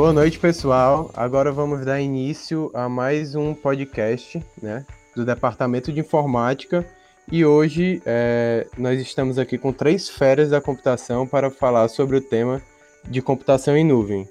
Boa 0.00 0.14
noite, 0.14 0.38
pessoal. 0.38 1.10
Agora 1.14 1.52
vamos 1.52 1.84
dar 1.84 2.00
início 2.00 2.70
a 2.72 2.88
mais 2.88 3.34
um 3.34 3.52
podcast, 3.52 4.42
né, 4.62 4.86
do 5.14 5.26
Departamento 5.26 5.92
de 5.92 6.00
Informática. 6.00 6.86
E 7.30 7.44
hoje 7.44 8.00
é, 8.06 8.66
nós 8.78 8.98
estamos 8.98 9.38
aqui 9.38 9.58
com 9.58 9.74
três 9.74 10.08
férias 10.08 10.48
da 10.48 10.58
computação 10.58 11.26
para 11.26 11.50
falar 11.50 11.86
sobre 11.88 12.16
o 12.16 12.20
tema 12.22 12.62
de 13.10 13.20
computação 13.20 13.76
em 13.76 13.84
nuvem. 13.84 14.26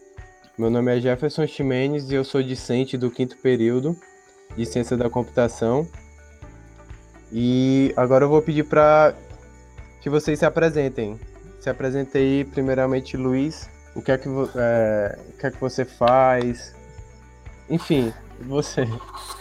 Meu 0.58 0.72
nome 0.72 0.98
é 0.98 1.00
Jefferson 1.00 1.46
Ximenes 1.46 2.10
e 2.10 2.16
eu 2.16 2.24
sou 2.24 2.42
discente 2.42 2.98
do 2.98 3.12
quinto 3.12 3.38
período 3.38 3.96
de 4.58 4.66
Ciência 4.66 4.98
da 4.98 5.08
Computação. 5.08 5.88
E 7.32 7.94
agora 7.96 8.26
eu 8.26 8.30
vou 8.30 8.42
pedir 8.42 8.64
para 8.64 9.14
que 10.02 10.10
vocês 10.10 10.40
se 10.40 10.46
apresentem. 10.48 11.20
Se 11.60 11.70
apresente 11.70 12.18
aí, 12.18 12.44
primeiramente, 12.44 13.16
Luiz. 13.16 13.70
O 13.96 14.02
que 14.02 14.12
é 14.12 14.18
que, 14.18 14.30
é, 14.56 15.20
o 15.30 15.38
que, 15.38 15.48
é 15.48 15.52
que 15.52 15.60
você 15.60 15.84
faz? 15.84 16.76
Enfim, 17.70 18.14
você. 18.42 18.88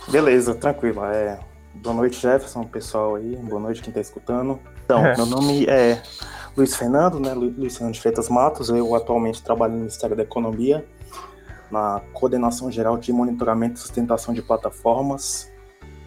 Beleza, 0.08 0.54
tranquilo. 0.54 1.04
É, 1.04 1.38
boa 1.74 1.94
noite, 1.94 2.20
Jefferson, 2.20 2.64
pessoal 2.64 3.16
aí. 3.16 3.36
Boa 3.36 3.60
noite, 3.60 3.82
quem 3.82 3.90
está 3.90 4.00
escutando. 4.00 4.58
Então, 4.84 5.02
meu 5.16 5.26
nome 5.26 5.66
é 5.66 6.02
Luiz 6.56 6.74
Fernando, 6.74 7.20
né? 7.20 7.34
Luiz 7.34 7.76
Fernando 7.76 7.94
de 7.94 8.00
Freitas 8.00 8.28
Matos. 8.28 8.68
Eu 8.70 8.94
atualmente 8.94 9.42
trabalho 9.42 9.74
no 9.74 9.80
Ministério 9.80 10.16
da 10.16 10.22
Economia, 10.22 10.84
na 11.70 12.00
coordenação 12.12 12.70
geral 12.70 12.96
de 12.96 13.12
monitoramento 13.12 13.76
e 13.76 13.78
sustentação 13.80 14.32
de 14.32 14.42
plataformas 14.42 15.50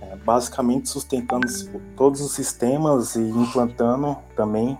é, 0.01 0.15
basicamente 0.15 0.89
sustentando 0.89 1.47
todos 1.95 2.21
os 2.21 2.33
sistemas 2.33 3.15
e 3.15 3.21
implantando 3.21 4.17
também 4.35 4.77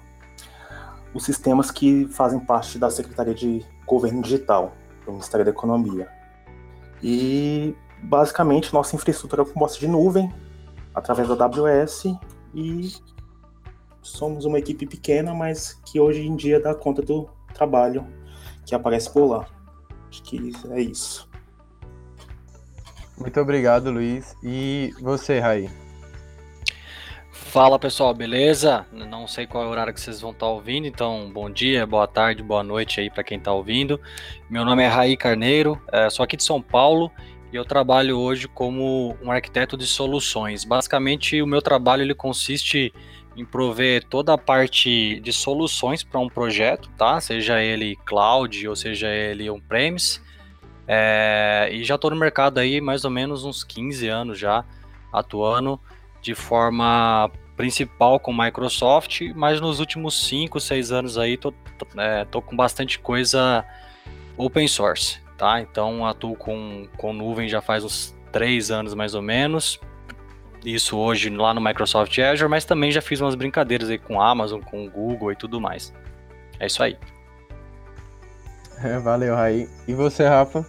os 1.13 1.23
sistemas 1.23 1.71
que 1.71 2.07
fazem 2.07 2.39
parte 2.39 2.77
da 2.77 2.89
Secretaria 2.89 3.33
de 3.33 3.65
Governo 3.85 4.21
Digital 4.21 4.73
do 5.05 5.11
Ministério 5.11 5.45
da 5.45 5.51
Economia. 5.51 6.07
E 7.03 7.75
basicamente 8.03 8.73
nossa 8.73 8.95
infraestrutura 8.95 9.41
é 9.41 9.45
composta 9.45 9.79
de 9.79 9.87
nuvem 9.87 10.33
através 10.93 11.27
da 11.27 11.45
AWS 11.45 12.05
e 12.53 12.91
somos 14.01 14.45
uma 14.45 14.59
equipe 14.59 14.85
pequena, 14.85 15.33
mas 15.33 15.79
que 15.85 15.99
hoje 15.99 16.25
em 16.25 16.35
dia 16.35 16.59
dá 16.59 16.73
conta 16.73 17.01
do 17.01 17.29
trabalho 17.53 18.05
que 18.65 18.73
aparece 18.73 19.11
por 19.11 19.25
lá. 19.25 19.47
Acho 20.09 20.23
que 20.23 20.53
é 20.69 20.81
isso. 20.81 21.29
Muito 23.17 23.39
obrigado, 23.39 23.91
Luiz. 23.91 24.35
E 24.43 24.93
você, 24.99 25.39
Raí? 25.39 25.69
Fala 27.52 27.77
pessoal, 27.77 28.13
beleza? 28.13 28.85
Não 28.94 29.27
sei 29.27 29.45
qual 29.45 29.66
é 29.66 29.67
o 29.67 29.71
horário 29.71 29.94
que 29.94 29.99
vocês 29.99 30.21
vão 30.21 30.31
estar 30.31 30.47
ouvindo, 30.47 30.88
então 30.88 31.30
bom 31.33 31.49
dia, 31.49 31.85
boa 31.85 32.07
tarde, 32.07 32.41
boa 32.41 32.63
noite 32.63 33.02
aí 33.02 33.09
para 33.09 33.25
quem 33.25 33.38
está 33.38 33.52
ouvindo. 33.52 33.99
Meu 34.49 34.63
nome 34.63 34.83
é 34.83 34.88
Raí 34.88 35.17
Carneiro, 35.17 35.77
é, 35.91 36.09
sou 36.09 36.23
aqui 36.23 36.38
de 36.38 36.45
São 36.45 36.61
Paulo 36.61 37.11
e 37.52 37.57
eu 37.57 37.66
trabalho 37.66 38.17
hoje 38.17 38.47
como 38.47 39.17
um 39.22 39.29
arquiteto 39.29 39.75
de 39.75 39.85
soluções. 39.85 40.63
Basicamente, 40.63 41.41
o 41.41 41.45
meu 41.45 41.61
trabalho 41.61 42.03
ele 42.03 42.16
consiste 42.16 42.94
em 43.35 43.44
prover 43.44 44.05
toda 44.05 44.33
a 44.33 44.38
parte 44.38 45.19
de 45.19 45.33
soluções 45.33 46.03
para 46.03 46.22
um 46.22 46.29
projeto, 46.29 46.89
tá? 46.97 47.19
Seja 47.19 47.61
ele 47.61 47.97
cloud 48.05 48.66
ou 48.66 48.77
seja 48.77 49.09
ele 49.09 49.49
on-premise. 49.49 50.22
É, 50.88 51.67
e 51.69 51.83
já 51.83 51.95
estou 51.95 52.11
no 52.11 52.16
mercado 52.16 52.59
aí 52.59 52.79
mais 52.79 53.03
ou 53.03 53.11
menos 53.11 53.44
uns 53.44 53.61
15 53.61 54.07
anos 54.07 54.39
já, 54.39 54.63
atuando 55.11 55.77
de 56.22 56.36
forma 56.36 57.31
principal 57.58 58.19
com 58.19 58.33
Microsoft, 58.33 59.22
mas 59.36 59.59
nos 59.59 59.80
últimos 59.80 60.28
5, 60.28 60.59
6 60.59 60.91
anos 60.91 61.17
aí 61.17 61.38
tô, 61.38 61.52
tô, 61.52 62.00
é, 62.00 62.25
tô, 62.25 62.41
com 62.41 62.55
bastante 62.55 63.00
coisa 63.00 63.66
open 64.38 64.68
source, 64.68 65.19
tá? 65.38 65.62
Então 65.62 66.06
atuo 66.06 66.35
com, 66.35 66.88
com 66.97 67.13
nuvem 67.13 67.47
já 67.47 67.62
faz 67.62 67.84
uns 67.84 68.16
3 68.31 68.72
anos 68.72 68.94
mais 68.94 69.13
ou 69.13 69.22
menos, 69.22 69.79
isso 70.66 70.97
hoje 70.97 71.29
lá 71.29 71.53
no 71.53 71.62
Microsoft 71.62 72.18
Azure, 72.19 72.50
mas 72.50 72.66
também 72.66 72.91
já 72.91 73.01
fiz 73.01 73.19
umas 73.19 73.35
brincadeiras 73.35 73.90
aí 73.90 73.97
com 73.97 74.22
Amazon, 74.22 74.62
com 74.62 74.88
Google 74.88 75.31
e 75.31 75.35
tudo 75.35 75.59
mais. 75.59 75.94
É 76.59 76.68
isso 76.68 76.84
aí. 76.84 76.97
É, 78.84 79.00
valeu, 79.00 79.35
Raí. 79.35 79.68
E 79.88 79.94
você, 79.94 80.28
Rafa? 80.28 80.66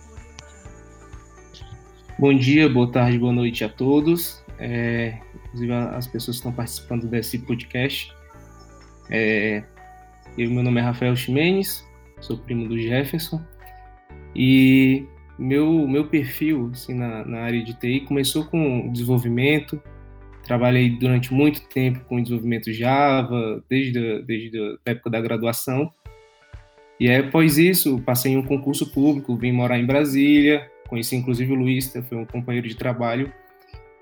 Bom 2.19 2.35
dia, 2.35 2.69
boa 2.69 2.91
tarde, 2.91 3.19
boa 3.19 3.33
noite 3.33 3.65
a 3.65 3.69
todos. 3.69 4.43
É, 4.59 5.19
inclusive 5.53 5.73
as 5.73 6.07
pessoas 6.07 6.37
que 6.37 6.41
estão 6.41 6.53
participando 6.53 7.07
desse 7.07 7.39
podcast. 7.39 8.13
É, 9.11 9.63
eu, 10.39 10.51
meu 10.51 10.63
nome 10.63 10.81
é 10.81 10.85
Rafael 10.85 11.15
Ximenes, 11.15 11.87
sou 12.21 12.39
primo 12.39 12.67
do 12.67 12.81
Jefferson. 12.81 13.41
E 14.35 15.07
meu, 15.39 15.87
meu 15.87 16.07
perfil 16.07 16.71
assim, 16.73 16.95
na, 16.95 17.25
na 17.25 17.41
área 17.41 17.63
de 17.63 17.75
TI 17.75 18.01
começou 18.01 18.45
com 18.47 18.91
desenvolvimento. 18.91 19.81
Trabalhei 20.45 20.91
durante 20.91 21.33
muito 21.33 21.69
tempo 21.69 22.01
com 22.07 22.21
desenvolvimento 22.21 22.73
Java, 22.73 23.63
desde 23.69 23.99
a, 23.99 24.21
desde 24.21 24.59
a 24.59 24.91
época 24.91 25.11
da 25.11 25.21
graduação. 25.21 25.93
E 26.99 27.09
aí, 27.09 27.17
após 27.17 27.59
isso, 27.59 28.01
passei 28.01 28.33
em 28.33 28.37
um 28.37 28.43
concurso 28.43 28.91
público, 28.93 29.37
vim 29.37 29.53
morar 29.53 29.79
em 29.79 29.85
Brasília, 29.85 30.71
conheci 30.89 31.17
inclusive 31.17 31.53
o 31.53 31.65
que 31.65 32.03
foi 32.03 32.19
um 32.19 32.25
companheiro 32.25 32.69
de 32.69 32.77
trabalho. 32.77 33.33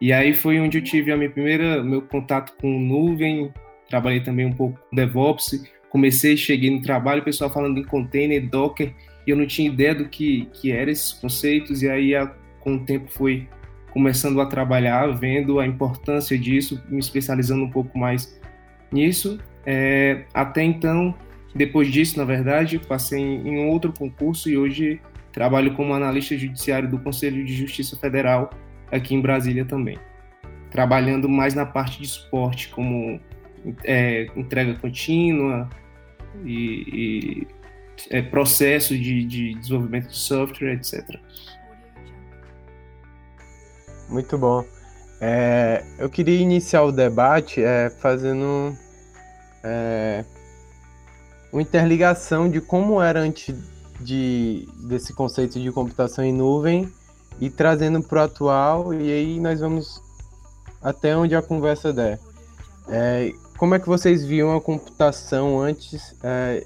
E 0.01 0.13
aí 0.13 0.33
foi 0.33 0.59
onde 0.59 0.79
eu 0.79 0.83
tive 0.83 1.13
a 1.13 1.17
minha 1.17 1.31
primeira 1.31 1.83
meu 1.83 2.01
contato 2.01 2.55
com 2.61 2.81
nuvem, 2.81 3.53
trabalhei 3.89 4.21
também 4.21 4.47
um 4.47 4.53
pouco 4.53 4.81
com 4.89 4.97
DevOps, 4.97 5.63
comecei, 5.91 6.37
cheguei 6.37 6.71
no 6.71 6.81
trabalho, 6.81 7.21
o 7.21 7.25
pessoal 7.25 7.51
falando 7.51 7.79
em 7.79 7.85
container, 7.85 8.49
Docker, 8.49 8.95
e 9.27 9.31
eu 9.31 9.37
não 9.37 9.47
tinha 9.47 9.69
ideia 9.69 9.95
do 9.95 10.09
que 10.09 10.49
que 10.55 10.73
eram 10.73 10.91
esses 10.91 11.13
conceitos, 11.13 11.83
e 11.83 11.91
aí 11.91 12.13
com 12.61 12.77
o 12.77 12.81
tempo 12.81 13.11
fui 13.11 13.47
começando 13.91 14.41
a 14.41 14.47
trabalhar, 14.47 15.09
vendo 15.09 15.59
a 15.59 15.67
importância 15.67 16.39
disso, 16.39 16.83
me 16.89 17.01
especializando 17.01 17.65
um 17.65 17.71
pouco 17.71 17.99
mais 17.99 18.41
nisso. 18.91 19.39
É, 19.67 20.25
até 20.33 20.63
então, 20.63 21.15
depois 21.55 21.89
disso, 21.89 22.17
na 22.17 22.25
verdade, 22.25 22.79
passei 22.79 23.21
em 23.21 23.67
outro 23.67 23.93
concurso 23.93 24.49
e 24.49 24.57
hoje 24.57 25.01
trabalho 25.33 25.75
como 25.75 25.93
analista 25.93 26.37
judiciário 26.37 26.89
do 26.89 26.99
Conselho 26.99 27.45
de 27.45 27.55
Justiça 27.55 27.97
Federal 27.97 28.51
aqui 28.91 29.15
em 29.15 29.21
Brasília 29.21 29.65
também. 29.65 29.99
Trabalhando 30.71 31.29
mais 31.29 31.55
na 31.55 31.67
parte 31.67 31.99
de 31.99 32.05
esporte, 32.05 32.69
como 32.69 33.21
é, 33.85 34.27
entrega 34.37 34.75
contínua 34.75 35.69
e, 36.45 36.85
e 36.93 37.47
é, 38.09 38.23
processo 38.23 38.97
de, 38.97 39.25
de 39.25 39.55
desenvolvimento 39.55 40.09
de 40.09 40.17
software, 40.17 40.75
etc. 40.75 41.05
Muito 44.09 44.39
bom. 44.39 44.65
É, 45.21 45.85
eu 45.99 46.09
queria 46.09 46.41
iniciar 46.41 46.83
o 46.83 46.93
debate 46.93 47.63
é, 47.63 47.91
fazendo 47.91 48.75
é, 49.63 50.25
uma 51.53 51.61
interligação 51.61 52.49
de 52.49 52.61
como 52.61 53.03
era 53.03 53.21
antes 53.21 53.55
de, 54.01 54.67
desse 54.89 55.13
conceito 55.13 55.61
de 55.61 55.71
computação 55.71 56.25
em 56.25 56.33
nuvem 56.33 56.91
e 57.41 57.49
trazendo 57.49 58.03
para 58.03 58.21
o 58.21 58.25
atual, 58.25 58.95
e 58.95 59.11
aí 59.11 59.41
nós 59.41 59.61
vamos 59.61 60.03
até 60.83 61.17
onde 61.17 61.35
a 61.35 61.43
conversa 61.43 61.93
der. 61.93 62.21
É, 62.89 63.33
como 63.57 63.75
é 63.75 63.79
que 63.79 63.87
vocês 63.87 64.25
viam 64.25 64.55
a 64.57 64.61
computação 64.61 65.61
antes 65.61 66.15
é, 66.23 66.65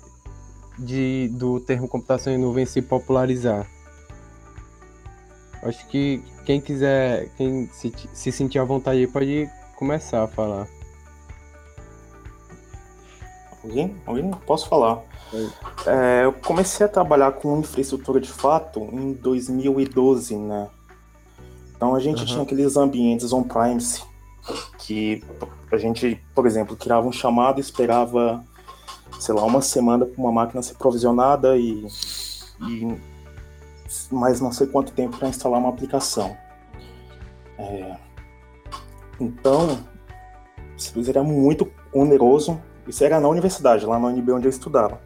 de, 0.79 1.29
do 1.33 1.61
termo 1.61 1.89
computação 1.89 2.33
em 2.33 2.39
nuvem 2.39 2.67
se 2.67 2.83
popularizar? 2.83 3.67
Acho 5.63 5.87
que 5.89 6.23
quem 6.45 6.61
quiser, 6.61 7.29
quem 7.37 7.69
se, 7.73 7.93
se 8.13 8.31
sentir 8.31 8.59
à 8.59 8.65
vontade 8.65 8.99
aí 8.99 9.07
pode 9.07 9.49
começar 9.77 10.25
a 10.25 10.29
falar. 10.29 10.69
Alguém? 13.63 13.97
Alguém? 14.05 14.31
Posso 14.47 14.69
falar. 14.69 15.03
É, 15.87 16.25
eu 16.25 16.33
comecei 16.33 16.87
a 16.87 16.89
trabalhar 16.89 17.33
com 17.33 17.59
infraestrutura 17.59 18.21
de 18.21 18.31
fato 18.31 18.81
em 18.81 19.13
2012, 19.13 20.37
né? 20.37 20.69
Então 21.77 21.95
a 21.95 22.01
gente 22.01 22.21
uhum. 22.21 22.27
tinha 22.27 22.43
aqueles 22.43 22.77
ambientes 22.77 23.33
on-premise 23.33 24.03
que 24.79 25.23
a 25.71 25.77
gente, 25.77 26.21
por 26.35 26.47
exemplo, 26.47 26.77
criava 26.77 27.07
um 27.07 27.13
chamado 27.13 27.59
e 27.59 27.61
esperava, 27.61 28.45
sei 29.19 29.35
lá, 29.35 29.45
uma 29.45 29.61
semana 29.61 30.07
para 30.07 30.21
uma 30.21 30.33
máquina 30.33 30.63
ser 30.63 30.75
provisionada 30.75 31.57
e, 31.57 31.87
e 32.61 32.97
mais 34.11 34.41
não 34.41 34.53
sei 34.53 34.67
quanto 34.67 34.93
tempo 34.93 35.17
para 35.17 35.29
instalar 35.29 35.59
uma 35.59 35.71
aplicação. 35.71 36.37
É, 37.59 37.97
então, 39.21 39.79
isso 40.77 40.93
era 41.09 41.23
muito 41.23 41.71
oneroso 41.93 42.61
isso 42.87 43.03
era 43.03 43.19
na 43.19 43.29
universidade, 43.29 43.87
lá 43.87 43.99
na 43.99 44.09
UNB 44.09 44.33
onde 44.33 44.47
eu 44.47 44.51
estudava. 44.51 45.01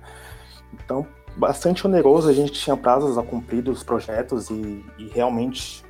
Então, 0.72 1.06
bastante 1.36 1.86
oneroso, 1.86 2.28
a 2.28 2.32
gente 2.32 2.52
tinha 2.52 2.76
prazos 2.76 3.16
a 3.16 3.22
cumprir 3.22 3.62
dos 3.62 3.82
projetos 3.82 4.50
e, 4.50 4.84
e 4.98 5.08
realmente 5.08 5.84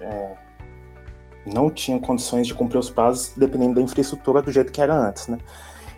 é, 0.00 0.36
não 1.46 1.70
tinha 1.70 1.98
condições 2.00 2.46
de 2.46 2.54
cumprir 2.54 2.78
os 2.78 2.90
prazos 2.90 3.32
dependendo 3.36 3.74
da 3.74 3.80
infraestrutura 3.80 4.40
do 4.40 4.50
jeito 4.50 4.72
que 4.72 4.80
era 4.80 4.94
antes, 4.94 5.28
né? 5.28 5.38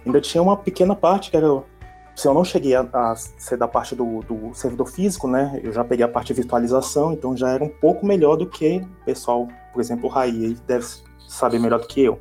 Ainda 0.05 0.21
tinha 0.21 0.43
uma 0.43 0.57
pequena 0.57 0.95
parte 0.95 1.31
que 1.31 1.37
era 1.37 1.65
se 2.17 2.27
eu 2.27 2.33
não 2.33 2.45
cheguei 2.45 2.75
a, 2.75 2.81
a 2.81 3.15
ser 3.15 3.59
da 3.59 3.69
parte 3.69 3.95
do, 3.95 4.21
do, 4.21 4.55
servidor 4.55 4.87
físico, 4.87 5.29
né? 5.29 5.61
Eu 5.63 5.71
já 5.71 5.85
peguei 5.85 6.05
a 6.05 6.09
parte 6.09 6.29
de 6.29 6.35
virtualização, 6.41 7.13
então 7.13 7.37
já 7.37 7.51
era 7.51 7.63
um 7.63 7.69
pouco 7.69 8.07
melhor 8.07 8.37
do 8.37 8.49
que 8.49 8.79
o 8.79 9.05
pessoal, 9.05 9.47
por 9.71 9.81
exemplo, 9.81 10.07
o 10.07 10.09
Raí, 10.09 10.57
deve 10.67 10.87
saber 11.29 11.59
melhor 11.59 11.79
do 11.79 11.87
que 11.87 12.01
eu. 12.01 12.19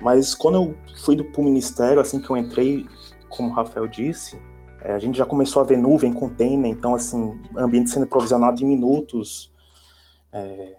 Mas 0.00 0.34
quando 0.34 0.56
eu 0.56 0.74
fui 1.04 1.22
para 1.22 1.40
o 1.40 1.44
ministério, 1.44 2.00
assim 2.00 2.20
que 2.20 2.28
eu 2.28 2.36
entrei, 2.36 2.84
como 3.28 3.50
o 3.50 3.52
Rafael 3.52 3.86
disse, 3.86 4.36
é, 4.84 4.92
a 4.92 4.98
gente 4.98 5.18
já 5.18 5.26
começou 5.26 5.62
a 5.62 5.64
ver 5.64 5.78
nuvem, 5.78 6.12
container, 6.12 6.70
então, 6.70 6.94
assim, 6.94 7.40
ambiente 7.56 7.90
sendo 7.90 8.06
provisionado 8.06 8.62
em 8.62 8.66
minutos. 8.66 9.52
É, 10.32 10.76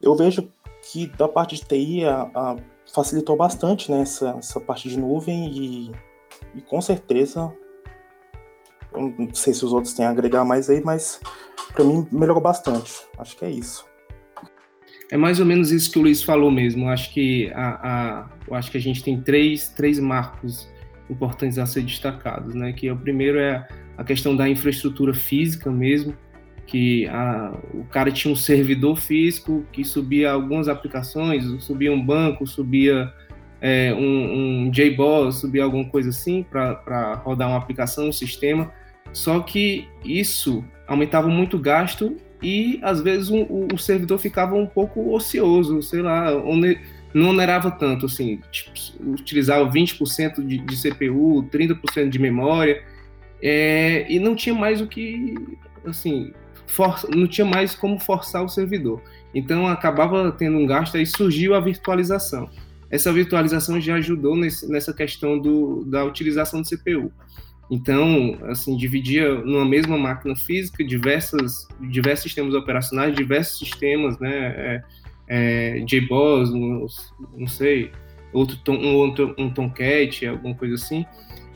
eu 0.00 0.14
vejo 0.14 0.50
que 0.82 1.06
da 1.06 1.28
parte 1.28 1.56
de 1.56 1.64
TI 1.64 2.04
a, 2.04 2.30
a 2.34 2.56
facilitou 2.92 3.36
bastante 3.36 3.90
né, 3.90 4.02
essa, 4.02 4.36
essa 4.38 4.60
parte 4.60 4.88
de 4.88 4.98
nuvem 4.98 5.50
e 5.50 5.92
e 6.54 6.60
com 6.60 6.80
certeza, 6.80 7.52
não 8.92 9.32
sei 9.34 9.52
se 9.54 9.64
os 9.64 9.72
outros 9.72 9.92
têm 9.92 10.06
a 10.06 10.10
agregar 10.10 10.44
mais 10.44 10.70
aí, 10.70 10.82
mas 10.82 11.20
para 11.72 11.84
mim 11.84 12.06
melhorou 12.10 12.42
bastante. 12.42 12.92
Acho 13.18 13.36
que 13.36 13.44
é 13.44 13.50
isso. 13.50 13.84
É 15.10 15.16
mais 15.16 15.38
ou 15.38 15.46
menos 15.46 15.70
isso 15.70 15.90
que 15.90 15.98
o 15.98 16.02
Luiz 16.02 16.22
falou 16.22 16.50
mesmo. 16.50 16.88
Acho 16.88 17.12
que 17.12 17.52
a, 17.54 18.28
a, 18.50 18.56
acho 18.56 18.70
que 18.70 18.78
a 18.78 18.80
gente 18.80 19.02
tem 19.02 19.20
três, 19.20 19.68
três 19.68 19.98
marcos 19.98 20.68
importantes 21.08 21.58
a 21.58 21.66
ser 21.66 21.82
destacados, 21.82 22.54
né? 22.54 22.72
Que 22.72 22.90
o 22.90 22.96
primeiro 22.96 23.38
é 23.38 23.66
a 23.96 24.04
questão 24.04 24.34
da 24.36 24.48
infraestrutura 24.48 25.14
física 25.14 25.70
mesmo, 25.70 26.14
que 26.66 27.06
a, 27.08 27.52
o 27.72 27.84
cara 27.84 28.10
tinha 28.10 28.32
um 28.32 28.36
servidor 28.36 28.98
físico 29.00 29.64
que 29.70 29.84
subia 29.84 30.32
algumas 30.32 30.68
aplicações, 30.68 31.44
subia 31.62 31.92
um 31.92 32.04
banco, 32.04 32.46
subia 32.46 33.12
é, 33.60 33.94
um, 33.94 34.66
um 34.66 34.70
JBoss, 34.70 35.40
subir 35.40 35.60
alguma 35.60 35.84
coisa 35.86 36.10
assim 36.10 36.42
para 36.42 37.14
rodar 37.24 37.48
uma 37.48 37.58
aplicação, 37.58 38.08
um 38.08 38.12
sistema. 38.12 38.72
Só 39.12 39.40
que 39.40 39.88
isso 40.04 40.64
aumentava 40.86 41.28
muito 41.28 41.56
o 41.56 41.60
gasto 41.60 42.16
e 42.42 42.78
às 42.82 43.00
vezes 43.00 43.30
um, 43.30 43.42
o, 43.42 43.68
o, 43.72 43.78
servidor 43.78 44.18
ficava 44.18 44.54
um 44.54 44.66
pouco 44.66 45.14
ocioso, 45.14 45.80
sei 45.82 46.02
lá, 46.02 46.30
não 47.14 47.30
onerava 47.30 47.70
tanto, 47.70 48.06
assim, 48.06 48.40
tipo, 48.50 48.72
utilizava 49.12 49.70
20% 49.70 50.44
de, 50.44 50.58
de 50.58 50.76
CPU, 50.76 51.48
30% 51.50 52.08
de 52.08 52.18
memória, 52.18 52.82
é, 53.40 54.04
e 54.12 54.18
não 54.18 54.34
tinha 54.34 54.54
mais 54.54 54.80
o 54.80 54.86
que, 54.86 55.34
assim, 55.86 56.32
for, 56.66 57.00
não 57.14 57.26
tinha 57.26 57.46
mais 57.46 57.74
como 57.74 57.98
forçar 57.98 58.44
o 58.44 58.48
servidor. 58.48 59.00
Então 59.34 59.66
acabava 59.68 60.32
tendo 60.32 60.58
um 60.58 60.66
gasto, 60.66 60.96
aí 60.96 61.06
surgiu 61.06 61.54
a 61.54 61.60
virtualização 61.60 62.50
essa 62.94 63.12
virtualização 63.12 63.80
já 63.80 63.96
ajudou 63.96 64.36
nesse, 64.36 64.70
nessa 64.70 64.94
questão 64.94 65.36
do, 65.36 65.84
da 65.84 66.04
utilização 66.04 66.62
do 66.62 66.68
CPU. 66.68 67.12
Então, 67.68 68.38
assim, 68.44 68.76
dividia 68.76 69.34
numa 69.34 69.64
mesma 69.64 69.98
máquina 69.98 70.36
física 70.36 70.84
diversas, 70.84 71.66
diversos 71.90 72.24
sistemas 72.24 72.54
operacionais, 72.54 73.12
diversos 73.12 73.58
sistemas, 73.58 74.16
né, 74.20 74.30
é, 74.56 74.82
é, 75.28 75.80
JBoss, 75.80 76.50
um, 76.50 76.86
não 77.36 77.46
sei, 77.46 77.90
outro 78.32 78.56
tom, 78.58 78.74
um, 78.74 78.94
outro, 78.96 79.34
um 79.38 79.50
Tomcat, 79.50 80.26
alguma 80.26 80.54
coisa 80.54 80.74
assim, 80.74 81.04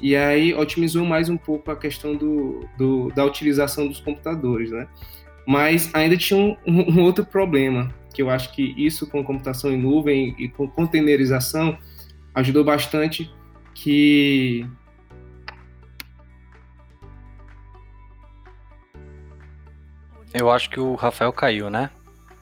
e 0.00 0.14
aí 0.14 0.54
otimizou 0.54 1.04
mais 1.04 1.28
um 1.28 1.36
pouco 1.36 1.70
a 1.70 1.76
questão 1.76 2.16
do, 2.16 2.66
do 2.76 3.10
da 3.10 3.24
utilização 3.24 3.88
dos 3.88 4.00
computadores, 4.00 4.70
né? 4.70 4.86
Mas 5.46 5.92
ainda 5.94 6.16
tinha 6.16 6.38
um, 6.38 6.56
um 6.66 7.02
outro 7.02 7.24
problema, 7.24 7.92
que 8.14 8.22
eu 8.22 8.30
acho 8.30 8.52
que 8.54 8.74
isso 8.76 9.06
com 9.08 9.24
computação 9.24 9.72
em 9.72 9.76
nuvem 9.76 10.34
e 10.38 10.48
com 10.48 10.68
containerização 10.68 11.76
ajudou 12.34 12.64
bastante 12.64 13.30
que 13.74 14.66
Eu 20.32 20.50
acho 20.50 20.68
que 20.68 20.78
o 20.78 20.94
Rafael 20.94 21.32
caiu, 21.32 21.70
né? 21.70 21.90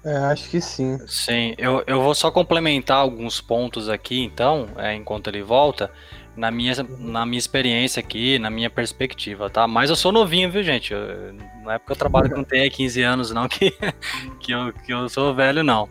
É, 0.06 0.16
acho 0.18 0.48
que 0.48 0.60
sim. 0.60 0.98
Sim, 1.08 1.54
eu, 1.58 1.82
eu 1.84 2.00
vou 2.00 2.14
só 2.14 2.30
complementar 2.30 2.98
alguns 2.98 3.40
pontos 3.40 3.88
aqui, 3.88 4.22
então, 4.22 4.68
é, 4.76 4.94
enquanto 4.94 5.26
ele 5.26 5.42
volta 5.42 5.90
na 6.36 6.48
minha, 6.48 6.74
na 7.00 7.26
minha 7.26 7.38
experiência 7.38 7.98
aqui, 7.98 8.38
na 8.38 8.48
minha 8.48 8.70
perspectiva, 8.70 9.50
tá? 9.50 9.66
Mas 9.66 9.90
eu 9.90 9.96
sou 9.96 10.12
novinho, 10.12 10.48
viu, 10.48 10.62
gente? 10.62 10.92
Eu, 10.92 11.32
não 11.60 11.72
é 11.72 11.78
porque 11.78 11.90
eu 11.90 11.96
trabalho 11.96 12.30
com 12.30 12.40
há 12.40 12.70
15 12.70 13.02
anos, 13.02 13.32
não, 13.32 13.48
que, 13.48 13.72
que, 14.38 14.52
eu, 14.52 14.72
que 14.72 14.92
eu 14.92 15.08
sou 15.08 15.34
velho, 15.34 15.64
não. 15.64 15.88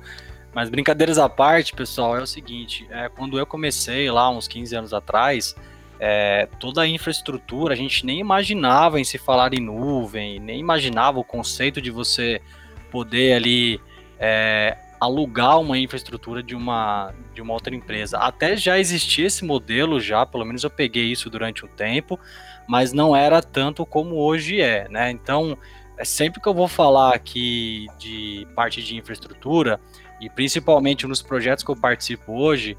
Mas 0.53 0.69
brincadeiras 0.69 1.17
à 1.17 1.27
parte, 1.27 1.73
pessoal, 1.73 2.15
é 2.15 2.21
o 2.21 2.27
seguinte: 2.27 2.87
é, 2.89 3.09
quando 3.09 3.37
eu 3.37 3.45
comecei 3.45 4.09
lá, 4.09 4.29
uns 4.29 4.47
15 4.47 4.75
anos 4.77 4.93
atrás, 4.93 5.53
é, 5.99 6.47
toda 6.57 6.83
a 6.83 6.87
infraestrutura, 6.87 7.73
a 7.73 7.77
gente 7.77 8.05
nem 8.05 8.21
imaginava 8.21 8.97
em 8.97 9.03
se 9.03 9.17
falar 9.17 9.53
em 9.53 9.59
nuvem, 9.59 10.39
nem 10.39 10.57
imaginava 10.57 11.19
o 11.19 11.23
conceito 11.23 11.81
de 11.81 11.91
você 11.91 12.41
poder 12.89 13.33
ali 13.33 13.81
é, 14.19 14.77
alugar 14.99 15.59
uma 15.59 15.77
infraestrutura 15.77 16.41
de 16.41 16.55
uma, 16.55 17.13
de 17.33 17.41
uma 17.41 17.53
outra 17.53 17.75
empresa. 17.75 18.17
Até 18.17 18.55
já 18.55 18.79
existia 18.79 19.27
esse 19.27 19.43
modelo 19.43 19.99
já, 19.99 20.25
pelo 20.25 20.45
menos 20.45 20.63
eu 20.63 20.69
peguei 20.69 21.05
isso 21.11 21.29
durante 21.29 21.65
um 21.65 21.67
tempo, 21.67 22.19
mas 22.67 22.93
não 22.93 23.15
era 23.15 23.41
tanto 23.41 23.85
como 23.85 24.15
hoje 24.15 24.61
é, 24.61 24.87
né? 24.89 25.11
Então, 25.11 25.57
é 25.97 26.03
sempre 26.03 26.41
que 26.41 26.47
eu 26.47 26.53
vou 26.53 26.67
falar 26.67 27.13
aqui 27.13 27.87
de 27.97 28.47
parte 28.55 28.81
de 28.83 28.95
infraestrutura, 28.95 29.79
e 30.19 30.29
principalmente 30.29 31.05
nos 31.05 31.21
projetos 31.21 31.63
que 31.63 31.69
eu 31.69 31.75
participo 31.75 32.33
hoje, 32.33 32.77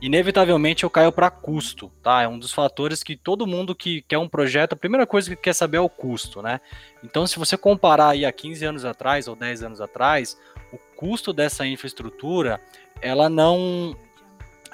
inevitavelmente 0.00 0.84
eu 0.84 0.90
caio 0.90 1.10
para 1.10 1.30
custo, 1.30 1.90
tá? 2.02 2.22
É 2.22 2.28
um 2.28 2.38
dos 2.38 2.52
fatores 2.52 3.02
que 3.02 3.16
todo 3.16 3.46
mundo 3.46 3.74
que 3.74 4.02
quer 4.02 4.18
um 4.18 4.28
projeto, 4.28 4.74
a 4.74 4.76
primeira 4.76 5.06
coisa 5.06 5.28
que 5.34 5.42
quer 5.42 5.54
saber 5.54 5.78
é 5.78 5.80
o 5.80 5.88
custo, 5.88 6.40
né? 6.40 6.60
Então, 7.02 7.26
se 7.26 7.38
você 7.38 7.56
comparar 7.56 8.10
aí 8.10 8.24
há 8.24 8.32
15 8.32 8.64
anos 8.64 8.84
atrás 8.84 9.26
ou 9.26 9.34
10 9.34 9.64
anos 9.64 9.80
atrás, 9.80 10.38
custo 10.98 11.32
dessa 11.32 11.64
infraestrutura, 11.64 12.60
ela 13.00 13.28
não, 13.28 13.96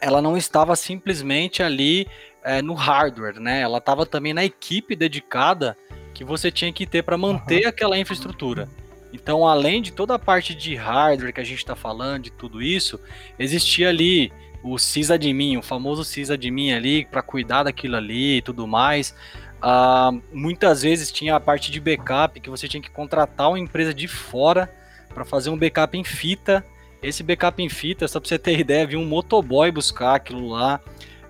ela 0.00 0.22
não 0.22 0.38
estava 0.38 0.74
simplesmente 0.74 1.62
ali 1.62 2.08
é, 2.42 2.62
no 2.62 2.72
hardware, 2.72 3.38
né? 3.38 3.60
Ela 3.60 3.76
estava 3.76 4.06
também 4.06 4.32
na 4.32 4.42
equipe 4.42 4.96
dedicada 4.96 5.76
que 6.14 6.24
você 6.24 6.50
tinha 6.50 6.72
que 6.72 6.86
ter 6.86 7.02
para 7.02 7.18
manter 7.18 7.64
uhum. 7.64 7.68
aquela 7.68 7.98
infraestrutura. 7.98 8.66
Então, 9.12 9.46
além 9.46 9.82
de 9.82 9.92
toda 9.92 10.14
a 10.14 10.18
parte 10.18 10.54
de 10.54 10.74
hardware 10.74 11.34
que 11.34 11.42
a 11.42 11.44
gente 11.44 11.58
está 11.58 11.76
falando, 11.76 12.22
de 12.22 12.32
tudo 12.32 12.62
isso, 12.62 12.98
existia 13.38 13.90
ali 13.90 14.32
o 14.62 14.78
sysadmin, 14.78 15.58
o 15.58 15.62
famoso 15.62 16.02
sysadmin 16.02 16.72
ali, 16.72 17.04
para 17.04 17.20
cuidar 17.20 17.64
daquilo 17.64 17.96
ali 17.96 18.38
e 18.38 18.42
tudo 18.42 18.66
mais. 18.66 19.14
Uh, 19.62 20.22
muitas 20.32 20.80
vezes 20.80 21.12
tinha 21.12 21.36
a 21.36 21.40
parte 21.40 21.70
de 21.70 21.78
backup 21.80 22.40
que 22.40 22.48
você 22.48 22.66
tinha 22.66 22.82
que 22.82 22.90
contratar 22.90 23.50
uma 23.50 23.58
empresa 23.58 23.92
de 23.92 24.08
fora 24.08 24.72
para 25.14 25.24
fazer 25.24 25.50
um 25.50 25.56
backup 25.56 25.96
em 25.96 26.04
fita. 26.04 26.64
Esse 27.02 27.22
backup 27.22 27.62
em 27.62 27.68
fita, 27.68 28.08
só 28.08 28.18
para 28.18 28.28
você 28.28 28.38
ter 28.38 28.58
ideia, 28.58 28.86
vi 28.86 28.96
um 28.96 29.06
motoboy 29.06 29.70
buscar 29.70 30.16
aquilo 30.16 30.48
lá. 30.48 30.80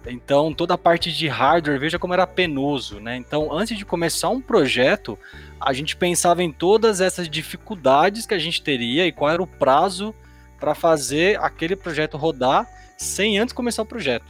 Então, 0.07 0.53
toda 0.53 0.75
a 0.75 0.79
parte 0.79 1.11
de 1.13 1.29
hardware, 1.29 1.79
veja 1.79 1.99
como 1.99 2.13
era 2.13 2.27
penoso, 2.27 3.01
né? 3.01 3.17
Então, 3.17 3.53
antes 3.53 3.77
de 3.77 3.85
começar 3.85 4.29
um 4.29 4.41
projeto, 4.41 5.19
a 5.61 5.73
gente 5.73 5.97
pensava 5.97 6.43
em 6.43 6.53
todas 6.53 7.01
essas 7.01 7.29
dificuldades 7.29 8.27
que 8.27 8.35
a 8.35 8.39
gente 8.39 8.63
teria 8.63 9.07
e 9.07 9.13
qual 9.13 9.31
era 9.31 9.43
o 9.43 9.47
prazo 9.47 10.15
para 10.61 10.75
fazer 10.75 11.41
aquele 11.41 11.75
projeto 11.75 12.17
rodar 12.17 12.67
sem 12.99 13.39
antes 13.39 13.55
começar 13.55 13.83
o 13.83 13.87
projeto. 13.87 14.27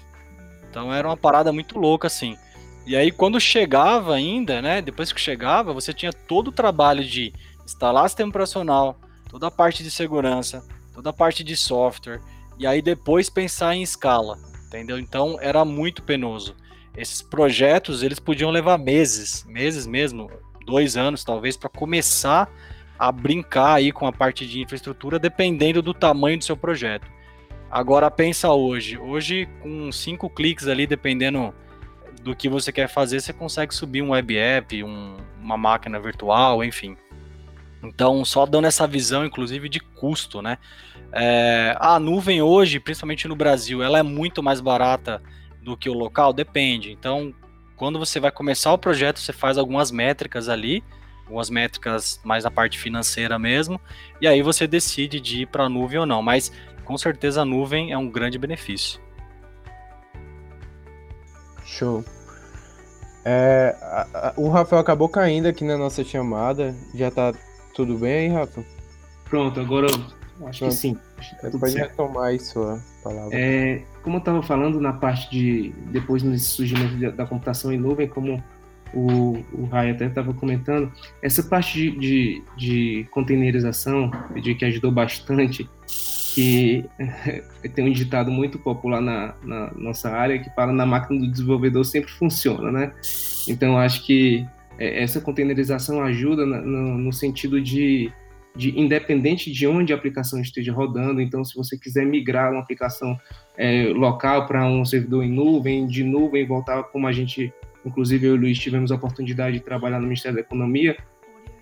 Então, 0.70 0.92
era 0.92 1.08
uma 1.08 1.16
parada 1.16 1.52
muito 1.52 1.78
louca 1.78 2.06
assim. 2.06 2.38
E 2.86 2.94
aí, 2.94 3.10
quando 3.10 3.40
chegava 3.40 4.14
ainda, 4.14 4.62
né? 4.62 4.80
Depois 4.80 5.12
que 5.12 5.20
chegava, 5.20 5.72
você 5.72 5.92
tinha 5.92 6.12
todo 6.12 6.48
o 6.48 6.52
trabalho 6.52 7.04
de 7.04 7.32
instalar 7.64 8.08
sistema 8.08 8.28
operacional, 8.28 9.00
toda 9.34 9.48
a 9.48 9.50
parte 9.50 9.82
de 9.82 9.90
segurança, 9.90 10.64
toda 10.92 11.10
a 11.10 11.12
parte 11.12 11.42
de 11.42 11.56
software, 11.56 12.20
e 12.56 12.68
aí 12.68 12.80
depois 12.80 13.28
pensar 13.28 13.74
em 13.74 13.82
escala, 13.82 14.38
entendeu? 14.68 14.96
Então 14.96 15.36
era 15.40 15.64
muito 15.64 16.04
penoso. 16.04 16.54
Esses 16.96 17.20
projetos 17.20 18.04
eles 18.04 18.20
podiam 18.20 18.52
levar 18.52 18.78
meses, 18.78 19.44
meses 19.48 19.88
mesmo, 19.88 20.30
dois 20.64 20.96
anos 20.96 21.24
talvez, 21.24 21.56
para 21.56 21.68
começar 21.68 22.48
a 22.96 23.10
brincar 23.10 23.74
aí 23.74 23.90
com 23.90 24.06
a 24.06 24.12
parte 24.12 24.46
de 24.46 24.60
infraestrutura, 24.60 25.18
dependendo 25.18 25.82
do 25.82 25.92
tamanho 25.92 26.38
do 26.38 26.44
seu 26.44 26.56
projeto. 26.56 27.08
Agora 27.68 28.08
pensa 28.12 28.52
hoje, 28.52 28.96
hoje 28.96 29.48
com 29.60 29.90
cinco 29.90 30.30
cliques 30.30 30.68
ali, 30.68 30.86
dependendo 30.86 31.52
do 32.22 32.36
que 32.36 32.48
você 32.48 32.70
quer 32.70 32.86
fazer, 32.88 33.20
você 33.20 33.32
consegue 33.32 33.74
subir 33.74 34.00
um 34.00 34.10
web 34.10 34.38
app, 34.38 34.84
um, 34.84 35.16
uma 35.40 35.56
máquina 35.56 35.98
virtual, 35.98 36.62
enfim. 36.62 36.96
Então, 37.84 38.24
só 38.24 38.46
dando 38.46 38.66
essa 38.66 38.86
visão, 38.86 39.24
inclusive, 39.24 39.68
de 39.68 39.80
custo, 39.80 40.40
né? 40.40 40.58
É, 41.12 41.76
a 41.78 41.98
nuvem 41.98 42.42
hoje, 42.42 42.80
principalmente 42.80 43.28
no 43.28 43.36
Brasil, 43.36 43.82
ela 43.82 43.98
é 43.98 44.02
muito 44.02 44.42
mais 44.42 44.60
barata 44.60 45.22
do 45.62 45.76
que 45.76 45.88
o 45.88 45.94
local? 45.94 46.32
Depende. 46.32 46.90
Então, 46.90 47.32
quando 47.76 47.98
você 47.98 48.18
vai 48.18 48.30
começar 48.30 48.72
o 48.72 48.78
projeto, 48.78 49.20
você 49.20 49.32
faz 49.32 49.58
algumas 49.58 49.90
métricas 49.90 50.48
ali, 50.48 50.82
algumas 51.24 51.50
métricas 51.50 52.20
mais 52.24 52.44
na 52.44 52.50
parte 52.50 52.78
financeira 52.78 53.38
mesmo, 53.38 53.80
e 54.20 54.26
aí 54.26 54.42
você 54.42 54.66
decide 54.66 55.20
de 55.20 55.42
ir 55.42 55.46
para 55.46 55.64
a 55.64 55.68
nuvem 55.68 55.98
ou 55.98 56.06
não. 56.06 56.22
Mas, 56.22 56.50
com 56.84 56.96
certeza, 56.96 57.42
a 57.42 57.44
nuvem 57.44 57.92
é 57.92 57.98
um 57.98 58.08
grande 58.08 58.38
benefício. 58.38 59.00
Show. 61.64 62.04
É, 63.24 63.74
a, 63.80 64.28
a, 64.28 64.34
o 64.36 64.48
Rafael 64.50 64.80
acabou 64.80 65.08
caindo 65.08 65.46
aqui 65.46 65.64
na 65.64 65.78
nossa 65.78 66.04
chamada. 66.04 66.74
Já 66.94 67.10
tá 67.10 67.32
tudo 67.74 67.98
bem 67.98 68.12
aí, 68.12 68.28
Rafa? 68.28 68.64
Pronto, 69.28 69.60
agora 69.60 69.86
acho 70.46 70.60
Pronto. 70.60 70.72
que 70.72 70.72
sim. 70.72 70.96
Tá 71.40 71.50
Pode 71.58 71.76
retomar 71.76 72.24
aí 72.24 72.38
sua 72.38 72.80
palavra. 73.02 73.30
É, 73.32 73.82
como 74.02 74.16
eu 74.16 74.18
estava 74.18 74.42
falando 74.42 74.80
na 74.80 74.92
parte 74.92 75.30
de. 75.30 75.74
Depois 75.90 76.22
no 76.22 76.38
surgimento 76.38 77.16
da 77.16 77.26
computação 77.26 77.72
em 77.72 77.78
nuvem, 77.78 78.08
como 78.08 78.42
o, 78.94 79.42
o 79.52 79.64
Rai 79.66 79.90
até 79.90 80.06
estava 80.06 80.32
comentando, 80.32 80.92
essa 81.20 81.42
parte 81.42 81.90
de, 81.90 81.98
de, 81.98 82.42
de 82.56 83.06
containerização, 83.10 84.10
de 84.40 84.54
que 84.54 84.64
ajudou 84.64 84.92
bastante, 84.92 85.68
que 86.34 86.84
tem 87.74 87.88
um 87.88 87.92
ditado 87.92 88.30
muito 88.30 88.58
popular 88.58 89.00
na, 89.00 89.34
na, 89.42 89.72
nossa 89.74 90.10
área 90.10 90.38
que 90.38 90.50
fala 90.54 90.72
na 90.72 90.86
máquina 90.86 91.20
do 91.20 91.30
desenvolvedor 91.30 91.84
sempre 91.84 92.10
funciona, 92.10 92.70
né? 92.70 92.92
Então 93.48 93.78
acho 93.78 94.04
que 94.04 94.46
é, 94.46 94.63
essa 94.78 95.20
containerização 95.20 96.02
ajuda 96.02 96.44
no, 96.44 96.98
no 96.98 97.12
sentido 97.12 97.60
de, 97.60 98.12
de, 98.56 98.78
independente 98.78 99.52
de 99.52 99.66
onde 99.66 99.92
a 99.92 99.96
aplicação 99.96 100.40
esteja 100.40 100.72
rodando, 100.72 101.20
então 101.20 101.44
se 101.44 101.54
você 101.54 101.78
quiser 101.78 102.04
migrar 102.04 102.50
uma 102.50 102.60
aplicação 102.60 103.18
é, 103.56 103.84
local 103.88 104.46
para 104.46 104.66
um 104.66 104.84
servidor 104.84 105.24
em 105.24 105.30
nuvem, 105.30 105.86
de 105.86 106.02
nuvem 106.02 106.46
voltar 106.46 106.82
como 106.84 107.06
a 107.06 107.12
gente 107.12 107.52
Inclusive, 107.84 108.26
eu 108.26 108.34
e 108.34 108.38
o 108.38 108.40
Luiz 108.40 108.58
tivemos 108.58 108.90
a 108.90 108.94
oportunidade 108.94 109.58
de 109.58 109.64
trabalhar 109.64 109.98
no 109.98 110.06
Ministério 110.06 110.36
da 110.36 110.40
Economia, 110.40 110.96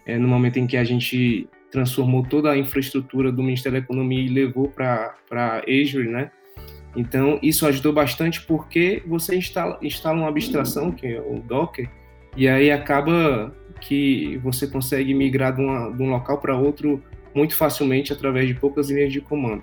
é, 0.07 0.17
no 0.17 0.29
momento 0.29 0.59
em 0.59 0.67
que 0.67 0.77
a 0.77 0.85
gente 0.85 1.49
transformou 1.71 2.23
toda 2.23 2.51
a 2.51 2.57
infraestrutura 2.57 3.33
do 3.33 3.43
Ministério 3.43 3.81
da 3.81 3.85
Economia 3.85 4.21
e 4.21 4.29
levou 4.29 4.69
para 4.69 5.17
Azure, 5.67 6.09
né? 6.09 6.31
Então, 6.95 7.39
isso 7.43 7.67
ajudou 7.67 7.93
bastante 7.93 8.43
porque 8.43 9.03
você 9.07 9.37
instala, 9.37 9.79
instala 9.83 10.19
uma 10.19 10.29
abstração, 10.29 10.93
que 10.93 11.07
é 11.07 11.21
o 11.21 11.41
Docker, 11.41 11.89
e 12.37 12.49
aí 12.49 12.71
acaba 12.71 13.55
que 13.81 14.39
você 14.39 14.67
consegue 14.67 15.13
migrar 15.13 15.55
de, 15.55 15.61
uma, 15.61 15.91
de 15.91 16.03
um 16.03 16.11
local 16.11 16.39
para 16.39 16.57
outro 16.57 17.03
muito 17.35 17.55
facilmente 17.57 18.13
através 18.13 18.47
de 18.47 18.55
poucas 18.55 18.91
linhas 18.91 19.13
de 19.13 19.21
comando. 19.21 19.63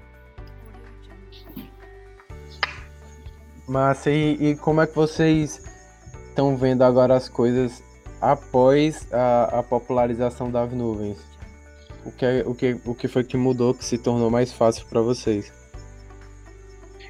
Massa, 3.67 4.09
e, 4.09 4.51
e 4.51 4.55
como 4.55 4.81
é 4.81 4.87
que 4.87 4.95
vocês 4.95 5.63
estão 6.27 6.57
vendo 6.57 6.83
agora 6.83 7.15
as 7.15 7.29
coisas 7.29 7.83
após 8.19 9.07
a, 9.13 9.59
a 9.59 9.63
popularização 9.63 10.51
das 10.51 10.71
nuvens? 10.73 11.17
O 12.05 12.11
que, 12.11 12.25
é, 12.25 12.43
o, 12.45 12.55
que, 12.55 12.77
o 12.85 12.95
que 12.95 13.07
foi 13.07 13.23
que 13.23 13.37
mudou, 13.37 13.73
que 13.73 13.85
se 13.85 13.97
tornou 13.97 14.29
mais 14.31 14.51
fácil 14.51 14.85
para 14.87 15.01
vocês? 15.01 15.53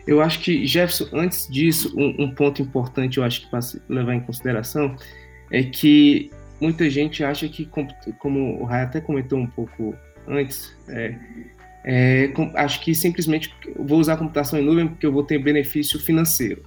Eu 0.06 0.22
acho 0.22 0.40
que, 0.40 0.66
Jefferson, 0.66 1.08
antes 1.14 1.48
disso, 1.48 1.94
um, 1.96 2.24
um 2.24 2.36
ponto 2.36 2.62
importante 2.62 3.20
eu 3.20 3.24
acho 3.24 3.42
que 3.42 3.52
para 3.52 3.60
levar 3.88 4.16
em 4.16 4.20
consideração 4.20 4.96
é 5.52 5.64
que 5.64 6.32
muita 6.60 6.90
gente 6.90 7.24
acha 7.24 7.48
que, 7.48 7.70
como 8.18 8.62
o 8.62 8.66
Ray 8.66 8.84
até 8.84 9.02
comentou 9.02 9.40
um 9.40 9.48
pouco 9.48 9.96
antes, 10.28 10.76
é, 10.88 11.16
é, 11.84 12.32
acho 12.56 12.82
que 12.82 12.94
simplesmente 12.94 13.54
vou 13.78 14.00
usar 14.00 14.14
a 14.14 14.18
computação 14.18 14.60
em 14.60 14.64
nuvem 14.64 14.88
porque 14.88 15.06
eu 15.06 15.12
vou 15.12 15.24
ter 15.24 15.40
benefício 15.40 16.00
financeiro. 16.00 16.64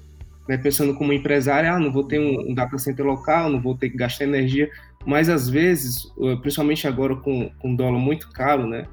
Né, 0.49 0.57
pensando 0.57 0.97
como 0.97 1.13
empresário, 1.13 1.71
ah, 1.71 1.79
não 1.79 1.93
vou 1.93 2.03
ter 2.03 2.19
um, 2.19 2.51
um, 2.51 2.55
data 2.55 2.77
center 2.77 3.07
local, 3.07 3.49
não 3.49 3.61
vou 3.61 3.77
ter 3.77 3.91
que 3.91 3.97
gastar 3.97 4.25
energia, 4.25 4.69
mas 5.07 5.29
às 5.29 5.49
vezes, 5.49 6.13
principalmente 6.41 6.85
agora 6.89 7.15
com, 7.15 7.49
com 7.61 7.77
dólar 7.77 8.01
muito 8.01 8.29
caro, 8.33 8.67
né, 8.67 8.85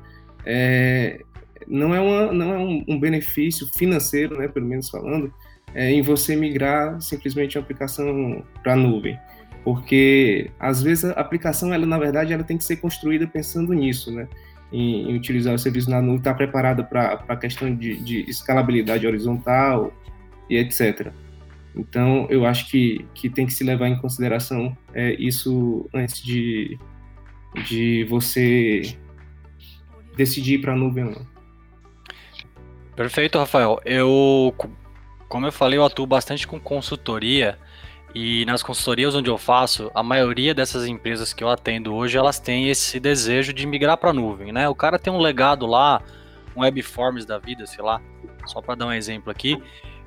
é, 0.45 1.19
não 1.67 1.95
é, 1.95 1.99
uma, 1.99 2.31
não 2.31 2.53
é 2.53 2.57
um, 2.59 2.85
um, 2.87 2.99
benefício 2.99 3.67
financeiro, 3.73 4.37
né, 4.37 4.47
pelo 4.47 4.67
menos 4.67 4.91
falando, 4.91 5.33
é, 5.73 5.91
em 5.91 6.03
você 6.03 6.35
migrar 6.35 7.01
simplesmente 7.01 7.57
uma 7.57 7.63
aplicação 7.63 8.43
para 8.61 8.73
a 8.73 8.75
nuvem, 8.75 9.17
porque 9.63 10.51
às 10.59 10.81
vezes 10.81 11.05
a 11.05 11.11
aplicação, 11.11 11.73
ela 11.73 11.85
na 11.85 11.97
verdade, 11.97 12.33
ela 12.33 12.43
tem 12.43 12.57
que 12.57 12.63
ser 12.63 12.77
construída 12.77 13.27
pensando 13.27 13.73
nisso, 13.73 14.11
né, 14.11 14.27
em, 14.71 15.11
em 15.11 15.15
utilizar 15.15 15.53
o 15.53 15.59
serviço 15.59 15.89
na 15.89 16.01
nuvem, 16.01 16.17
estar 16.17 16.31
tá 16.31 16.37
preparada 16.37 16.83
para 16.83 17.23
a 17.27 17.35
questão 17.35 17.73
de, 17.75 17.97
de 17.97 18.29
escalabilidade 18.29 19.05
horizontal 19.05 19.93
e 20.49 20.57
etc. 20.57 21.11
Então, 21.75 22.27
eu 22.29 22.45
acho 22.45 22.69
que, 22.69 23.05
que 23.13 23.29
tem 23.29 23.45
que 23.45 23.53
se 23.53 23.63
levar 23.63 23.87
em 23.87 23.97
consideração 23.97 24.75
é, 24.93 25.13
isso 25.13 25.87
antes 25.93 26.21
de, 26.21 26.77
de 27.67 28.05
você 28.09 28.97
decidir 30.17 30.55
ir 30.55 30.57
para 30.59 30.73
a 30.73 30.75
nuvem 30.75 31.05
ou 31.05 31.11
não. 31.11 31.27
Perfeito, 32.95 33.37
Rafael. 33.37 33.79
Eu, 33.85 34.53
como 35.29 35.45
eu 35.45 35.51
falei, 35.51 35.79
eu 35.79 35.85
atuo 35.85 36.05
bastante 36.05 36.45
com 36.45 36.59
consultoria 36.59 37.57
e 38.13 38.45
nas 38.45 38.63
consultorias 38.63 39.15
onde 39.15 39.29
eu 39.29 39.37
faço, 39.37 39.91
a 39.93 40.01
maioria 40.01 40.53
dessas 40.53 40.87
empresas 40.87 41.31
que 41.31 41.43
eu 41.43 41.49
atendo 41.49 41.93
hoje, 41.93 42.17
elas 42.17 42.39
têm 42.39 42.69
esse 42.69 42.99
desejo 42.99 43.53
de 43.53 43.67
migrar 43.67 43.97
para 43.97 44.09
a 44.09 44.13
nuvem, 44.13 44.51
né? 44.51 44.67
O 44.67 44.75
cara 44.75 44.97
tem 44.97 45.11
um 45.11 45.19
legado 45.19 45.65
lá, 45.65 46.01
um 46.55 46.61
webforms 46.61 47.25
da 47.25 47.37
vida, 47.37 47.65
sei 47.65 47.83
lá, 47.83 48.01
só 48.45 48.61
para 48.61 48.75
dar 48.75 48.87
um 48.87 48.93
exemplo 48.93 49.31
aqui, 49.31 49.61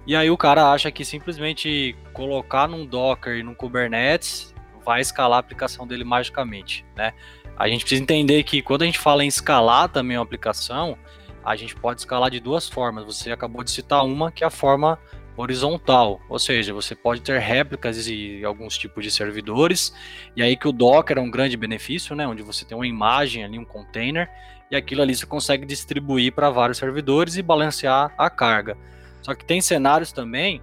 e 0.07 0.17
aí 0.17 0.31
o 0.31 0.37
cara 0.37 0.73
acha 0.73 0.91
que 0.91 1.05
simplesmente 1.05 1.97
colocar 2.13 2.67
num 2.67 2.85
Docker 2.85 3.37
e 3.37 3.43
num 3.43 3.55
Kubernetes 3.55 4.53
vai 4.85 5.01
escalar 5.01 5.37
a 5.37 5.41
aplicação 5.41 5.87
dele 5.87 6.03
magicamente, 6.03 6.85
né? 6.97 7.13
A 7.57 7.69
gente 7.69 7.83
precisa 7.83 8.03
entender 8.03 8.43
que 8.43 8.61
quando 8.63 8.83
a 8.83 8.85
gente 8.85 8.99
fala 8.99 9.25
em 9.25 9.29
escalar 9.29 9.89
também 9.89 10.17
uma 10.17 10.25
aplicação, 10.25 10.99
a 11.45 11.55
gente 11.55 11.77
pode 11.77 12.01
escalar 12.01 12.31
de 12.31 12.41
duas 12.41 12.69
formas. 12.69 13.05
Você 13.05 13.31
acabou 13.31 13.63
de 13.63 13.71
citar 13.71 14.05
uma, 14.05 14.33
que 14.33 14.43
é 14.43 14.47
a 14.47 14.51
forma 14.51 14.99
horizontal, 15.37 16.21
ou 16.29 16.39
seja, 16.39 16.75
você 16.75 16.95
pode 16.95 17.23
ter 17.23 17.39
réplicas 17.39 18.07
e 18.07 18.45
alguns 18.45 18.77
tipos 18.77 19.03
de 19.03 19.11
servidores, 19.11 19.95
e 20.37 20.43
aí 20.43 20.57
que 20.57 20.69
o 20.69 20.73
Docker 20.73 21.19
é 21.19 21.21
um 21.21 21.31
grande 21.31 21.57
benefício, 21.57 22.15
né, 22.15 22.27
onde 22.27 22.43
você 22.43 22.65
tem 22.65 22.77
uma 22.77 22.87
imagem 22.87 23.45
ali, 23.45 23.59
um 23.59 23.65
container, 23.65 24.29
e 24.71 24.77
aquilo 24.77 25.03
ali 25.03 25.15
você 25.15 25.27
consegue 25.27 25.67
distribuir 25.67 26.33
para 26.33 26.51
vários 26.51 26.79
servidores 26.79 27.37
e 27.37 27.43
balancear 27.43 28.15
a 28.17 28.31
carga. 28.31 28.77
Só 29.23 29.35
que 29.35 29.45
tem 29.45 29.61
cenários 29.61 30.13
também 30.13 30.61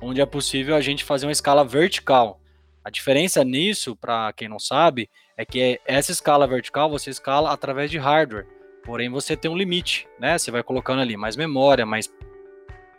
onde 0.00 0.20
é 0.20 0.26
possível 0.26 0.74
a 0.74 0.80
gente 0.80 1.04
fazer 1.04 1.26
uma 1.26 1.32
escala 1.32 1.64
vertical. 1.64 2.40
A 2.84 2.90
diferença 2.90 3.44
nisso, 3.44 3.94
para 3.94 4.32
quem 4.32 4.48
não 4.48 4.58
sabe, 4.58 5.08
é 5.36 5.44
que 5.44 5.80
essa 5.86 6.10
escala 6.10 6.46
vertical 6.46 6.90
você 6.90 7.10
escala 7.10 7.52
através 7.52 7.90
de 7.90 7.98
hardware. 7.98 8.46
Porém, 8.84 9.08
você 9.08 9.36
tem 9.36 9.48
um 9.48 9.56
limite, 9.56 10.08
né? 10.18 10.36
Você 10.36 10.50
vai 10.50 10.62
colocando 10.64 11.00
ali 11.00 11.16
mais 11.16 11.36
memória, 11.36 11.86
mais 11.86 12.12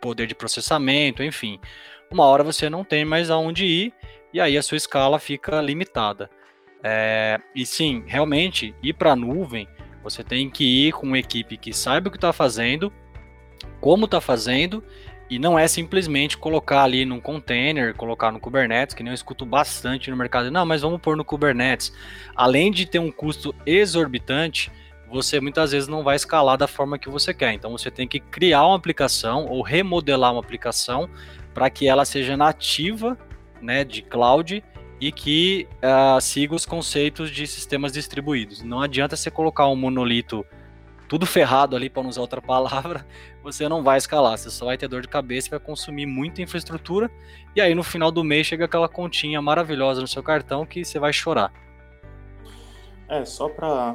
poder 0.04 0.26
de 0.26 0.34
processamento, 0.34 1.22
enfim. 1.22 1.58
Uma 2.10 2.26
hora 2.26 2.44
você 2.44 2.68
não 2.68 2.84
tem 2.84 3.06
mais 3.06 3.30
aonde 3.30 3.64
ir 3.64 3.94
e 4.34 4.38
aí 4.38 4.58
a 4.58 4.62
sua 4.62 4.76
escala 4.76 5.18
fica 5.18 5.62
limitada. 5.62 6.28
É, 6.82 7.40
e 7.54 7.64
sim, 7.64 8.04
realmente, 8.06 8.74
ir 8.82 8.92
para 8.92 9.12
a 9.12 9.16
nuvem, 9.16 9.66
você 10.02 10.22
tem 10.22 10.50
que 10.50 10.86
ir 10.88 10.92
com 10.92 11.06
uma 11.06 11.18
equipe 11.18 11.56
que 11.56 11.72
saiba 11.72 12.08
o 12.08 12.10
que 12.10 12.18
está 12.18 12.34
fazendo 12.34 12.92
como 13.80 14.04
está 14.04 14.20
fazendo 14.20 14.84
e 15.28 15.38
não 15.38 15.58
é 15.58 15.66
simplesmente 15.66 16.36
colocar 16.36 16.82
ali 16.82 17.04
num 17.06 17.20
container, 17.20 17.94
colocar 17.94 18.30
no 18.30 18.38
Kubernetes, 18.38 18.94
que 18.94 19.02
nem 19.02 19.10
eu 19.10 19.14
escuto 19.14 19.46
bastante 19.46 20.10
no 20.10 20.16
mercado. 20.16 20.50
Não, 20.50 20.66
mas 20.66 20.82
vamos 20.82 21.00
pôr 21.00 21.16
no 21.16 21.24
Kubernetes. 21.24 21.92
Além 22.36 22.70
de 22.70 22.84
ter 22.84 22.98
um 22.98 23.10
custo 23.10 23.54
exorbitante, 23.64 24.70
você 25.14 25.40
muitas 25.40 25.70
vezes 25.70 25.88
não 25.88 26.02
vai 26.02 26.16
escalar 26.16 26.58
da 26.58 26.66
forma 26.66 26.98
que 26.98 27.08
você 27.08 27.32
quer. 27.32 27.52
Então 27.52 27.70
você 27.70 27.90
tem 27.90 28.06
que 28.08 28.18
criar 28.18 28.66
uma 28.66 28.76
aplicação 28.76 29.46
ou 29.46 29.62
remodelar 29.62 30.32
uma 30.32 30.40
aplicação 30.40 31.08
para 31.54 31.70
que 31.70 31.86
ela 31.86 32.04
seja 32.04 32.36
nativa, 32.36 33.16
né, 33.62 33.84
de 33.84 34.02
cloud 34.02 34.62
e 35.00 35.12
que 35.12 35.68
uh, 35.76 36.20
siga 36.20 36.54
os 36.54 36.66
conceitos 36.66 37.30
de 37.30 37.46
sistemas 37.46 37.92
distribuídos. 37.92 38.62
Não 38.62 38.80
adianta 38.80 39.16
você 39.16 39.30
colocar 39.30 39.68
um 39.68 39.76
monolito 39.76 40.44
tudo 41.06 41.26
ferrado 41.26 41.76
ali, 41.76 41.88
para 41.88 42.02
não 42.02 42.10
usar 42.10 42.22
outra 42.22 42.40
palavra, 42.42 43.06
você 43.40 43.68
não 43.68 43.84
vai 43.84 43.98
escalar. 43.98 44.36
Você 44.36 44.50
só 44.50 44.64
vai 44.64 44.76
ter 44.76 44.88
dor 44.88 45.02
de 45.02 45.08
cabeça, 45.08 45.48
vai 45.48 45.60
consumir 45.60 46.06
muita 46.06 46.42
infraestrutura. 46.42 47.08
E 47.54 47.60
aí 47.60 47.72
no 47.72 47.84
final 47.84 48.10
do 48.10 48.24
mês 48.24 48.48
chega 48.48 48.64
aquela 48.64 48.88
continha 48.88 49.40
maravilhosa 49.40 50.00
no 50.00 50.08
seu 50.08 50.24
cartão 50.24 50.66
que 50.66 50.84
você 50.84 50.98
vai 50.98 51.12
chorar. 51.12 51.52
É, 53.08 53.24
só 53.24 53.48
para 53.48 53.94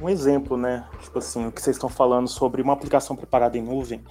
um 0.00 0.08
exemplo, 0.08 0.56
né? 0.56 0.86
Tipo 1.02 1.18
assim, 1.18 1.46
o 1.46 1.52
que 1.52 1.60
vocês 1.60 1.76
estão 1.76 1.88
falando 1.88 2.28
sobre 2.28 2.62
uma 2.62 2.72
aplicação 2.72 3.16
preparada 3.16 3.56
em 3.56 3.62
nuvem. 3.62 4.02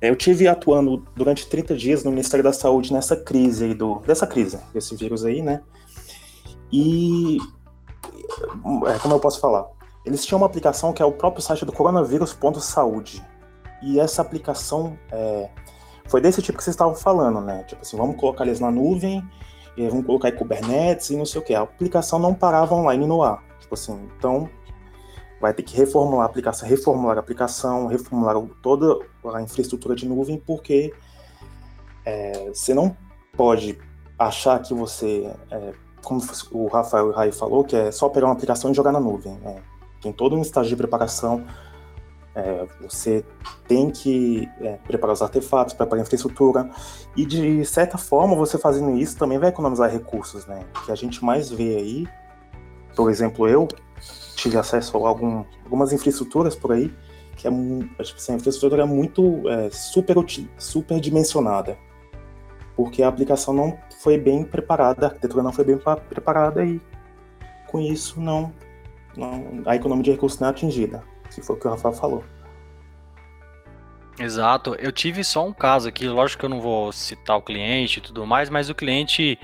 É, 0.00 0.10
eu 0.10 0.16
tive 0.16 0.48
atuando 0.48 1.06
durante 1.14 1.46
30 1.46 1.76
dias 1.76 2.04
no 2.04 2.10
Ministério 2.10 2.42
da 2.42 2.52
Saúde 2.52 2.92
nessa 2.92 3.16
crise 3.16 3.66
aí 3.66 3.74
do, 3.74 4.00
dessa 4.00 4.26
crise, 4.26 4.58
desse 4.74 4.96
vírus 4.96 5.24
aí, 5.24 5.42
né? 5.42 5.62
E 6.72 7.38
é, 8.86 8.98
como 8.98 9.14
eu 9.14 9.20
posso 9.20 9.40
falar? 9.40 9.66
Eles 10.04 10.24
tinham 10.24 10.40
uma 10.40 10.46
aplicação 10.46 10.92
que 10.92 11.02
é 11.02 11.04
o 11.04 11.12
próprio 11.12 11.42
site 11.42 11.64
do 11.64 11.72
coronavírus.saúde. 11.72 13.24
E 13.80 14.00
essa 14.00 14.22
aplicação 14.22 14.98
é, 15.10 15.48
foi 16.08 16.20
desse 16.20 16.42
tipo 16.42 16.58
que 16.58 16.64
vocês 16.64 16.74
estavam 16.74 16.94
falando, 16.94 17.40
né? 17.40 17.62
Tipo 17.64 17.82
assim, 17.82 17.96
vamos 17.96 18.16
colocar 18.16 18.44
eles 18.44 18.58
na 18.58 18.70
nuvem, 18.70 19.22
vamos 19.76 20.04
colocar 20.04 20.28
em 20.28 20.36
Kubernetes 20.36 21.10
e 21.10 21.16
não 21.16 21.24
sei 21.24 21.40
o 21.40 21.44
que. 21.44 21.54
A 21.54 21.62
aplicação 21.62 22.18
não 22.18 22.34
parava 22.34 22.74
online 22.74 23.06
no 23.06 23.22
ar. 23.22 23.42
Tipo 23.60 23.74
assim, 23.74 24.08
então 24.18 24.48
vai 25.42 25.52
ter 25.52 25.64
que 25.64 25.76
reformular 25.76 26.24
a 26.24 26.26
aplicação, 26.26 26.68
reformular 26.68 27.16
a 27.16 27.20
aplicação, 27.20 27.86
reformular 27.88 28.36
toda 28.62 29.04
a 29.34 29.42
infraestrutura 29.42 29.96
de 29.96 30.08
nuvem, 30.08 30.38
porque 30.38 30.94
é, 32.06 32.48
você 32.54 32.72
não 32.72 32.96
pode 33.36 33.76
achar 34.16 34.62
que 34.62 34.72
você 34.72 35.28
é, 35.50 35.72
como 36.00 36.22
o 36.52 36.68
Rafael 36.68 37.10
Rai 37.10 37.32
falou, 37.32 37.64
que 37.64 37.74
é 37.74 37.90
só 37.90 38.08
pegar 38.08 38.28
uma 38.28 38.34
aplicação 38.34 38.70
e 38.70 38.74
jogar 38.74 38.92
na 38.92 39.00
nuvem. 39.00 39.34
Né? 39.40 39.60
Tem 40.00 40.12
todo 40.12 40.36
um 40.36 40.42
estágio 40.42 40.70
de 40.70 40.76
preparação. 40.76 41.44
É, 42.34 42.66
você 42.80 43.24
tem 43.66 43.90
que 43.90 44.48
é, 44.60 44.76
preparar 44.86 45.12
os 45.12 45.22
artefatos, 45.22 45.74
preparar 45.74 46.02
a 46.02 46.06
infraestrutura. 46.06 46.70
E 47.16 47.26
de 47.26 47.64
certa 47.64 47.98
forma, 47.98 48.36
você 48.36 48.56
fazendo 48.58 48.96
isso 48.96 49.16
também 49.16 49.38
vai 49.38 49.48
economizar 49.48 49.90
recursos, 49.90 50.46
né? 50.46 50.64
O 50.76 50.86
que 50.86 50.92
a 50.92 50.94
gente 50.94 51.24
mais 51.24 51.50
vê 51.50 51.76
aí, 51.76 52.08
por 52.96 53.10
exemplo, 53.10 53.48
eu 53.48 53.66
tive 54.36 54.56
acesso 54.56 54.96
a 54.96 55.08
algum, 55.08 55.44
algumas 55.64 55.92
infraestruturas 55.92 56.54
por 56.54 56.72
aí, 56.72 56.92
que 57.36 57.46
é, 57.46 57.50
tipo 57.50 58.16
assim, 58.16 58.32
a 58.32 58.36
infraestrutura 58.36 58.82
é 58.82 58.86
muito 58.86 59.48
é, 59.48 59.70
super, 59.70 60.16
super 60.58 61.00
dimensionada. 61.00 61.78
Porque 62.74 63.02
a 63.02 63.08
aplicação 63.08 63.52
não 63.52 63.78
foi 64.00 64.18
bem 64.18 64.44
preparada, 64.44 65.06
a 65.06 65.08
arquitetura 65.10 65.42
não 65.42 65.52
foi 65.52 65.64
bem 65.64 65.78
preparada 66.08 66.64
e 66.64 66.80
com 67.68 67.80
isso 67.80 68.20
não, 68.20 68.52
não 69.16 69.62
a 69.66 69.76
economia 69.76 70.04
de 70.04 70.10
recursos 70.12 70.40
não 70.40 70.48
é 70.48 70.50
atingida, 70.50 71.02
que 71.30 71.42
foi 71.42 71.56
o 71.56 71.58
que 71.58 71.66
o 71.66 71.70
Rafael 71.70 71.94
falou. 71.94 72.24
Exato. 74.18 74.74
Eu 74.78 74.92
tive 74.92 75.24
só 75.24 75.46
um 75.46 75.52
caso 75.52 75.88
aqui, 75.88 76.06
lógico 76.06 76.40
que 76.40 76.46
eu 76.46 76.50
não 76.50 76.60
vou 76.60 76.92
citar 76.92 77.36
o 77.36 77.42
cliente 77.42 77.98
e 77.98 78.02
tudo 78.02 78.26
mais, 78.26 78.50
mas 78.50 78.68
o 78.68 78.74
cliente 78.74 79.38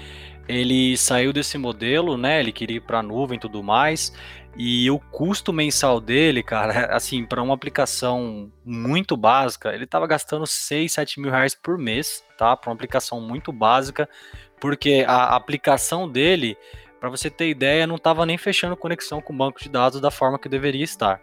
ele 0.47 0.97
saiu 0.97 1.33
desse 1.33 1.59
modelo, 1.59 2.17
né? 2.17 2.41
Ele 2.41 2.53
queria 2.53 2.79
ir 2.79 2.81
para 2.81 3.01
a 3.01 3.03
nuvem 3.03 3.37
e 3.37 3.41
tudo 3.41 3.63
mais. 3.63 4.13
E 4.57 4.91
o 4.91 4.99
custo 4.99 5.53
mensal 5.53 6.01
dele, 6.01 6.43
cara, 6.43 6.87
assim, 6.95 7.25
para 7.25 7.43
uma 7.43 7.55
aplicação 7.55 8.51
muito 8.65 9.17
básica, 9.17 9.73
ele 9.75 9.85
estava 9.85 10.07
gastando 10.07 10.47
6, 10.47 10.93
7 10.93 11.21
mil 11.21 11.31
reais 11.31 11.55
por 11.55 11.79
mês, 11.79 12.25
tá? 12.37 12.57
Para 12.57 12.71
uma 12.71 12.75
aplicação 12.75 13.21
muito 13.21 13.53
básica, 13.53 14.09
porque 14.61 15.05
a 15.07 15.37
aplicação 15.37 16.09
dele, 16.09 16.57
para 16.99 17.09
você 17.09 17.31
ter 17.31 17.49
ideia, 17.49 17.87
não 17.87 17.97
estava 17.97 18.27
nem 18.27 18.37
fechando 18.37 18.77
conexão 18.77 19.21
com 19.21 19.33
o 19.33 19.37
banco 19.37 19.61
de 19.61 19.69
dados 19.69 20.01
da 20.01 20.11
forma 20.11 20.39
que 20.39 20.49
deveria 20.49 20.85
estar. 20.85 21.21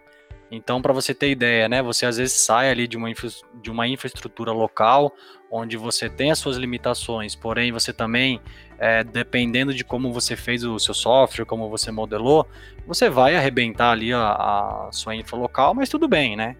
Então, 0.49 0.81
para 0.81 0.93
você 0.93 1.13
ter 1.13 1.31
ideia, 1.31 1.67
né, 1.67 1.81
você 1.81 2.05
às 2.05 2.17
vezes 2.17 2.33
sai 2.33 2.69
ali 2.69 2.87
de 2.87 2.95
uma, 2.95 3.09
infra, 3.09 3.29
de 3.61 3.71
uma 3.71 3.87
infraestrutura 3.87 4.51
local, 4.51 5.13
onde 5.51 5.75
você 5.75 6.09
tem 6.09 6.31
as 6.31 6.39
suas 6.39 6.57
limitações, 6.57 7.35
porém 7.35 7.71
você 7.71 7.91
também, 7.91 8.39
é, 8.77 9.03
dependendo 9.03 9.73
de 9.73 9.83
como 9.83 10.11
você 10.11 10.35
fez 10.35 10.63
o 10.63 10.77
seu 10.79 10.93
software, 10.93 11.45
como 11.45 11.69
você 11.69 11.91
modelou, 11.91 12.47
você 12.85 13.09
vai 13.09 13.35
arrebentar 13.35 13.91
ali 13.91 14.13
a, 14.13 14.19
a 14.19 14.89
sua 14.91 15.15
infra 15.15 15.37
local, 15.37 15.73
mas 15.73 15.89
tudo 15.89 16.07
bem, 16.07 16.35
né? 16.35 16.55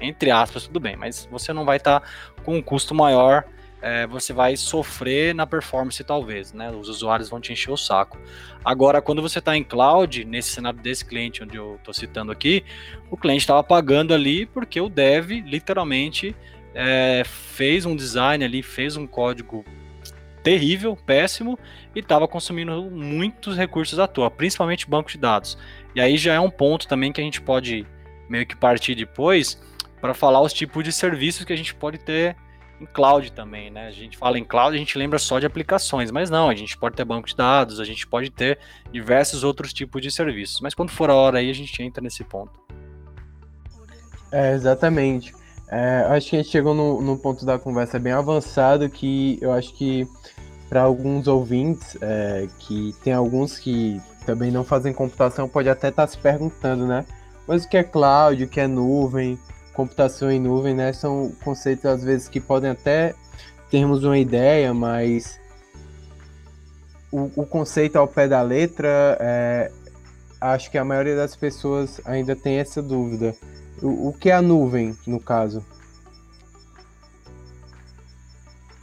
Entre 0.00 0.30
aspas, 0.30 0.66
tudo 0.66 0.80
bem, 0.80 0.96
mas 0.96 1.28
você 1.30 1.52
não 1.52 1.64
vai 1.64 1.76
estar 1.76 2.00
tá 2.00 2.06
com 2.44 2.56
um 2.56 2.62
custo 2.62 2.94
maior 2.94 3.44
é, 3.82 4.06
você 4.06 4.32
vai 4.32 4.56
sofrer 4.56 5.34
na 5.34 5.44
performance, 5.44 6.02
talvez, 6.04 6.52
né? 6.52 6.70
Os 6.70 6.88
usuários 6.88 7.28
vão 7.28 7.40
te 7.40 7.52
encher 7.52 7.72
o 7.72 7.76
saco. 7.76 8.16
Agora, 8.64 9.02
quando 9.02 9.20
você 9.20 9.40
está 9.40 9.56
em 9.56 9.64
cloud, 9.64 10.24
nesse 10.24 10.50
cenário 10.50 10.78
desse 10.78 11.04
cliente 11.04 11.42
onde 11.42 11.56
eu 11.56 11.74
estou 11.74 11.92
citando 11.92 12.30
aqui, 12.30 12.64
o 13.10 13.16
cliente 13.16 13.40
estava 13.40 13.62
pagando 13.62 14.14
ali 14.14 14.46
porque 14.46 14.80
o 14.80 14.88
dev 14.88 15.32
literalmente 15.44 16.34
é, 16.72 17.24
fez 17.26 17.84
um 17.84 17.96
design 17.96 18.44
ali, 18.44 18.62
fez 18.62 18.96
um 18.96 19.04
código 19.04 19.64
terrível, 20.42 20.96
péssimo, 20.96 21.58
e 21.94 22.00
estava 22.00 22.26
consumindo 22.26 22.82
muitos 22.90 23.56
recursos 23.56 23.98
à 23.98 24.06
toa, 24.06 24.30
principalmente 24.30 24.88
banco 24.88 25.10
de 25.10 25.18
dados. 25.18 25.56
E 25.94 26.00
aí 26.00 26.16
já 26.16 26.34
é 26.34 26.40
um 26.40 26.50
ponto 26.50 26.88
também 26.88 27.12
que 27.12 27.20
a 27.20 27.24
gente 27.24 27.40
pode 27.40 27.86
meio 28.28 28.46
que 28.46 28.56
partir 28.56 28.94
depois 28.94 29.60
para 30.00 30.14
falar 30.14 30.40
os 30.40 30.52
tipos 30.52 30.82
de 30.82 30.92
serviços 30.92 31.44
que 31.44 31.52
a 31.52 31.56
gente 31.56 31.74
pode 31.74 31.98
ter 31.98 32.36
em 32.80 32.86
cloud 32.86 33.30
também, 33.32 33.70
né? 33.70 33.86
A 33.86 33.92
gente 33.92 34.16
fala 34.18 34.38
em 34.38 34.44
cloud, 34.44 34.74
a 34.74 34.78
gente 34.78 34.98
lembra 34.98 35.18
só 35.18 35.38
de 35.38 35.46
aplicações, 35.46 36.10
mas 36.10 36.28
não, 36.28 36.48
a 36.48 36.54
gente 36.54 36.76
pode 36.76 36.96
ter 36.96 37.04
banco 37.04 37.28
de 37.28 37.36
dados, 37.36 37.78
a 37.78 37.84
gente 37.84 38.06
pode 38.06 38.30
ter 38.30 38.58
diversos 38.90 39.44
outros 39.44 39.72
tipos 39.72 40.02
de 40.02 40.10
serviços. 40.10 40.60
Mas 40.60 40.74
quando 40.74 40.90
for 40.90 41.08
a 41.08 41.14
hora 41.14 41.38
aí, 41.38 41.48
a 41.48 41.54
gente 41.54 41.80
entra 41.80 42.02
nesse 42.02 42.24
ponto. 42.24 42.52
É, 44.32 44.52
exatamente. 44.52 45.32
É, 45.70 46.04
acho 46.10 46.30
que 46.30 46.36
a 46.36 46.42
gente 46.42 46.50
chegou 46.50 46.74
num, 46.74 47.16
ponto 47.16 47.46
da 47.46 47.58
conversa 47.58 47.98
bem 47.98 48.12
avançado 48.12 48.90
que 48.90 49.38
eu 49.40 49.52
acho 49.52 49.72
que 49.74 50.06
para 50.72 50.80
alguns 50.80 51.28
ouvintes, 51.28 51.98
é, 52.00 52.48
que 52.60 52.94
tem 53.04 53.12
alguns 53.12 53.58
que 53.58 54.00
também 54.24 54.50
não 54.50 54.64
fazem 54.64 54.90
computação, 54.90 55.46
pode 55.46 55.68
até 55.68 55.88
estar 55.88 56.06
tá 56.06 56.10
se 56.10 56.16
perguntando, 56.16 56.86
né? 56.86 57.04
Mas 57.46 57.64
o 57.64 57.68
que 57.68 57.76
é 57.76 57.84
cloud, 57.84 58.42
o 58.42 58.48
que 58.48 58.58
é 58.58 58.66
nuvem? 58.66 59.38
computação 59.74 60.30
em 60.30 60.40
nuvem, 60.40 60.74
né? 60.74 60.90
São 60.94 61.30
conceitos 61.44 61.84
às 61.84 62.02
vezes 62.02 62.26
que 62.26 62.40
podem 62.40 62.70
até 62.70 63.14
termos 63.70 64.02
uma 64.02 64.16
ideia, 64.16 64.72
mas 64.72 65.38
o, 67.10 67.30
o 67.36 67.44
conceito 67.44 67.96
ao 67.96 68.08
pé 68.08 68.26
da 68.26 68.40
letra, 68.40 69.18
é, 69.20 69.70
acho 70.40 70.70
que 70.70 70.78
a 70.78 70.84
maioria 70.84 71.16
das 71.16 71.36
pessoas 71.36 72.00
ainda 72.02 72.34
tem 72.34 72.56
essa 72.56 72.80
dúvida. 72.80 73.36
O, 73.82 74.08
o 74.08 74.12
que 74.14 74.30
é 74.30 74.34
a 74.34 74.40
nuvem, 74.40 74.96
no 75.06 75.20
caso? 75.20 75.62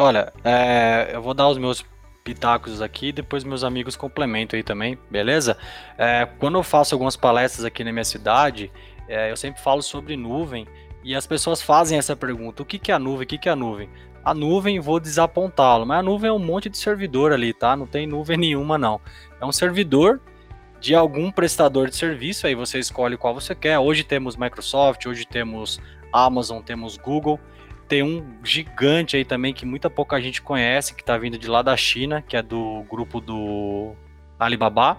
Olha, 0.02 0.32
é, 0.46 1.10
eu 1.12 1.22
vou 1.22 1.34
dar 1.34 1.50
os 1.50 1.58
meus 1.58 1.86
pitacos 2.24 2.82
aqui, 2.82 3.12
depois 3.12 3.44
meus 3.44 3.66
amigos 3.66 3.98
complementam 3.98 4.56
aí 4.56 4.64
também, 4.64 4.98
beleza? 5.12 5.58
É, 5.98 6.26
quando 6.40 6.58
eu 6.58 6.64
faço 6.64 6.96
algumas 6.96 7.18
palestras 7.18 7.66
aqui 7.66 7.84
na 7.84 7.92
minha 7.92 8.06
cidade, 8.06 8.72
é, 9.10 9.30
eu 9.30 9.36
sempre 9.36 9.62
falo 9.62 9.82
sobre 9.82 10.16
nuvem 10.16 10.66
e 11.04 11.14
as 11.14 11.28
pessoas 11.28 11.62
fazem 11.62 11.98
essa 11.98 12.16
pergunta: 12.16 12.64
o 12.64 12.66
que, 12.66 12.80
que 12.80 12.94
é 12.94 12.96
a 12.96 13.00
nuvem? 13.00 13.26
O 13.26 13.28
que, 13.28 13.38
que 13.38 13.50
é 13.50 13.52
a 13.52 13.58
nuvem? 13.58 13.90
A 14.24 14.34
nuvem, 14.34 14.80
vou 14.80 15.02
desapontá-lo, 15.02 15.86
mas 15.86 16.00
a 16.00 16.04
nuvem 16.04 16.30
é 16.30 16.34
um 16.34 16.40
monte 16.40 16.70
de 16.70 16.78
servidor 16.78 17.34
ali, 17.34 17.52
tá? 17.52 17.76
Não 17.76 17.86
tem 17.86 18.08
nuvem 18.08 18.38
nenhuma, 18.40 18.78
não. 18.78 19.02
É 19.42 19.46
um 19.46 19.52
servidor 19.52 20.22
de 20.80 20.96
algum 20.96 21.30
prestador 21.30 21.90
de 21.90 21.98
serviço, 21.98 22.48
aí 22.48 22.56
você 22.56 22.80
escolhe 22.80 23.18
qual 23.18 23.34
você 23.34 23.54
quer. 23.54 23.78
Hoje 23.78 24.06
temos 24.06 24.38
Microsoft, 24.38 25.06
hoje 25.06 25.26
temos 25.28 25.78
Amazon, 26.14 26.62
temos 26.62 26.96
Google. 26.96 27.38
Tem 27.90 28.04
um 28.04 28.38
gigante 28.44 29.18
aí 29.18 29.26
também 29.26 29.54
que 29.54 29.66
muita 29.66 29.90
pouca 29.90 30.22
gente 30.22 30.42
conhece, 30.42 30.94
que 30.94 31.02
está 31.02 31.18
vindo 31.18 31.40
de 31.40 31.50
lá 31.50 31.64
da 31.64 31.76
China, 31.76 32.22
que 32.22 32.38
é 32.38 32.42
do 32.42 32.86
grupo 32.88 33.20
do 33.20 33.96
Alibaba. 34.40 34.98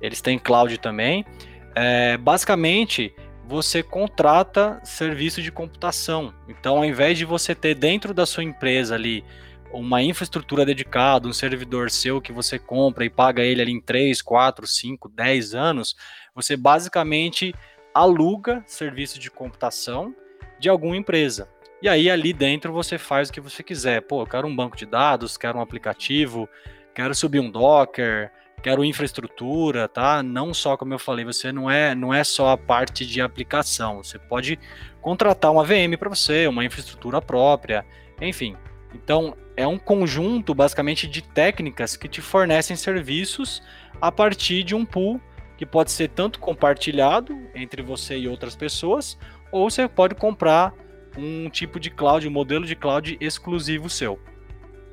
Eles 0.00 0.20
têm 0.20 0.38
cloud 0.38 0.78
também. 0.78 1.26
É, 1.74 2.16
basicamente, 2.16 3.14
você 3.46 3.82
contrata 3.82 4.80
serviço 4.82 5.42
de 5.42 5.52
computação. 5.52 6.32
Então, 6.48 6.78
ao 6.78 6.84
invés 6.86 7.18
de 7.18 7.26
você 7.26 7.54
ter 7.54 7.74
dentro 7.74 8.14
da 8.14 8.24
sua 8.24 8.42
empresa 8.42 8.94
ali 8.94 9.22
uma 9.70 10.02
infraestrutura 10.02 10.64
dedicada, 10.64 11.28
um 11.28 11.32
servidor 11.34 11.90
seu 11.90 12.20
que 12.20 12.32
você 12.32 12.58
compra 12.58 13.04
e 13.04 13.10
paga 13.10 13.42
ele 13.42 13.60
ali 13.60 13.72
em 13.72 13.80
3, 13.80 14.22
4, 14.22 14.66
5, 14.66 15.08
10 15.08 15.54
anos, 15.54 15.94
você 16.34 16.56
basicamente 16.56 17.54
aluga 17.94 18.64
serviço 18.66 19.18
de 19.18 19.30
computação 19.30 20.14
de 20.58 20.70
alguma 20.70 20.96
empresa. 20.96 21.46
E 21.82 21.88
aí 21.88 22.08
ali 22.08 22.32
dentro 22.32 22.72
você 22.72 22.96
faz 22.96 23.28
o 23.28 23.32
que 23.32 23.40
você 23.40 23.60
quiser. 23.60 24.02
Pô, 24.02 24.22
eu 24.22 24.26
quero 24.26 24.46
um 24.46 24.54
banco 24.54 24.76
de 24.76 24.86
dados, 24.86 25.36
quero 25.36 25.58
um 25.58 25.60
aplicativo, 25.60 26.48
quero 26.94 27.12
subir 27.12 27.40
um 27.40 27.50
Docker, 27.50 28.30
quero 28.62 28.84
infraestrutura, 28.84 29.88
tá? 29.88 30.22
Não 30.22 30.54
só 30.54 30.76
como 30.76 30.94
eu 30.94 30.98
falei, 30.98 31.24
você 31.24 31.50
não 31.50 31.68
é 31.68 31.92
não 31.92 32.14
é 32.14 32.22
só 32.22 32.50
a 32.50 32.56
parte 32.56 33.04
de 33.04 33.20
aplicação. 33.20 34.00
Você 34.00 34.16
pode 34.16 34.60
contratar 35.00 35.50
uma 35.50 35.64
VM 35.64 35.96
para 35.98 36.08
você, 36.08 36.46
uma 36.46 36.64
infraestrutura 36.64 37.20
própria, 37.20 37.84
enfim. 38.20 38.56
Então, 38.94 39.36
é 39.56 39.66
um 39.66 39.78
conjunto 39.78 40.54
basicamente 40.54 41.08
de 41.08 41.20
técnicas 41.20 41.96
que 41.96 42.08
te 42.08 42.20
fornecem 42.20 42.76
serviços 42.76 43.60
a 44.00 44.12
partir 44.12 44.62
de 44.62 44.74
um 44.74 44.84
pool 44.84 45.20
que 45.56 45.66
pode 45.66 45.90
ser 45.90 46.08
tanto 46.10 46.38
compartilhado 46.38 47.36
entre 47.54 47.82
você 47.82 48.18
e 48.18 48.28
outras 48.28 48.54
pessoas, 48.54 49.18
ou 49.50 49.68
você 49.68 49.88
pode 49.88 50.14
comprar 50.14 50.72
um 51.16 51.48
tipo 51.50 51.78
de 51.78 51.90
cloud, 51.90 52.26
um 52.26 52.30
modelo 52.30 52.64
de 52.64 52.74
cloud 52.74 53.16
exclusivo 53.20 53.88
seu. 53.88 54.18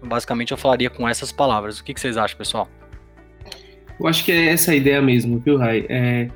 Basicamente, 0.04 0.52
eu 0.52 0.58
falaria 0.58 0.90
com 0.90 1.08
essas 1.08 1.32
palavras. 1.32 1.80
O 1.80 1.84
que, 1.84 1.94
que 1.94 2.00
vocês 2.00 2.18
acham, 2.18 2.38
pessoal? 2.38 2.70
Eu 4.00 4.08
acho 4.08 4.24
que 4.24 4.32
é 4.32 4.48
essa 4.48 4.72
a 4.72 4.76
ideia 4.76 5.02
mesmo, 5.02 5.40
viu, 5.40 5.58
Rai? 5.58 5.86
É, 5.90 6.30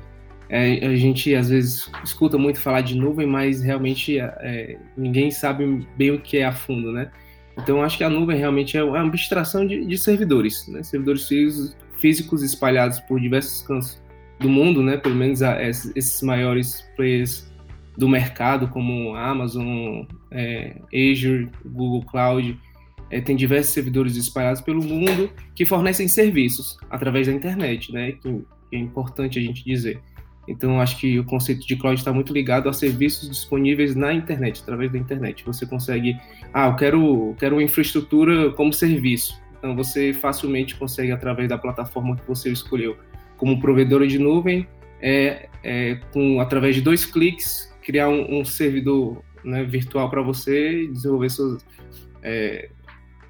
é, 0.50 0.86
a 0.86 0.96
gente 0.96 1.34
às 1.34 1.48
vezes 1.48 1.90
escuta 2.04 2.36
muito 2.36 2.60
falar 2.60 2.82
de 2.82 2.94
nuvem, 2.94 3.26
mas 3.26 3.62
realmente 3.62 4.18
é, 4.20 4.76
ninguém 4.96 5.30
sabe 5.30 5.86
bem 5.96 6.10
o 6.10 6.20
que 6.20 6.38
é 6.38 6.44
a 6.44 6.52
fundo, 6.52 6.92
né? 6.92 7.10
Então, 7.56 7.82
acho 7.82 7.96
que 7.96 8.04
a 8.04 8.10
nuvem 8.10 8.36
realmente 8.36 8.76
é 8.76 8.82
uma 8.82 9.00
abstração 9.00 9.66
de, 9.66 9.84
de 9.86 9.96
servidores, 9.96 10.66
né? 10.68 10.82
Servidores 10.82 11.26
físicos, 11.26 11.76
físicos 11.98 12.42
espalhados 12.42 13.00
por 13.00 13.18
diversos 13.18 13.66
cantos 13.66 14.02
do 14.40 14.48
mundo, 14.48 14.82
né? 14.82 14.96
Pelo 14.96 15.14
menos 15.14 15.40
a, 15.42 15.62
esses 15.62 16.20
maiores 16.20 16.82
players 16.96 17.50
do 17.96 18.08
mercado, 18.08 18.68
como 18.68 19.14
Amazon, 19.14 20.04
é, 20.30 20.80
Azure, 20.92 21.48
Google 21.64 22.02
Cloud, 22.02 22.58
é, 23.10 23.20
tem 23.20 23.36
diversos 23.36 23.72
servidores 23.72 24.16
espalhados 24.16 24.60
pelo 24.60 24.82
mundo 24.82 25.30
que 25.54 25.64
fornecem 25.64 26.08
serviços 26.08 26.76
através 26.90 27.26
da 27.26 27.32
internet, 27.32 27.92
né? 27.92 28.12
Que, 28.12 28.42
é 28.72 28.78
importante 28.78 29.38
a 29.38 29.42
gente 29.42 29.64
dizer. 29.64 30.00
Então, 30.48 30.80
acho 30.80 30.98
que 30.98 31.18
o 31.18 31.24
conceito 31.24 31.66
de 31.66 31.76
cloud 31.76 31.98
está 31.98 32.12
muito 32.12 32.32
ligado 32.32 32.68
a 32.68 32.72
serviços 32.72 33.30
disponíveis 33.30 33.94
na 33.94 34.12
internet, 34.12 34.60
através 34.62 34.90
da 34.92 34.98
internet. 34.98 35.44
Você 35.44 35.64
consegue, 35.64 36.18
ah, 36.52 36.66
eu 36.66 36.76
quero, 36.76 37.36
quero 37.38 37.54
uma 37.54 37.62
infraestrutura 37.62 38.50
como 38.50 38.72
serviço. 38.72 39.40
Então 39.56 39.74
você 39.74 40.12
facilmente 40.12 40.74
consegue, 40.76 41.10
através 41.12 41.48
da 41.48 41.56
plataforma 41.56 42.16
que 42.16 42.28
você 42.28 42.50
escolheu 42.50 42.98
como 43.38 43.58
provedora 43.58 44.06
de 44.06 44.18
nuvem, 44.18 44.66
é, 45.00 45.48
é, 45.62 45.94
com, 46.12 46.38
através 46.40 46.74
de 46.74 46.82
dois 46.82 47.06
cliques, 47.06 47.73
criar 47.84 48.08
um, 48.08 48.40
um 48.40 48.44
servidor 48.44 49.22
né, 49.44 49.62
virtual 49.62 50.10
para 50.10 50.22
você 50.22 50.86
desenvolver 50.88 51.28
suas, 51.28 51.64
é, 52.22 52.70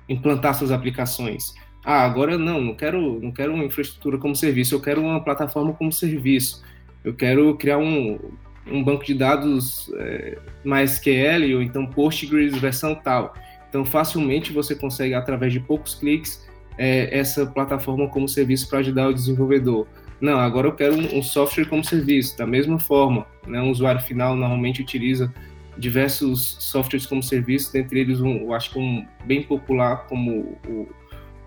implantar 0.08 0.54
suas 0.54 0.70
aplicações. 0.70 1.52
Ah, 1.84 2.04
agora 2.04 2.38
não, 2.38 2.60
não 2.62 2.74
quero, 2.74 3.20
não 3.20 3.30
quero 3.30 3.52
uma 3.52 3.64
infraestrutura 3.64 4.16
como 4.16 4.34
serviço, 4.34 4.74
eu 4.74 4.80
quero 4.80 5.02
uma 5.02 5.22
plataforma 5.22 5.74
como 5.74 5.92
serviço. 5.92 6.64
Eu 7.04 7.14
quero 7.14 7.54
criar 7.56 7.76
um, 7.76 8.18
um 8.66 8.82
banco 8.82 9.04
de 9.04 9.12
dados 9.12 9.92
é, 9.96 10.38
MySQL 10.64 11.56
ou 11.56 11.62
então 11.62 11.86
Postgres 11.86 12.56
versão 12.56 12.94
tal. 12.94 13.34
Então, 13.68 13.84
facilmente 13.84 14.52
você 14.52 14.74
consegue, 14.74 15.14
através 15.14 15.52
de 15.52 15.60
poucos 15.60 15.96
cliques, 15.96 16.48
é, 16.78 17.16
essa 17.16 17.44
plataforma 17.44 18.08
como 18.08 18.28
serviço 18.28 18.68
para 18.68 18.78
ajudar 18.78 19.08
o 19.08 19.12
desenvolvedor. 19.12 19.86
Não, 20.24 20.40
agora 20.40 20.68
eu 20.68 20.72
quero 20.72 20.94
um, 20.94 21.18
um, 21.18 21.22
software 21.22 21.66
como 21.66 21.84
serviço, 21.84 22.38
da 22.38 22.46
mesma 22.46 22.78
forma. 22.78 23.26
Né? 23.46 23.60
Um 23.60 23.70
usuário 23.70 24.00
final 24.00 24.34
normalmente 24.34 24.80
utiliza 24.80 25.30
diversos 25.76 26.56
softwares 26.60 27.04
como 27.04 27.22
serviço, 27.22 27.70
dentre 27.70 28.00
eles 28.00 28.22
um, 28.22 28.38
eu 28.38 28.54
acho 28.54 28.70
que 28.70 28.78
um 28.78 29.06
bem 29.26 29.42
popular 29.42 30.06
como 30.06 30.56
o, 30.66 30.88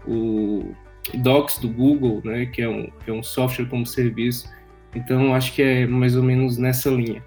o 0.08 0.76
Docs 1.16 1.58
do 1.58 1.70
Google, 1.70 2.22
né, 2.24 2.46
que 2.46 2.62
é 2.62 2.70
um, 2.70 2.88
que 3.04 3.10
é 3.10 3.14
um 3.14 3.24
software 3.24 3.66
como 3.66 3.84
serviço. 3.84 4.48
Então, 4.94 5.34
acho 5.34 5.54
que 5.54 5.64
é 5.64 5.88
mais 5.88 6.16
ou 6.16 6.22
menos 6.22 6.60
nessa 6.60 6.92
linha. 6.92 7.26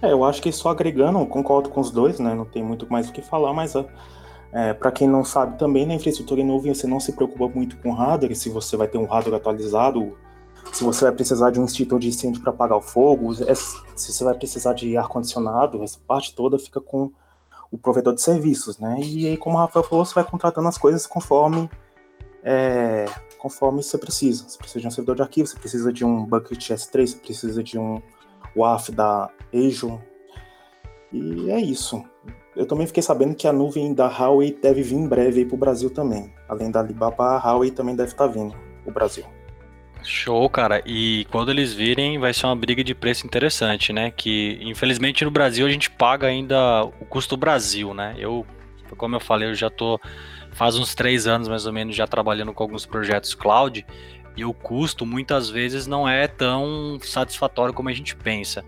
É, 0.00 0.12
eu 0.12 0.24
acho 0.24 0.40
que 0.40 0.50
só 0.50 0.70
agregando, 0.70 1.26
concordo 1.26 1.68
com 1.68 1.82
os 1.82 1.90
dois, 1.90 2.18
né? 2.18 2.32
Não 2.34 2.46
tem 2.46 2.62
muito 2.62 2.90
mais 2.90 3.10
o 3.10 3.12
que 3.12 3.20
falar, 3.20 3.52
mas 3.52 3.76
é, 4.52 4.74
para 4.74 4.90
quem 4.90 5.08
não 5.08 5.24
sabe 5.24 5.58
também, 5.58 5.86
na 5.86 5.94
infraestrutura 5.94 6.40
em 6.40 6.46
nuvem 6.46 6.74
você 6.74 6.86
não 6.86 6.98
se 6.98 7.12
preocupa 7.12 7.48
muito 7.48 7.76
com 7.78 7.92
hardware, 7.92 8.34
se 8.34 8.48
você 8.48 8.76
vai 8.76 8.88
ter 8.88 8.98
um 8.98 9.06
hardware 9.06 9.36
atualizado, 9.36 10.16
se 10.72 10.84
você 10.84 11.04
vai 11.04 11.12
precisar 11.12 11.50
de 11.50 11.60
um 11.60 11.64
extintor 11.64 11.98
de 11.98 12.08
incêndio 12.08 12.40
para 12.40 12.50
apagar 12.50 12.78
o 12.78 12.82
fogo, 12.82 13.32
é, 13.44 13.54
se 13.54 14.12
você 14.12 14.24
vai 14.24 14.34
precisar 14.34 14.74
de 14.74 14.96
ar-condicionado, 14.96 15.82
essa 15.82 15.98
parte 16.06 16.34
toda 16.34 16.58
fica 16.58 16.80
com 16.80 17.10
o 17.70 17.78
provedor 17.78 18.14
de 18.14 18.22
serviços, 18.22 18.78
né? 18.78 18.98
E 19.00 19.28
aí, 19.28 19.36
como 19.36 19.56
o 19.56 19.60
Rafael 19.60 19.84
falou, 19.84 20.04
você 20.04 20.14
vai 20.14 20.24
contratando 20.24 20.66
as 20.66 20.76
coisas 20.76 21.06
conforme 21.06 21.70
é, 22.42 23.06
conforme 23.38 23.82
você 23.82 23.96
precisa. 23.96 24.48
Você 24.48 24.58
precisa 24.58 24.80
de 24.80 24.86
um 24.86 24.90
servidor 24.90 25.16
de 25.16 25.22
arquivo, 25.22 25.46
você 25.46 25.58
precisa 25.58 25.92
de 25.92 26.04
um 26.04 26.24
bucket 26.24 26.70
S3, 26.70 27.06
você 27.06 27.16
precisa 27.16 27.62
de 27.62 27.78
um 27.78 28.02
WAF 28.56 28.92
da 28.92 29.30
Azure. 29.54 29.98
E 31.12 31.50
é 31.50 31.60
isso. 31.60 32.04
Eu 32.56 32.66
também 32.66 32.86
fiquei 32.86 33.02
sabendo 33.02 33.34
que 33.34 33.46
a 33.46 33.52
nuvem 33.52 33.94
da 33.94 34.06
Huawei 34.06 34.56
deve 34.60 34.82
vir 34.82 34.96
em 34.96 35.06
breve 35.06 35.44
para 35.44 35.54
o 35.54 35.58
Brasil 35.58 35.90
também. 35.90 36.32
Além 36.48 36.70
da 36.70 36.80
Alibaba, 36.80 37.36
a 37.36 37.38
Huawei 37.38 37.70
também 37.70 37.94
deve 37.94 38.10
estar 38.10 38.26
tá 38.26 38.32
vindo 38.32 38.54
o 38.84 38.90
Brasil. 38.90 39.24
Show, 40.02 40.48
cara. 40.48 40.82
E 40.86 41.26
quando 41.30 41.50
eles 41.50 41.72
virem, 41.72 42.18
vai 42.18 42.32
ser 42.32 42.46
uma 42.46 42.56
briga 42.56 42.82
de 42.82 42.94
preço 42.94 43.26
interessante, 43.26 43.92
né? 43.92 44.10
Que 44.10 44.58
infelizmente 44.62 45.24
no 45.24 45.30
Brasil 45.30 45.66
a 45.66 45.70
gente 45.70 45.90
paga 45.90 46.26
ainda 46.26 46.84
o 46.84 47.04
custo 47.04 47.36
Brasil, 47.36 47.94
né? 47.94 48.14
Eu, 48.18 48.46
como 48.96 49.16
eu 49.16 49.20
falei, 49.20 49.48
eu 49.48 49.54
já 49.54 49.70
tô 49.70 50.00
faz 50.52 50.76
uns 50.76 50.94
três 50.94 51.26
anos 51.26 51.46
mais 51.46 51.66
ou 51.66 51.72
menos 51.72 51.94
já 51.94 52.06
trabalhando 52.06 52.52
com 52.52 52.62
alguns 52.62 52.84
projetos 52.84 53.34
cloud 53.34 53.86
e 54.36 54.44
o 54.44 54.52
custo 54.52 55.06
muitas 55.06 55.48
vezes 55.48 55.86
não 55.86 56.08
é 56.08 56.26
tão 56.26 56.98
satisfatório 57.02 57.74
como 57.74 57.88
a 57.88 57.92
gente 57.92 58.16
pensa. 58.16 58.64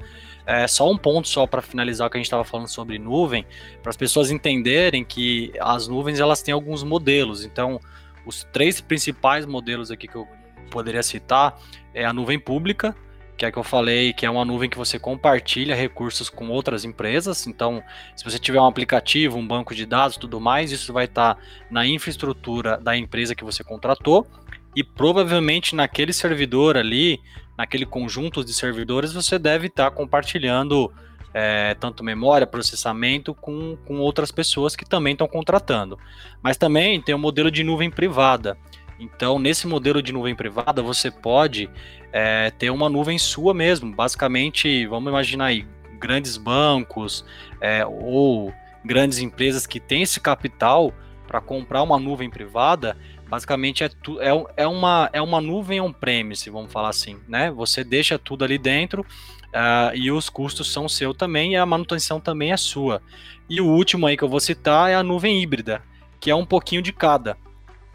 É 0.47 0.67
só 0.67 0.91
um 0.91 0.97
ponto 0.97 1.29
só 1.29 1.47
para 1.47 1.63
finalizar 1.63 2.07
o 2.07 2.11
que 2.11 2.17
a 2.17 2.21
gente 2.21 2.27
estava 2.27 2.45
falando 2.45 2.69
sobre 2.69 2.99
nuvem, 2.99 3.47
para 3.83 3.91
as 3.91 3.97
pessoas 3.97 4.31
entenderem 4.31 5.05
que 5.05 5.53
as 5.61 5.87
nuvens 5.87 6.19
elas 6.19 6.43
têm 6.43 6.53
alguns 6.53 6.83
modelos. 6.83 7.45
Então, 7.45 7.81
os 8.27 8.45
três 8.53 8.81
principais 8.81 9.47
modelos 9.47 9.91
aqui 9.91 10.09
que 10.09 10.17
eu 10.17 10.27
poderia 10.71 11.03
citar 11.03 11.59
é 11.95 12.05
a 12.05 12.13
nuvem 12.13 12.39
pública, 12.39 12.97
que 13.37 13.47
é 13.47 13.51
que 13.53 13.59
eu 13.59 13.65
falei, 13.65 14.13
que 14.13 14.25
é 14.25 14.31
uma 14.31 14.45
nuvem 14.45 14.71
que 14.71 14.79
você 14.79 14.99
compartilha 14.99 15.75
recursos 15.75 16.29
com 16.29 16.49
outras 16.49 16.85
empresas. 16.85 17.47
Então, 17.47 17.83
se 18.15 18.25
você 18.25 18.39
tiver 18.39 18.61
um 18.61 18.67
aplicativo, 18.67 19.37
um 19.39 19.47
banco 19.47 19.75
de 19.75 19.85
dados, 19.87 20.17
tudo 20.17 20.41
mais, 20.41 20.71
isso 20.71 20.93
vai 20.93 21.07
estar 21.07 21.37
na 21.71 21.87
infraestrutura 21.87 22.79
da 22.79 22.97
empresa 22.97 23.35
que 23.35 23.45
você 23.45 23.65
contratou 23.65 24.27
e 24.75 24.83
provavelmente 24.83 25.75
naquele 25.75 26.13
servidor 26.13 26.77
ali, 26.77 27.21
naquele 27.57 27.85
conjunto 27.85 28.45
de 28.45 28.55
servidores, 28.55 29.13
você 29.13 29.39
deve 29.39 29.67
estar 29.67 29.91
compartilhando 29.91 30.93
é, 31.35 31.75
tanto 31.75 32.05
memória, 32.05 32.47
processamento 32.47 33.35
com, 33.35 33.77
com 33.87 33.99
outras 33.99 34.31
pessoas 34.31 34.77
que 34.77 34.85
também 34.85 35.13
estão 35.13 35.29
contratando. 35.29 35.99
Mas 36.43 36.57
também 36.57 37.01
tem 37.01 37.15
o 37.15 37.19
um 37.19 37.21
modelo 37.21 37.51
de 37.51 37.63
nuvem 37.63 37.91
privada. 37.91 38.57
Então, 38.99 39.39
nesse 39.39 39.67
modelo 39.67 40.03
de 40.03 40.13
nuvem 40.13 40.35
privada, 40.35 40.83
você 40.83 41.11
pode 41.11 41.69
é, 42.13 42.51
ter 42.51 42.71
uma 42.71 42.89
nuvem 42.89 43.19
sua 43.19 43.53
mesmo. 43.53 43.93
Basicamente, 43.95 44.87
vamos 44.87 45.11
imaginar 45.11 45.47
aí, 45.47 45.67
grandes 45.99 46.37
bancos 46.37 47.25
é, 47.61 47.85
ou 47.87 48.53
grandes 48.85 49.19
empresas 49.19 49.67
que 49.67 49.81
têm 49.81 50.03
esse 50.03 50.21
capital 50.21 50.93
para 51.27 51.41
comprar 51.41 51.83
uma 51.83 51.99
nuvem 51.99 52.29
privada, 52.29 52.97
basicamente 53.33 53.83
é, 53.83 53.89
tu, 53.89 54.21
é, 54.21 54.29
é, 54.59 54.67
uma, 54.67 55.09
é 55.11 55.23
uma 55.23 55.41
nuvem 55.41 55.81
on-premise, 55.81 56.51
vamos 56.51 56.71
falar 56.71 56.91
assim, 56.91 57.17
né? 57.27 57.51
Você 57.53 57.83
deixa 57.83 58.19
tudo 58.19 58.45
ali 58.45 58.59
dentro 58.59 59.01
uh, 59.01 59.97
e 59.97 60.13
os 60.13 60.29
custos 60.29 60.71
são 60.71 60.87
seu 60.87 61.15
também 61.15 61.55
e 61.55 61.57
a 61.57 61.65
manutenção 61.65 62.21
também 62.21 62.53
é 62.53 62.59
sua. 62.59 63.01
E 63.49 63.59
o 63.59 63.67
último 63.67 64.07
aí 64.07 64.19
que 64.19 64.23
eu 64.23 64.29
vou 64.29 64.39
citar 64.39 64.91
é 64.91 64.95
a 64.95 65.03
nuvem 65.03 65.43
híbrida, 65.43 65.83
que 66.21 66.31
é 66.31 66.35
um 66.35 66.45
pouquinho 66.45 66.83
de 66.83 66.93
cada. 66.93 67.35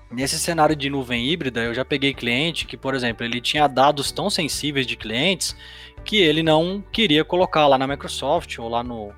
Nesse 0.10 0.40
cenário 0.40 0.76
de 0.76 0.90
nuvem 0.90 1.28
híbrida, 1.28 1.62
eu 1.62 1.74
já 1.76 1.86
peguei 1.86 2.16
cliente 2.16 2.66
que, 2.66 2.76
por 2.76 2.96
exemplo, 2.96 3.24
ele 3.24 3.40
tinha 3.40 3.68
dados 3.68 4.12
tão 4.12 4.32
sensíveis 4.32 4.88
de 4.88 4.96
clientes 4.96 5.56
que 6.04 6.18
ele 6.18 6.42
não 6.42 6.84
queria 6.92 7.24
colocar 7.24 7.68
lá 7.68 7.78
na 7.78 7.86
Microsoft 7.86 8.58
ou 8.58 8.68
lá, 8.68 8.84
no, 8.84 9.14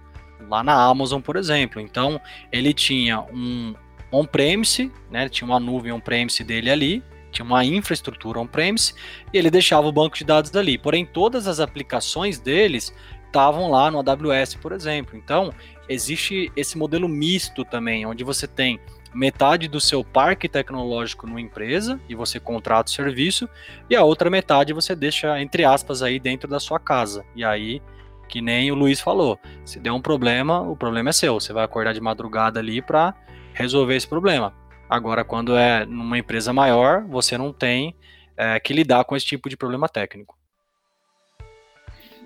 lá 0.50 0.66
na 0.66 0.84
Amazon, 0.84 1.22
por 1.22 1.38
exemplo. 1.38 1.80
Então, 1.80 2.20
ele 2.52 2.74
tinha 2.74 3.22
um 3.22 3.74
on-premise, 4.12 4.92
né, 5.10 5.30
tinha 5.30 5.48
uma 5.48 5.60
nuvem 5.60 5.92
on-premise 5.92 6.44
dele 6.44 6.70
ali, 6.70 7.04
tinha 7.32 7.46
uma 7.46 7.64
infraestrutura 7.64 8.40
on-premise, 8.40 8.94
e 9.34 9.38
ele 9.38 9.52
deixava 9.52 9.88
o 9.88 9.92
banco 9.92 10.18
de 10.18 10.24
dados 10.24 10.50
dali. 10.50 10.78
Porém, 10.78 11.06
todas 11.06 11.48
as 11.48 11.60
aplicações 11.60 12.40
deles 12.40 12.94
estavam 13.28 13.70
lá 13.70 13.92
no 13.92 14.00
AWS, 14.00 14.56
por 14.56 14.72
exemplo. 14.72 15.16
Então, 15.16 15.54
existe 15.88 16.52
esse 16.56 16.78
modelo 16.78 17.08
misto 17.08 17.64
também, 17.64 18.06
onde 18.06 18.24
você 18.24 18.48
tem 18.48 18.80
metade 19.14 19.68
do 19.68 19.82
seu 19.82 20.04
parque 20.04 20.48
tecnológico 20.48 21.26
numa 21.26 21.42
empresa 21.42 22.00
e 22.08 22.14
você 22.14 22.40
contrata 22.40 22.92
o 22.92 22.94
serviço, 22.94 23.50
e 23.90 23.96
a 23.96 24.04
outra 24.04 24.30
metade 24.30 24.74
você 24.74 24.96
deixa, 24.96 25.40
entre 25.42 25.66
aspas, 25.66 26.02
aí 26.02 26.20
dentro 26.20 26.48
da 26.48 26.60
sua 26.60 26.80
casa. 26.80 27.24
E 27.36 27.44
aí, 27.44 27.82
que 28.28 28.42
nem 28.42 28.72
o 28.72 28.76
Luiz 28.76 29.02
falou, 29.02 29.40
se 29.66 29.80
der 29.80 29.92
um 29.92 30.02
problema, 30.02 30.62
o 30.62 30.76
problema 30.76 31.10
é 31.10 31.14
seu. 31.14 31.40
Você 31.40 31.52
vai 31.54 31.64
acordar 31.64 31.94
de 31.94 32.02
madrugada 32.02 32.60
ali 32.60 32.82
para 32.82 33.16
resolver 33.60 33.96
esse 33.96 34.08
problema. 34.08 34.54
Agora, 34.90 35.24
quando 35.24 35.56
é 35.56 35.86
numa 35.86 36.18
empresa 36.18 36.52
maior, 36.52 37.04
você 37.04 37.38
não 37.38 37.54
tem 37.54 37.96
é, 38.36 38.60
que 38.60 38.74
lidar 38.74 39.04
com 39.04 39.16
esse 39.16 39.26
tipo 39.26 39.50
de 39.50 39.58
problema 39.58 39.88
técnico. 39.88 40.38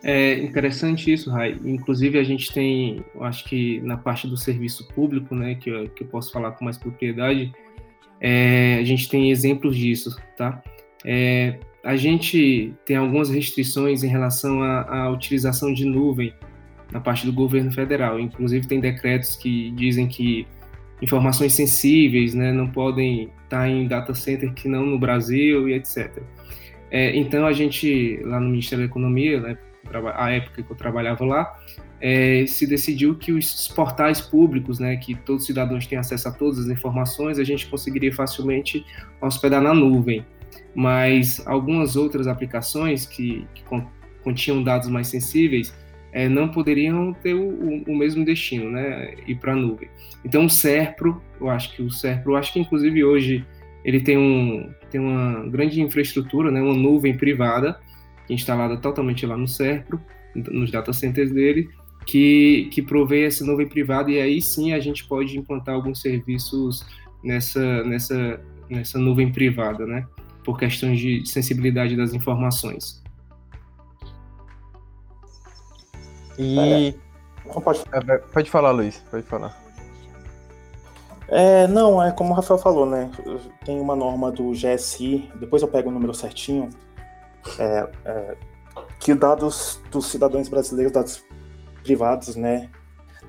É 0.03 0.37
interessante 0.39 1.11
isso, 1.11 1.31
Rai. 1.31 1.57
Inclusive, 1.63 2.19
a 2.19 2.23
gente 2.23 2.53
tem, 2.53 3.03
acho 3.21 3.45
que 3.45 3.79
na 3.81 3.97
parte 3.97 4.27
do 4.27 4.35
serviço 4.35 4.87
público, 4.89 5.33
né, 5.33 5.55
que 5.55 5.69
eu, 5.69 5.89
que 5.89 6.03
eu 6.03 6.07
posso 6.07 6.31
falar 6.31 6.51
com 6.51 6.65
mais 6.65 6.77
propriedade, 6.77 7.53
é, 8.19 8.77
a 8.79 8.83
gente 8.83 9.09
tem 9.09 9.31
exemplos 9.31 9.75
disso, 9.75 10.15
tá? 10.37 10.61
É, 11.05 11.57
a 11.83 11.95
gente 11.95 12.73
tem 12.85 12.95
algumas 12.95 13.29
restrições 13.29 14.03
em 14.03 14.07
relação 14.07 14.61
à, 14.61 15.03
à, 15.03 15.09
utilização 15.09 15.73
de 15.73 15.85
nuvem 15.85 16.33
na 16.91 16.99
parte 17.01 17.25
do 17.25 17.33
governo 17.33 17.71
federal. 17.71 18.19
Inclusive, 18.19 18.67
tem 18.67 18.79
decretos 18.79 19.35
que 19.35 19.71
dizem 19.71 20.07
que 20.07 20.47
informações 21.03 21.53
sensíveis 21.53 22.33
né, 22.33 22.53
não 22.53 22.69
podem 22.69 23.29
estar 23.43 23.67
em 23.67 23.85
data 23.87 24.15
center 24.15 24.53
que 24.53 24.69
não 24.69 24.85
no 24.85 24.97
Brasil 24.97 25.67
e 25.67 25.73
etc. 25.73 26.23
É, 26.89 27.13
então, 27.15 27.45
a 27.45 27.51
gente, 27.51 28.21
lá 28.23 28.39
no 28.39 28.47
Ministério 28.49 28.85
da 28.85 28.89
Economia, 28.89 29.41
né, 29.41 29.57
a 30.15 30.31
época 30.31 30.63
que 30.63 30.71
eu 30.71 30.75
trabalhava 30.77 31.25
lá, 31.25 31.59
é, 31.99 32.45
se 32.47 32.65
decidiu 32.65 33.15
que 33.15 33.33
os 33.33 33.67
portais 33.67 34.21
públicos, 34.21 34.79
né, 34.79 34.95
que 34.95 35.13
todos 35.13 35.41
os 35.41 35.47
cidadãos 35.47 35.85
têm 35.85 35.97
acesso 35.97 36.29
a 36.29 36.31
todas 36.31 36.59
as 36.59 36.67
informações, 36.67 37.37
a 37.37 37.43
gente 37.43 37.67
conseguiria 37.67 38.13
facilmente 38.13 38.85
hospedar 39.21 39.61
na 39.61 39.73
nuvem. 39.73 40.25
Mas 40.73 41.45
algumas 41.45 41.97
outras 41.97 42.27
aplicações 42.27 43.05
que, 43.05 43.45
que 43.53 43.63
continham 44.23 44.63
dados 44.63 44.87
mais 44.87 45.07
sensíveis 45.07 45.73
é, 46.13 46.29
não 46.29 46.47
poderiam 46.47 47.11
ter 47.11 47.33
o, 47.33 47.83
o, 47.87 47.97
mesmo 47.97 48.23
destino, 48.23 48.69
né, 48.69 49.15
ir 49.27 49.35
para 49.35 49.53
a 49.53 49.55
nuvem. 49.55 49.89
Então 50.23 50.45
o 50.45 50.49
Serpro, 50.49 51.19
eu 51.41 51.49
acho 51.49 51.75
que 51.75 51.81
o 51.81 51.89
Serpro, 51.89 52.33
eu 52.33 52.37
acho 52.37 52.53
que 52.53 52.59
inclusive 52.59 53.03
hoje 53.03 53.43
ele 53.83 53.99
tem, 53.99 54.17
um, 54.17 54.69
tem 54.91 55.01
uma 55.01 55.49
grande 55.49 55.81
infraestrutura, 55.81 56.51
né, 56.51 56.61
uma 56.61 56.75
nuvem 56.75 57.17
privada, 57.17 57.79
instalada 58.29 58.77
totalmente 58.77 59.25
lá 59.25 59.35
no 59.35 59.47
Serpro, 59.47 59.99
nos 60.35 60.71
data 60.71 60.93
centers 60.93 61.31
dele, 61.31 61.67
que, 62.05 62.69
que 62.71 62.81
provê 62.81 63.25
essa 63.25 63.43
nuvem 63.43 63.67
privada 63.67 64.11
e 64.11 64.21
aí 64.21 64.41
sim 64.41 64.71
a 64.71 64.79
gente 64.79 65.05
pode 65.07 65.37
implantar 65.37 65.73
alguns 65.73 65.99
serviços 65.99 66.85
nessa, 67.23 67.83
nessa, 67.83 68.41
nessa 68.69 68.99
nuvem 68.99 69.31
privada, 69.31 69.85
né? 69.85 70.05
Por 70.43 70.59
questões 70.59 70.99
de 70.99 71.25
sensibilidade 71.25 71.95
das 71.95 72.13
informações. 72.13 73.02
E. 76.37 76.95
Pode... 77.63 77.83
É, 77.91 78.17
pode 78.17 78.49
falar, 78.49 78.71
Luiz, 78.71 79.03
pode 79.11 79.23
falar. 79.23 79.63
É, 81.27 81.67
não, 81.67 82.03
é 82.03 82.11
como 82.11 82.31
o 82.31 82.35
Rafael 82.35 82.59
falou, 82.59 82.85
né? 82.85 83.09
Tem 83.65 83.79
uma 83.79 83.95
norma 83.95 84.31
do 84.31 84.51
GSI, 84.51 85.31
depois 85.35 85.61
eu 85.61 85.67
pego 85.67 85.89
o 85.89 85.91
número 85.91 86.13
certinho, 86.13 86.69
é, 87.57 87.89
é, 88.05 88.37
que 88.99 89.13
dados 89.13 89.81
dos 89.91 90.07
cidadãos 90.07 90.47
brasileiros, 90.47 90.93
dados 90.93 91.25
privados, 91.83 92.35
né, 92.35 92.69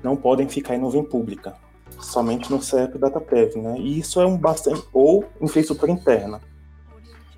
não 0.03 0.15
podem 0.15 0.47
ficar 0.47 0.75
em 0.75 0.79
nuvem 0.79 1.03
pública, 1.03 1.55
somente 1.99 2.51
no 2.51 2.61
CEP 2.61 2.97
DataPrev, 2.97 3.59
né? 3.59 3.75
E 3.77 3.99
isso 3.99 4.19
é 4.21 4.25
um 4.25 4.37
bastante 4.37 4.83
ou 4.93 5.25
infraestrutura 5.41 5.91
interna. 5.91 6.41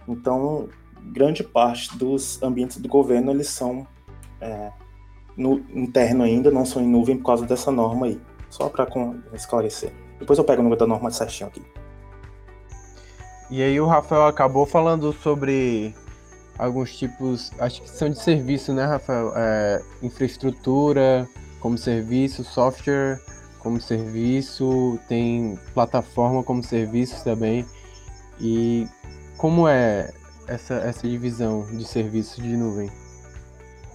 Então, 0.07 0.69
grande 1.01 1.43
parte 1.43 1.97
dos 1.97 2.41
ambientes 2.41 2.77
do 2.77 2.87
governo 2.87 3.31
eles 3.31 3.47
são 3.47 3.87
é, 4.41 4.71
no 5.37 5.63
interno 5.73 6.23
ainda, 6.23 6.49
não 6.49 6.65
são 6.65 6.81
em 6.81 6.87
nuvem 6.87 7.17
por 7.17 7.25
causa 7.27 7.45
dessa 7.45 7.71
norma 7.71 8.07
aí. 8.07 8.19
Só 8.49 8.69
para 8.69 8.87
esclarecer. 9.33 9.93
Depois 10.19 10.39
eu 10.39 10.45
pego 10.45 10.61
o 10.61 10.63
número 10.63 10.79
da 10.79 10.87
norma 10.87 11.11
certinho 11.11 11.49
aqui. 11.49 11.61
E 13.49 13.61
aí 13.61 13.79
o 13.79 13.85
Rafael 13.85 14.25
acabou 14.25 14.65
falando 14.65 15.13
sobre 15.13 15.93
alguns 16.57 16.97
tipos, 16.97 17.51
acho 17.59 17.81
que 17.81 17.89
são 17.89 18.09
de 18.09 18.19
serviço, 18.19 18.73
né, 18.73 18.85
Rafael? 18.85 19.31
É, 19.35 19.81
infraestrutura 20.01 21.27
como 21.59 21.77
serviço, 21.77 22.43
software 22.43 23.19
como 23.59 23.79
serviço, 23.79 24.99
tem 25.07 25.57
plataforma 25.73 26.43
como 26.43 26.63
serviço 26.63 27.23
também. 27.23 27.65
E 28.39 28.87
como 29.37 29.67
é 29.67 30.11
essa, 30.47 30.75
essa 30.75 31.07
divisão 31.07 31.65
de 31.65 31.85
serviços 31.85 32.43
de 32.43 32.55
nuvem? 32.55 32.89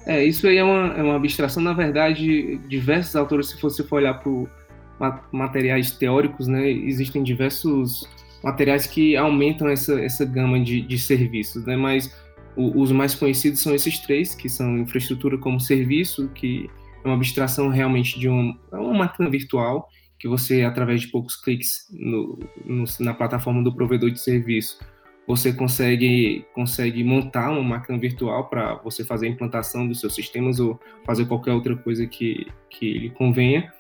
É, 0.05 0.25
isso 0.25 0.47
aí 0.47 0.57
é 0.57 0.65
uma, 0.65 0.95
é 0.95 1.03
uma 1.03 1.17
abstração, 1.17 1.63
na 1.63 1.73
verdade, 1.73 2.59
diversos 2.69 3.15
autores, 3.15 3.51
se 3.51 3.61
você 3.61 3.85
for 3.85 3.97
olhar 3.97 4.15
para 4.15 5.23
materiais 5.31 5.93
teóricos, 5.93 6.49
né, 6.49 6.69
existem 6.71 7.23
diversos 7.23 8.09
materiais 8.43 8.87
que 8.87 9.17
aumentam 9.17 9.69
essa, 9.69 10.01
essa 10.01 10.25
gama 10.25 10.59
de, 10.59 10.81
de 10.81 10.99
serviços, 10.99 11.65
né, 11.65 11.77
mas 11.77 12.13
o, 12.57 12.81
os 12.81 12.91
mais 12.91 13.15
conhecidos 13.15 13.61
são 13.61 13.75
esses 13.75 13.99
três, 14.01 14.35
que 14.35 14.49
são 14.49 14.77
infraestrutura 14.79 15.39
como 15.39 15.61
serviço, 15.61 16.29
que 16.31 16.69
é 17.05 17.09
uma 17.09 17.17
abstração 17.17 17.69
realmente 17.69 18.19
de 18.19 18.29
um, 18.29 18.57
é 18.73 18.77
uma 18.77 18.95
máquina 18.95 19.31
virtual, 19.31 19.89
que 20.19 20.29
você, 20.29 20.63
através 20.63 21.01
de 21.01 21.09
poucos 21.09 21.37
cliques 21.37 21.87
no, 21.93 22.39
no, 22.65 22.85
na 23.01 23.15
plataforma 23.15 23.63
do 23.63 23.75
provedor 23.75 24.11
de 24.11 24.21
serviço, 24.21 24.79
você 25.27 25.53
consegue, 25.53 26.45
consegue 26.53 27.05
montar 27.05 27.51
uma 27.51 27.63
máquina 27.63 27.99
virtual 27.99 28.49
para 28.49 28.75
você 28.77 29.05
fazer 29.05 29.27
a 29.27 29.31
implantação 29.31 29.87
dos 29.87 30.01
seus 30.01 30.15
sistemas 30.15 30.59
ou 30.59 30.81
fazer 31.05 31.27
qualquer 31.27 31.53
outra 31.53 31.77
coisa 31.77 32.07
que, 32.07 32.47
que 32.69 32.99
lhe 32.99 33.11
convenha. 33.11 33.73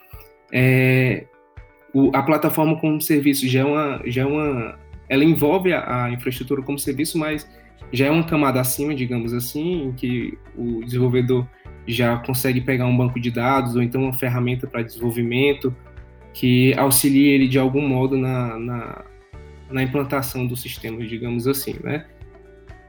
É, 0.53 1.27
o, 1.93 2.11
a 2.15 2.23
plataforma 2.23 2.79
como 2.79 3.01
serviço 3.01 3.47
já 3.49 3.61
é 3.61 3.65
uma, 3.65 4.03
já 4.07 4.23
é 4.23 4.27
uma 4.27 4.79
ela 5.09 5.25
envolve 5.25 5.73
a, 5.73 6.05
a, 6.05 6.11
infraestrutura 6.11 6.63
como 6.63 6.79
serviço, 6.79 7.19
mas 7.19 7.49
já 7.93 8.07
é 8.07 8.11
uma 8.11 8.25
camada 8.25 8.61
acima, 8.61 8.95
digamos 8.95 9.35
assim, 9.35 9.89
em 9.89 9.93
que 9.93 10.39
o 10.57 10.83
desenvolvedor 10.85 11.47
já 11.87 12.17
consegue 12.19 12.61
pegar 12.61 12.87
um 12.87 12.97
banco 12.97 13.21
de 13.21 13.31
dados 13.31 13.75
ou 13.75 13.83
então 13.83 14.05
uma 14.05 14.15
ferramenta 14.15 14.67
para 14.67 14.83
desenvolvimento 14.83 15.75
que 16.33 16.73
auxilie 16.79 17.29
ele 17.29 17.49
de 17.49 17.59
algum 17.59 17.87
modo 17.87 18.17
na, 18.17 18.59
na 18.59 19.05
na 19.73 19.83
implantação 19.83 20.47
do 20.47 20.57
sistema, 20.57 21.05
digamos 21.05 21.47
assim, 21.47 21.77
né? 21.83 22.07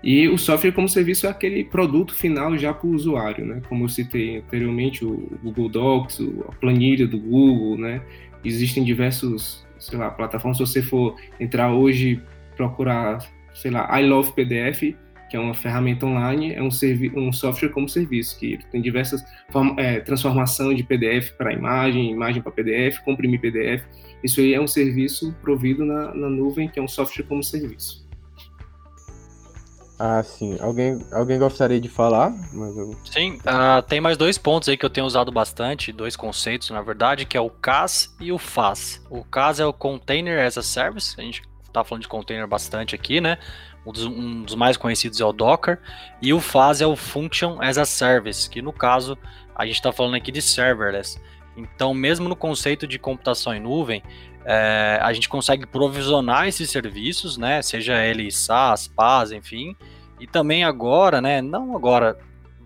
E 0.04 0.28
o 0.28 0.38
software 0.38 0.74
como 0.74 0.89
serviço 0.89 1.26
é 1.26 1.30
aquele 1.30 1.63
produto 1.63 2.13
final 2.13 2.58
já 2.58 2.74
para 2.74 2.88
o 2.88 2.91
usuário, 2.91 3.46
né? 3.46 3.62
Como 3.69 3.86
eu 3.86 3.89
citei 3.89 4.38
anteriormente, 4.38 5.06
o 5.06 5.39
Google 5.41 5.69
Docs, 5.69 6.19
a 6.50 6.52
planilha 6.56 7.08
do 7.08 7.17
Google, 7.17 7.78
né? 7.78 8.02
Existem 8.43 8.84
diversos, 8.84 9.65
sei 9.80 9.98
lá, 9.98 10.12
plataformas. 10.12 10.58
Se 10.58 10.65
você 10.65 10.82
for 10.82 11.15
entrar 11.39 11.74
hoje, 11.74 12.22
procurar, 12.58 13.19
sei 13.54 13.72
lá, 13.72 13.88
I 13.98 14.06
Love 14.06 14.34
PDF, 14.34 14.93
que 15.30 15.38
é 15.38 15.39
uma 15.39 15.54
ferramenta 15.54 16.06
online, 16.06 16.54
é 16.54 16.62
um, 16.62 16.69
um 17.15 17.32
software 17.32 17.69
como 17.69 17.88
serviço, 17.88 18.38
que 18.38 18.60
tem 18.72 18.82
diversas 18.82 19.24
é, 19.78 20.02
transformação 20.02 20.74
de 20.74 20.84
PDF 20.84 21.32
para 21.38 21.54
imagem, 21.54 22.12
imagem 22.12 22.41
para 22.41 22.52
PDF, 22.52 23.00
comprimir 23.06 23.39
PDF. 23.39 23.84
Isso 24.24 24.40
aí 24.40 24.54
é 24.54 24.62
um 24.62 24.68
serviço 24.68 25.36
provido 25.42 25.84
na, 25.84 26.14
na 26.14 26.30
nuvem, 26.30 26.70
que 26.70 26.80
é 26.80 26.82
um 26.82 26.88
software 26.88 27.26
como 27.26 27.44
serviço. 27.44 28.04
Ah, 30.00 30.24
sim. 30.24 30.58
Alguém, 30.60 31.00
alguém 31.12 31.40
gostaria 31.40 31.80
de 31.80 31.88
falar? 31.88 32.34
Eu... 32.54 32.96
Sim, 33.06 33.38
uh, 33.38 33.82
tem 33.88 34.02
mais 34.02 34.18
dois 34.18 34.38
pontos 34.38 34.68
aí 34.68 34.76
que 34.76 34.86
eu 34.86 34.90
tenho 34.90 35.06
usado 35.06 35.32
bastante, 35.32 35.92
dois 35.92 36.16
conceitos, 36.16 36.70
na 36.72 36.82
verdade, 36.82 37.26
que 37.26 37.38
é 37.38 37.42
o 37.42 37.50
CAS 37.50 38.14
e 38.20 38.32
o 38.32 38.38
FAS. 38.38 39.02
O 39.10 39.24
CAS 39.24 39.60
é 39.60 39.66
o 39.66 39.72
Container 39.72 40.46
as 40.46 40.58
a 40.58 40.64
Service, 40.64 41.16
a 41.18 41.22
gente 41.22 41.44
tá 41.72 41.84
falando 41.84 42.04
de 42.04 42.08
container 42.08 42.48
bastante 42.48 42.94
aqui, 42.94 43.22
né? 43.22 43.38
Um 43.86 43.92
dos, 43.92 44.06
um 44.06 44.44
dos, 44.44 44.56
mais 44.56 44.78
conhecidos 44.78 45.20
é 45.22 45.26
o 45.26 45.34
Docker, 45.34 45.80
e 46.22 46.34
o 46.34 46.40
FAS 46.40 46.82
é 46.82 46.88
o 46.88 46.96
Function 46.96 47.58
as 47.62 47.78
a 47.78 47.86
Service, 47.86 48.50
que 48.50 48.62
no 48.62 48.74
caso 48.74 49.18
a 49.56 49.66
gente 49.66 49.76
está 49.76 49.92
falando 49.92 50.16
aqui 50.16 50.32
de 50.32 50.42
serverless. 50.42 51.20
Então, 51.56 51.94
mesmo 51.94 52.28
no 52.28 52.36
conceito 52.36 52.88
de 52.88 52.98
computação 52.98 53.54
em 53.54 53.60
nuvem, 53.60 54.02
é, 54.46 55.00
a 55.02 55.13
gente 55.13 55.30
consegue 55.30 55.66
provisionar 55.66 56.48
esses 56.48 56.70
serviços, 56.70 57.38
né? 57.38 57.62
Seja 57.62 58.04
ele 58.04 58.32
SaaS, 58.32 58.88
PaaS, 58.88 59.32
enfim. 59.32 59.76
E 60.20 60.28
também 60.28 60.63
agora, 60.63 61.22
né? 61.22 61.42
Não 61.42 61.76
agora, 61.76 62.18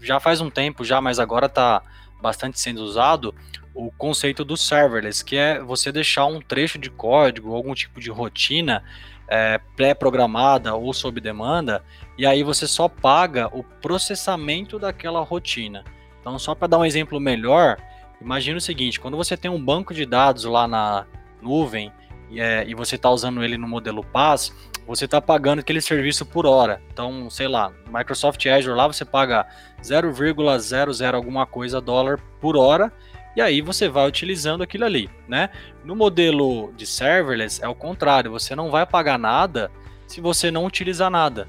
já 0.02 0.19
faz 0.19 0.41
um 0.41 0.50
tempo 0.50 0.84
já, 0.84 1.02
mas 1.02 1.19
agora 1.19 1.47
está 1.47 1.82
bastante 2.21 2.60
sendo 2.60 2.80
usado 2.80 3.34
o 3.76 3.91
conceito 3.91 4.43
do 4.43 4.58
serverless, 4.58 5.23
que 5.23 5.36
é 5.36 5.60
você 5.60 5.91
deixar 5.91 6.26
um 6.26 6.41
trecho 6.41 6.80
de 6.80 6.89
código, 6.89 7.54
algum 7.54 7.76
tipo 7.76 8.00
de 8.00 8.10
rotina 8.10 8.84
é, 9.28 9.60
pré-programada 9.76 10.73
ou 10.73 10.91
sob 10.93 11.21
demanda, 11.21 11.84
e 12.17 12.26
aí 12.26 12.41
você 12.41 12.65
só 12.65 12.88
paga 12.88 13.47
o 13.56 13.63
processamento 13.63 14.80
daquela 14.80 15.21
rotina. 15.21 15.84
Então, 16.19 16.39
só 16.39 16.56
para 16.56 16.67
dar 16.67 16.80
um 16.80 16.86
exemplo 16.86 17.19
melhor, 17.19 17.78
Imagina 18.21 18.58
o 18.58 18.62
seguinte: 18.62 18.99
quando 18.99 19.17
você 19.17 19.38
tem 19.38 19.49
um 19.49 19.63
banco 19.63 19.93
de 19.93 20.06
dados 20.06 20.43
lá 20.45 20.67
na 20.67 21.06
nuvem 21.41 21.91
e, 22.30 22.39
é, 22.39 22.65
e 22.67 22.73
você 22.73 22.95
está 22.95 23.10
usando 23.10 23.43
ele 23.43 23.58
no 23.58 23.67
modelo 23.67 24.03
PaaS, 24.03 24.53
você 24.86 25.06
está 25.06 25.21
pagando 25.21 25.60
aquele 25.60 25.82
serviço 25.82 26.25
por 26.25 26.45
hora. 26.45 26.82
Então, 26.91 27.30
sei 27.30 27.47
lá, 27.47 27.71
Microsoft 27.88 28.45
Azure 28.45 28.75
lá 28.75 28.88
você 28.88 29.06
paga 29.06 29.45
0,00 29.82 31.13
alguma 31.13 31.45
coisa 31.45 31.82
dólar 31.82 32.19
por 32.39 32.56
hora 32.56 32.91
e 33.36 33.41
aí 33.41 33.62
você 33.62 33.88
vai 33.88 34.08
utilizando 34.08 34.63
aquilo 34.63 34.84
ali, 34.84 35.10
né? 35.27 35.51
No 35.84 35.95
modelo 35.95 36.73
de 36.75 36.88
serverless 36.88 37.63
é 37.63 37.67
o 37.67 37.75
contrário, 37.75 38.32
você 38.32 38.56
não 38.56 38.71
vai 38.71 38.84
pagar 38.84 39.19
nada 39.19 39.69
se 40.08 40.19
você 40.19 40.49
não 40.49 40.65
utilizar 40.65 41.12
nada. 41.12 41.47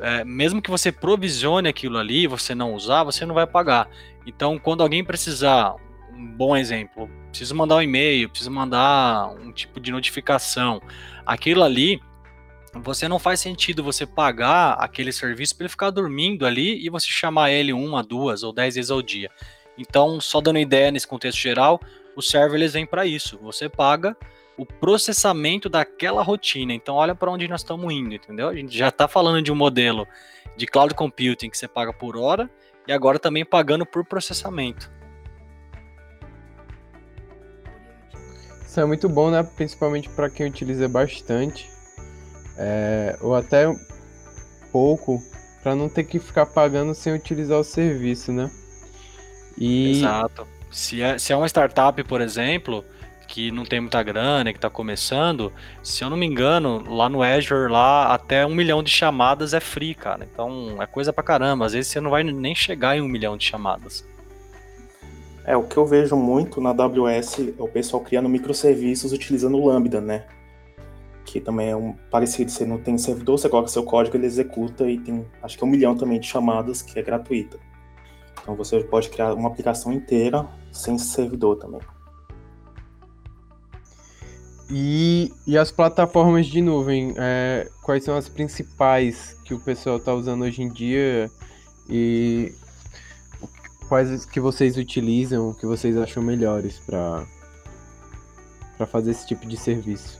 É, 0.00 0.24
mesmo 0.24 0.62
que 0.62 0.70
você 0.70 0.90
provisione 0.90 1.68
aquilo 1.68 1.98
ali, 1.98 2.26
você 2.26 2.54
não 2.54 2.72
usar, 2.74 3.04
você 3.04 3.26
não 3.26 3.34
vai 3.34 3.46
pagar. 3.46 3.88
Então, 4.26 4.58
quando 4.58 4.82
alguém 4.82 5.04
precisar, 5.04 5.74
um 6.16 6.26
bom 6.26 6.56
exemplo. 6.56 7.10
Preciso 7.28 7.54
mandar 7.54 7.76
um 7.76 7.82
e-mail, 7.82 8.28
preciso 8.28 8.50
mandar 8.50 9.28
um 9.40 9.52
tipo 9.52 9.78
de 9.78 9.92
notificação. 9.92 10.80
Aquilo 11.24 11.62
ali, 11.62 12.00
você 12.74 13.06
não 13.06 13.18
faz 13.18 13.40
sentido 13.40 13.84
você 13.84 14.06
pagar 14.06 14.72
aquele 14.74 15.12
serviço 15.12 15.54
para 15.54 15.64
ele 15.64 15.70
ficar 15.70 15.90
dormindo 15.90 16.46
ali 16.46 16.84
e 16.84 16.88
você 16.88 17.06
chamar 17.08 17.50
ele 17.50 17.72
uma, 17.72 18.02
duas 18.02 18.42
ou 18.42 18.52
dez 18.52 18.74
vezes 18.74 18.90
ao 18.90 19.02
dia. 19.02 19.30
Então, 19.76 20.20
só 20.20 20.40
dando 20.40 20.58
ideia 20.58 20.90
nesse 20.90 21.06
contexto 21.06 21.38
geral, 21.38 21.78
o 22.16 22.22
serverless 22.22 22.72
vem 22.72 22.86
para 22.86 23.04
isso. 23.04 23.38
Você 23.42 23.68
paga 23.68 24.16
o 24.56 24.64
processamento 24.64 25.68
daquela 25.68 26.22
rotina. 26.22 26.72
Então, 26.72 26.94
olha 26.94 27.14
para 27.14 27.30
onde 27.30 27.46
nós 27.46 27.60
estamos 27.60 27.92
indo, 27.92 28.14
entendeu? 28.14 28.48
A 28.48 28.54
gente 28.54 28.76
já 28.76 28.88
está 28.88 29.06
falando 29.06 29.42
de 29.42 29.52
um 29.52 29.56
modelo 29.56 30.06
de 30.56 30.66
cloud 30.66 30.94
computing 30.94 31.50
que 31.50 31.58
você 31.58 31.68
paga 31.68 31.92
por 31.92 32.16
hora 32.16 32.50
e 32.88 32.92
agora 32.92 33.18
também 33.18 33.44
pagando 33.44 33.84
por 33.84 34.04
processamento. 34.06 34.90
Isso 38.76 38.82
é 38.82 38.84
muito 38.84 39.08
bom, 39.08 39.30
né? 39.30 39.42
Principalmente 39.42 40.06
para 40.10 40.28
quem 40.28 40.48
utiliza 40.48 40.86
bastante, 40.86 41.66
é, 42.58 43.16
ou 43.22 43.34
até 43.34 43.64
pouco, 44.70 45.18
para 45.62 45.74
não 45.74 45.88
ter 45.88 46.04
que 46.04 46.18
ficar 46.18 46.44
pagando 46.44 46.94
sem 46.94 47.14
utilizar 47.14 47.58
o 47.58 47.64
serviço, 47.64 48.32
né? 48.32 48.50
E... 49.56 49.92
Exato. 49.92 50.46
Se 50.70 51.00
é, 51.00 51.16
se 51.16 51.32
é 51.32 51.36
uma 51.36 51.48
startup, 51.48 52.04
por 52.04 52.20
exemplo, 52.20 52.84
que 53.26 53.50
não 53.50 53.64
tem 53.64 53.80
muita 53.80 54.02
grana, 54.02 54.52
que 54.52 54.58
está 54.58 54.68
começando, 54.68 55.50
se 55.82 56.04
eu 56.04 56.10
não 56.10 56.16
me 56.18 56.26
engano, 56.26 56.84
lá 56.86 57.08
no 57.08 57.22
Azure, 57.22 57.72
lá 57.72 58.12
até 58.12 58.44
um 58.44 58.54
milhão 58.54 58.82
de 58.82 58.90
chamadas 58.90 59.54
é 59.54 59.60
free, 59.60 59.94
cara. 59.94 60.28
Então 60.30 60.76
é 60.82 60.86
coisa 60.86 61.14
pra 61.14 61.24
caramba. 61.24 61.64
Às 61.64 61.72
vezes 61.72 61.90
você 61.90 61.98
não 61.98 62.10
vai 62.10 62.22
nem 62.22 62.54
chegar 62.54 62.94
em 62.94 63.00
um 63.00 63.08
milhão 63.08 63.38
de 63.38 63.44
chamadas. 63.46 64.06
É, 65.46 65.56
o 65.56 65.62
que 65.62 65.76
eu 65.76 65.86
vejo 65.86 66.16
muito 66.16 66.60
na 66.60 66.70
AWS 66.70 67.38
é 67.56 67.62
o 67.62 67.68
pessoal 67.68 68.02
criando 68.02 68.28
microserviços 68.28 69.12
utilizando 69.12 69.56
o 69.56 69.66
Lambda, 69.66 70.00
né? 70.00 70.26
que 71.26 71.40
também 71.40 71.70
é 71.70 71.76
um 71.76 71.92
parecido. 72.10 72.50
Você 72.50 72.64
não 72.64 72.78
tem 72.78 72.96
servidor, 72.96 73.38
você 73.38 73.48
coloca 73.48 73.68
seu 73.68 73.82
código, 73.82 74.16
ele 74.16 74.26
executa 74.26 74.88
e 74.88 74.98
tem 74.98 75.26
acho 75.42 75.58
que 75.58 75.64
um 75.64 75.68
milhão 75.68 75.96
também 75.96 76.18
de 76.18 76.26
chamadas 76.26 76.80
que 76.80 76.98
é 76.98 77.02
gratuita. 77.02 77.58
Então 78.40 78.54
você 78.54 78.82
pode 78.84 79.10
criar 79.10 79.34
uma 79.34 79.48
aplicação 79.48 79.92
inteira 79.92 80.46
sem 80.72 80.96
servidor 80.96 81.56
também. 81.56 81.80
E, 84.70 85.32
e 85.46 85.56
as 85.56 85.70
plataformas 85.70 86.46
de 86.46 86.60
nuvem, 86.60 87.14
é, 87.16 87.68
quais 87.82 88.02
são 88.02 88.16
as 88.16 88.28
principais 88.28 89.36
que 89.44 89.54
o 89.54 89.60
pessoal 89.60 89.96
está 89.96 90.12
usando 90.12 90.42
hoje 90.42 90.62
em 90.62 90.72
dia 90.72 91.30
e 91.88 92.52
quais 93.88 94.24
que 94.24 94.40
vocês 94.40 94.76
utilizam, 94.76 95.54
que 95.54 95.66
vocês 95.66 95.96
acham 95.96 96.22
melhores 96.22 96.78
para 96.78 97.26
para 98.76 98.86
fazer 98.86 99.12
esse 99.12 99.26
tipo 99.26 99.46
de 99.46 99.56
serviço? 99.56 100.18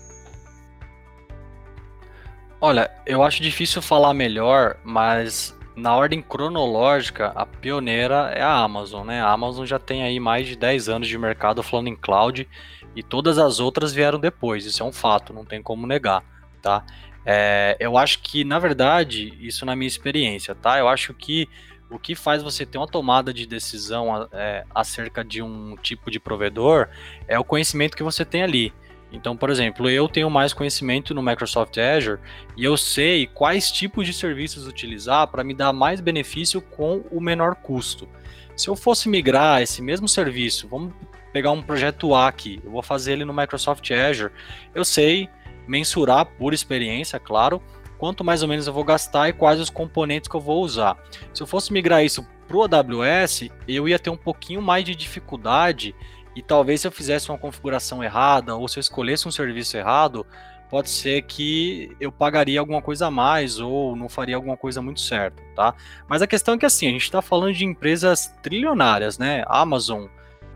Olha, 2.59 2.91
eu 3.05 3.23
acho 3.23 3.43
difícil 3.43 3.83
falar 3.83 4.15
melhor, 4.15 4.79
mas 4.83 5.55
na 5.77 5.95
ordem 5.95 6.23
cronológica, 6.23 7.27
a 7.35 7.45
pioneira 7.45 8.33
é 8.35 8.41
a 8.41 8.55
Amazon, 8.55 9.07
né? 9.07 9.21
A 9.21 9.31
Amazon 9.31 9.67
já 9.67 9.79
tem 9.79 10.03
aí 10.03 10.19
mais 10.19 10.47
de 10.47 10.57
10 10.57 10.89
anos 10.89 11.07
de 11.07 11.19
mercado 11.19 11.63
falando 11.63 11.89
em 11.89 11.97
cloud 11.97 12.49
e 12.95 13.03
todas 13.03 13.37
as 13.37 13.61
outras 13.61 13.93
vieram 13.93 14.19
depois, 14.19 14.65
isso 14.65 14.83
é 14.83 14.87
um 14.87 14.93
fato, 14.93 15.35
não 15.35 15.45
tem 15.45 15.63
como 15.63 15.87
negar, 15.87 16.25
tá? 16.63 16.83
É, 17.27 17.77
eu 17.79 17.99
acho 17.99 18.21
que, 18.23 18.43
na 18.43 18.59
verdade, 18.59 19.37
isso 19.39 19.67
na 19.67 19.77
minha 19.77 19.89
experiência, 19.89 20.55
tá? 20.55 20.79
Eu 20.79 20.89
acho 20.89 21.13
que 21.13 21.47
o 21.91 21.99
que 21.99 22.15
faz 22.15 22.43
você 22.43 22.67
ter 22.67 22.79
uma 22.79 22.87
tomada 22.87 23.33
de 23.33 23.47
decisão 23.47 24.29
é, 24.33 24.65
acerca 24.75 25.25
de 25.25 25.41
um 25.41 25.77
tipo 25.77 26.11
de 26.11 26.19
provedor 26.19 26.89
é 27.29 27.39
o 27.39 27.45
conhecimento 27.45 27.97
que 27.97 28.03
você 28.03 28.25
tem 28.25 28.43
ali. 28.43 28.73
Então, 29.13 29.37
por 29.37 29.51
exemplo, 29.51 29.89
eu 29.89 30.09
tenho 30.09 30.29
mais 30.29 30.53
conhecimento 30.53 31.15
no 31.15 31.23
Microsoft 31.23 31.79
Azure 31.79 32.21
e 32.57 32.65
eu 32.65 32.77
sei 32.77 33.27
quais 33.27 33.71
tipos 33.71 34.05
de 34.05 34.13
serviços 34.13 34.67
utilizar 34.67 35.29
para 35.29 35.45
me 35.45 35.55
dar 35.55 35.73
mais 35.73 36.01
benefício 36.01 36.61
com 36.61 37.05
o 37.11 37.21
menor 37.21 37.55
custo. 37.55 38.09
Se 38.57 38.69
eu 38.69 38.75
fosse 38.75 39.09
migrar 39.09 39.63
esse 39.63 39.81
mesmo 39.81 40.09
serviço, 40.09 40.67
vamos 40.69 40.93
pegar 41.33 41.53
um 41.53 41.63
projeto 41.63 42.15
A 42.15 42.29
aqui, 42.29 42.61
eu 42.65 42.71
vou 42.71 42.83
fazer 42.83 43.13
ele 43.13 43.25
no 43.25 43.33
Microsoft 43.33 43.91
Azure, 43.91 44.33
eu 44.75 44.85
sei 44.85 45.29
mensurar 45.69 46.25
por 46.25 46.55
experiência, 46.55 47.19
claro, 47.21 47.63
quanto 47.99 48.25
mais 48.25 48.43
ou 48.43 48.49
menos 48.49 48.67
eu 48.67 48.73
vou 48.73 48.85
gastar 48.85 49.29
e 49.29 49.33
quais 49.33 49.61
os 49.61 49.71
componentes 49.71 50.29
que 50.29 50.37
eu 50.37 50.41
vou 50.41 50.63
usar. 50.63 50.97
Se 51.33 51.43
eu 51.43 51.47
fosse 51.47 51.73
migrar 51.73 52.05
isso 52.05 52.27
para 52.47 52.57
o 52.57 52.63
AWS, 52.63 53.51
eu 53.67 53.89
ia 53.89 53.99
ter 53.99 54.11
um 54.11 54.17
pouquinho 54.17 54.63
mais 54.63 54.85
de 54.85 54.95
dificuldade 54.95 55.95
e 56.35 56.43
talvez 56.43 56.83
se 56.83 56.87
eu 56.87 56.93
fizesse 56.93 57.31
uma 57.31 57.39
configuração 57.39 58.05
errada 58.05 58.55
ou 58.55 58.69
se 58.69 58.79
eu 58.79 58.81
escolhesse 58.81 59.27
um 59.27 59.31
serviço 59.31 59.77
errado, 59.77 60.27
pode 60.69 60.91
ser 60.91 61.23
que 61.23 61.97
eu 62.01 62.13
pagaria 62.13 62.61
alguma 62.61 62.83
coisa 62.83 63.07
a 63.07 63.11
mais 63.11 63.59
ou 63.59 63.97
não 63.97 64.09
faria 64.09 64.37
alguma 64.37 64.57
coisa 64.57 64.83
muito 64.83 65.01
certa, 65.01 65.43
tá? 65.55 65.75
Mas 66.09 66.23
a 66.23 66.27
questão 66.27 66.55
é 66.55 66.59
que 66.59 66.67
assim, 66.67 66.89
a 66.89 66.91
gente 66.91 67.03
está 67.03 67.23
falando 67.23 67.55
de 67.55 67.65
empresas 67.65 68.29
trilionárias, 68.43 69.19
né? 69.19 69.45
Amazon, 69.47 70.07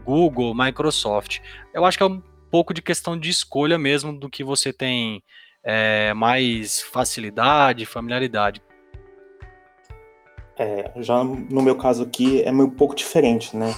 Google, 0.05 0.55
Microsoft. 0.55 1.40
Eu 1.72 1.85
acho 1.85 1.96
que 1.96 2.03
é 2.03 2.07
um 2.07 2.22
pouco 2.50 2.74
de 2.74 2.83
questão 2.83 3.18
de 3.18 3.31
escolha 3.31 3.79
mesmo 3.79 4.12
do 4.12 4.29
que 4.29 4.42
você 4.42 4.72
tem 4.72 5.22
é, 5.62 6.12
mais 6.14 6.81
facilidade, 6.81 7.87
familiaridade. 7.87 8.62
É, 10.59 10.90
já 10.96 11.25
no 11.25 11.62
meu 11.62 11.77
caso 11.77 12.03
aqui 12.03 12.42
é 12.42 12.51
um 12.51 12.68
pouco 12.68 12.94
diferente, 12.94 13.57
né? 13.57 13.75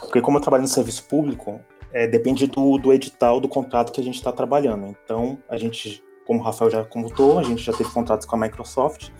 Porque 0.00 0.20
como 0.20 0.36
eu 0.36 0.42
trabalho 0.42 0.62
no 0.62 0.68
serviço 0.68 1.04
público, 1.04 1.60
é, 1.92 2.06
depende 2.06 2.46
do, 2.46 2.78
do 2.78 2.92
edital, 2.92 3.40
do 3.40 3.48
contrato 3.48 3.92
que 3.92 4.00
a 4.00 4.04
gente 4.04 4.16
está 4.16 4.30
trabalhando. 4.30 4.94
Então, 5.04 5.38
a 5.48 5.56
gente, 5.56 6.02
como 6.26 6.40
o 6.40 6.42
Rafael 6.42 6.70
já 6.70 6.84
contou, 6.84 7.38
a 7.38 7.42
gente 7.42 7.62
já 7.62 7.72
teve 7.72 7.90
contratos 7.90 8.26
com 8.26 8.36
a 8.36 8.38
Microsoft, 8.38 9.10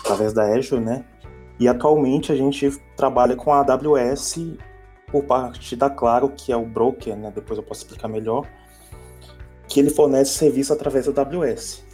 através 0.00 0.32
da 0.32 0.44
Azure, 0.54 0.80
né? 0.80 1.04
E 1.60 1.68
atualmente 1.68 2.30
a 2.30 2.36
gente 2.36 2.70
trabalha 2.96 3.34
com 3.34 3.52
a 3.52 3.60
AWS 3.60 4.56
por 5.10 5.24
parte 5.24 5.74
da 5.74 5.90
Claro, 5.90 6.28
que 6.30 6.52
é 6.52 6.56
o 6.56 6.64
broker, 6.64 7.16
né? 7.16 7.32
Depois 7.34 7.58
eu 7.58 7.64
posso 7.64 7.82
explicar 7.82 8.08
melhor 8.08 8.46
que 9.68 9.78
ele 9.78 9.90
fornece 9.90 10.32
serviço 10.32 10.72
através 10.72 11.06
da 11.06 11.22
AWS. 11.22 11.84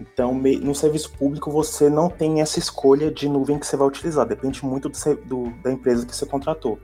Então, 0.00 0.32
no 0.32 0.74
serviço 0.74 1.12
público, 1.12 1.50
você 1.50 1.90
não 1.90 2.08
tem 2.08 2.40
essa 2.40 2.58
escolha 2.58 3.10
de 3.10 3.28
nuvem 3.28 3.58
que 3.58 3.66
você 3.66 3.76
vai 3.76 3.86
utilizar, 3.86 4.26
depende 4.26 4.64
muito 4.64 4.88
do, 4.88 4.98
do, 5.26 5.50
da 5.62 5.70
empresa 5.70 6.06
que 6.06 6.16
você 6.16 6.24
contratou. 6.24 6.78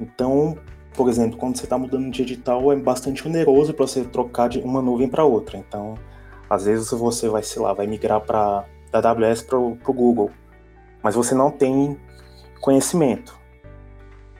Então, 0.00 0.58
por 0.94 1.08
exemplo, 1.08 1.38
quando 1.38 1.56
você 1.56 1.64
está 1.64 1.78
mudando 1.78 2.10
de 2.10 2.22
edital, 2.22 2.72
é 2.72 2.76
bastante 2.76 3.26
oneroso 3.26 3.72
para 3.72 3.86
você 3.86 4.02
trocar 4.04 4.48
de 4.48 4.58
uma 4.58 4.82
nuvem 4.82 5.08
para 5.08 5.24
outra. 5.24 5.56
Então, 5.56 5.94
às 6.50 6.64
vezes 6.64 6.90
você 6.90 7.28
vai, 7.28 7.42
sei 7.42 7.62
lá, 7.62 7.72
vai 7.72 7.86
migrar 7.86 8.20
para 8.20 8.64
da 8.90 9.10
AWS 9.10 9.42
para 9.42 9.58
o 9.58 9.76
Google, 9.76 10.30
mas 11.02 11.14
você 11.14 11.34
não 11.34 11.50
tem 11.50 11.98
conhecimento. 12.60 13.36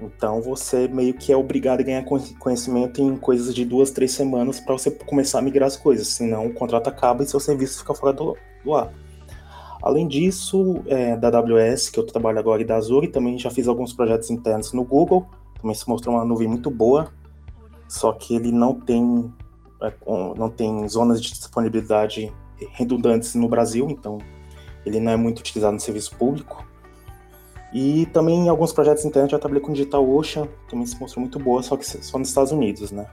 Então 0.00 0.42
você 0.42 0.88
meio 0.88 1.14
que 1.14 1.32
é 1.32 1.36
obrigado 1.36 1.80
a 1.80 1.84
ganhar 1.84 2.04
conhecimento 2.38 3.00
em 3.00 3.16
coisas 3.16 3.54
de 3.54 3.64
duas, 3.64 3.90
três 3.90 4.12
semanas 4.12 4.58
para 4.60 4.76
você 4.76 4.90
começar 4.90 5.38
a 5.38 5.42
migrar 5.42 5.68
as 5.68 5.76
coisas, 5.76 6.08
senão 6.08 6.46
o 6.46 6.52
contrato 6.52 6.88
acaba 6.88 7.22
e 7.22 7.26
seu 7.26 7.38
serviço 7.38 7.78
fica 7.78 7.94
fora 7.94 8.12
do, 8.12 8.36
do 8.64 8.74
ar. 8.74 8.92
Além 9.82 10.08
disso, 10.08 10.82
é, 10.86 11.16
da 11.16 11.28
AWS, 11.28 11.90
que 11.90 11.98
eu 11.98 12.06
trabalho 12.06 12.38
agora, 12.38 12.62
e 12.62 12.64
da 12.64 12.76
Azure, 12.76 13.08
também 13.08 13.38
já 13.38 13.50
fiz 13.50 13.68
alguns 13.68 13.92
projetos 13.92 14.30
internos 14.30 14.72
no 14.72 14.82
Google, 14.82 15.26
também 15.60 15.74
se 15.74 15.86
mostrou 15.88 16.16
uma 16.16 16.24
nuvem 16.24 16.48
muito 16.48 16.70
boa, 16.70 17.12
só 17.86 18.12
que 18.12 18.34
ele 18.34 18.50
não 18.50 18.74
tem, 18.80 19.30
é, 19.82 19.92
não 20.36 20.48
tem 20.48 20.88
zonas 20.88 21.20
de 21.20 21.30
disponibilidade 21.32 22.32
redundantes 22.72 23.34
no 23.34 23.46
Brasil, 23.46 23.88
então 23.90 24.18
ele 24.86 24.98
não 25.00 25.12
é 25.12 25.16
muito 25.16 25.40
utilizado 25.40 25.74
no 25.74 25.80
serviço 25.80 26.16
público. 26.16 26.64
E 27.74 28.06
também 28.06 28.46
em 28.46 28.48
alguns 28.48 28.72
projetos 28.72 29.04
internos 29.04 29.32
já 29.32 29.38
trabalhei 29.38 29.60
com 29.60 29.72
Digital 29.72 30.08
Ocean, 30.08 30.46
também 30.68 30.86
se 30.86 30.98
mostrou 31.00 31.22
muito 31.22 31.40
boa, 31.40 31.60
só 31.60 31.76
que 31.76 31.84
só 31.84 32.16
nos 32.18 32.28
Estados 32.28 32.52
Unidos, 32.52 32.92
né? 32.92 33.04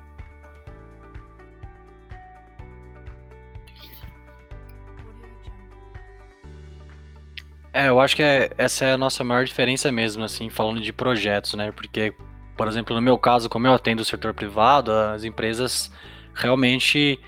É, 7.74 7.88
eu 7.88 8.00
acho 8.00 8.16
que 8.16 8.22
é, 8.22 8.52
essa 8.56 8.86
é 8.86 8.94
a 8.94 8.98
nossa 8.98 9.24
maior 9.24 9.46
diferença 9.46 9.92
mesmo, 9.92 10.24
assim, 10.24 10.48
falando 10.50 10.80
de 10.80 10.94
projetos, 10.94 11.56
né? 11.56 11.72
Porque, 11.72 12.14
por 12.56 12.68
exemplo, 12.68 12.96
no 12.96 13.02
meu 13.02 13.18
caso, 13.18 13.50
como 13.50 13.66
eu 13.66 13.74
atendo 13.74 14.04
o 14.04 14.06
setor 14.06 14.32
privado, 14.32 14.92
as 14.92 15.24
empresas 15.24 15.92
realmente 16.36 17.20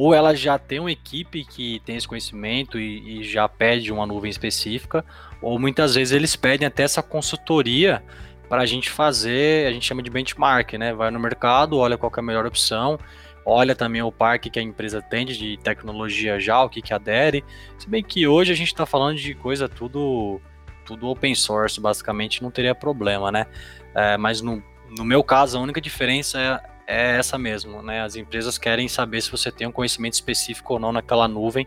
ou 0.00 0.14
ela 0.14 0.34
já 0.34 0.58
tem 0.58 0.80
uma 0.80 0.90
equipe 0.90 1.44
que 1.44 1.78
tem 1.84 1.94
esse 1.94 2.08
conhecimento 2.08 2.80
e, 2.80 3.20
e, 3.20 3.22
já 3.22 3.46
pede 3.46 3.92
uma 3.92 4.06
nuvem 4.06 4.30
específica, 4.30 5.04
ou 5.42 5.58
muitas 5.58 5.94
vezes 5.94 6.14
eles 6.14 6.34
pedem 6.34 6.66
até 6.66 6.84
essa 6.84 7.02
consultoria 7.02 8.02
para 8.48 8.62
a 8.62 8.66
gente 8.66 8.88
fazer, 8.88 9.66
a 9.66 9.72
gente 9.72 9.84
chama 9.84 10.02
de 10.02 10.08
benchmark, 10.08 10.72
né? 10.78 10.94
Vai 10.94 11.10
no 11.10 11.20
mercado, 11.20 11.76
olha 11.76 11.98
qual 11.98 12.10
é 12.16 12.18
a 12.18 12.22
melhor 12.22 12.46
opção, 12.46 12.98
olha 13.44 13.76
também 13.76 14.00
o 14.00 14.10
parque 14.10 14.48
que 14.48 14.58
a 14.58 14.62
empresa 14.62 15.02
tem 15.02 15.26
de 15.26 15.58
tecnologia 15.58 16.40
já, 16.40 16.64
o 16.64 16.70
que, 16.70 16.80
que 16.80 16.94
adere. 16.94 17.44
Se 17.78 17.86
bem 17.86 18.02
que 18.02 18.26
hoje 18.26 18.52
a 18.52 18.56
gente 18.56 18.68
está 18.68 18.86
falando 18.86 19.18
de 19.18 19.34
coisa 19.34 19.68
tudo, 19.68 20.40
tudo 20.86 21.08
open 21.08 21.34
source, 21.34 21.78
basicamente 21.78 22.42
não 22.42 22.50
teria 22.50 22.74
problema, 22.74 23.30
né? 23.30 23.46
É, 23.94 24.16
mas 24.16 24.40
no, 24.40 24.62
no 24.96 25.04
meu 25.04 25.22
caso, 25.22 25.58
a 25.58 25.60
única 25.60 25.78
diferença 25.78 26.58
é 26.90 27.18
essa 27.18 27.38
mesmo, 27.38 27.82
né? 27.82 28.02
As 28.02 28.16
empresas 28.16 28.58
querem 28.58 28.88
saber 28.88 29.20
se 29.22 29.30
você 29.30 29.52
tem 29.52 29.66
um 29.66 29.72
conhecimento 29.72 30.14
específico 30.14 30.74
ou 30.74 30.80
não 30.80 30.90
naquela 30.90 31.28
nuvem 31.28 31.66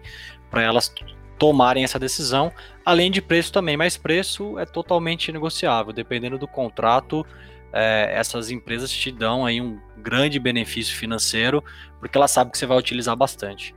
para 0.51 0.61
elas 0.61 0.93
tomarem 1.39 1.83
essa 1.83 1.97
decisão, 1.97 2.51
além 2.85 3.09
de 3.09 3.21
preço 3.21 3.51
também, 3.51 3.75
mas 3.77 3.97
preço 3.97 4.59
é 4.59 4.65
totalmente 4.65 5.31
negociável, 5.31 5.91
dependendo 5.91 6.37
do 6.37 6.47
contrato, 6.47 7.25
é, 7.71 8.11
essas 8.13 8.51
empresas 8.51 8.91
te 8.91 9.11
dão 9.11 9.45
aí 9.45 9.59
um 9.59 9.79
grande 9.97 10.39
benefício 10.39 10.95
financeiro, 10.95 11.63
porque 11.99 12.17
elas 12.17 12.31
sabem 12.31 12.51
que 12.51 12.57
você 12.57 12.65
vai 12.65 12.77
utilizar 12.77 13.15
bastante. 13.15 13.73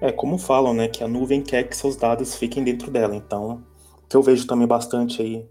É, 0.00 0.10
como 0.10 0.38
falam, 0.38 0.74
né, 0.74 0.88
que 0.88 1.04
a 1.04 1.08
nuvem 1.08 1.42
quer 1.42 1.64
que 1.64 1.76
seus 1.76 1.94
dados 1.94 2.34
fiquem 2.34 2.64
dentro 2.64 2.90
dela, 2.90 3.14
então, 3.14 3.62
que 4.08 4.16
eu 4.16 4.22
vejo 4.22 4.46
também 4.46 4.66
bastante 4.66 5.22
aí 5.22 5.46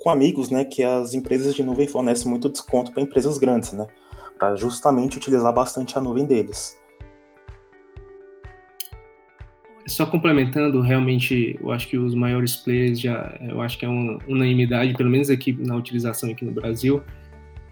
com 0.00 0.10
amigos, 0.10 0.50
né, 0.50 0.64
que 0.64 0.82
as 0.82 1.14
empresas 1.14 1.54
de 1.54 1.62
nuvem 1.62 1.86
fornecem 1.86 2.28
muito 2.28 2.48
desconto 2.48 2.90
para 2.90 3.02
empresas 3.02 3.38
grandes, 3.38 3.72
né, 3.72 3.86
para 4.38 4.56
justamente 4.56 5.18
utilizar 5.18 5.52
bastante 5.52 5.96
a 5.96 6.00
nuvem 6.00 6.24
deles. 6.24 6.78
Só 9.86 10.06
complementando, 10.06 10.80
realmente, 10.80 11.58
eu 11.60 11.70
acho 11.72 11.88
que 11.88 11.98
os 11.98 12.14
maiores 12.14 12.56
players 12.56 13.00
já, 13.00 13.36
eu 13.40 13.60
acho 13.60 13.78
que 13.78 13.84
é 13.84 13.88
uma 13.88 14.18
unanimidade, 14.28 14.94
pelo 14.94 15.10
menos 15.10 15.28
aqui 15.30 15.52
na 15.52 15.76
utilização 15.76 16.30
aqui 16.30 16.44
no 16.44 16.52
Brasil, 16.52 17.02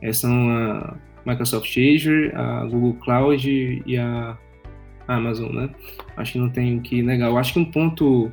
é, 0.03 0.13
são 0.13 0.51
a 0.51 0.97
Microsoft 1.25 1.69
Azure, 1.77 2.33
a 2.35 2.65
Google 2.65 2.95
Cloud 2.95 3.83
e 3.87 3.97
a 3.97 4.37
Amazon, 5.07 5.53
né? 5.53 5.71
Acho 6.17 6.33
que 6.33 6.39
não 6.39 6.51
tem 6.51 6.79
o 6.79 6.81
que 6.81 7.03
negar. 7.03 7.31
Eu 7.31 7.39
acho 7.39 7.53
que 7.53 7.59
um 7.61 7.71
ponto 7.71 8.33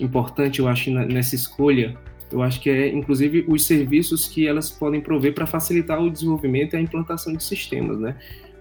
importante, 0.00 0.60
eu 0.60 0.68
acho, 0.68 0.90
nessa 0.90 1.34
escolha 1.34 1.96
eu 2.30 2.42
acho 2.42 2.60
que 2.60 2.68
é, 2.68 2.88
inclusive, 2.88 3.44
os 3.46 3.64
serviços 3.64 4.26
que 4.26 4.46
elas 4.46 4.70
podem 4.70 5.00
prover 5.00 5.32
para 5.32 5.46
facilitar 5.46 6.00
o 6.02 6.10
desenvolvimento 6.10 6.74
e 6.74 6.76
a 6.76 6.80
implantação 6.80 7.32
de 7.32 7.42
sistemas, 7.42 7.98
né? 7.98 8.16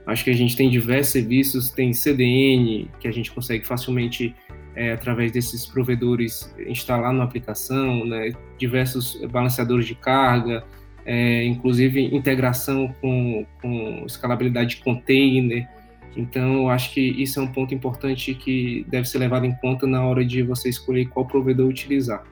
Acho 0.05 0.23
que 0.23 0.29
a 0.29 0.35
gente 0.35 0.55
tem 0.55 0.69
diversos 0.69 1.13
serviços, 1.13 1.71
tem 1.71 1.91
CDN, 1.91 2.89
que 2.99 3.07
a 3.07 3.11
gente 3.11 3.31
consegue 3.31 3.65
facilmente, 3.65 4.35
é, 4.75 4.91
através 4.91 5.31
desses 5.31 5.65
provedores, 5.65 6.53
instalar 6.67 7.11
na 7.11 7.23
aplicação, 7.23 8.05
né? 8.05 8.31
diversos 8.57 9.19
balanceadores 9.31 9.87
de 9.87 9.95
carga, 9.95 10.63
é, 11.05 11.43
inclusive 11.45 12.03
integração 12.15 12.93
com, 13.01 13.47
com 13.59 14.03
escalabilidade 14.05 14.75
de 14.75 14.83
container. 14.83 15.67
Então, 16.15 16.53
eu 16.53 16.69
acho 16.69 16.93
que 16.93 17.01
isso 17.01 17.39
é 17.39 17.43
um 17.43 17.51
ponto 17.51 17.73
importante 17.73 18.35
que 18.35 18.85
deve 18.87 19.09
ser 19.09 19.17
levado 19.17 19.45
em 19.45 19.55
conta 19.55 19.87
na 19.87 20.05
hora 20.05 20.23
de 20.23 20.43
você 20.43 20.69
escolher 20.69 21.05
qual 21.07 21.25
provedor 21.25 21.67
utilizar. 21.67 22.23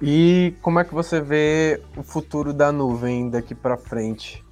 E 0.00 0.54
como 0.62 0.78
é 0.78 0.84
que 0.84 0.94
você 0.94 1.20
vê 1.20 1.82
o 1.96 2.02
futuro 2.02 2.52
da 2.52 2.70
nuvem 2.70 3.28
daqui 3.28 3.54
para 3.54 3.76
frente? 3.76 4.44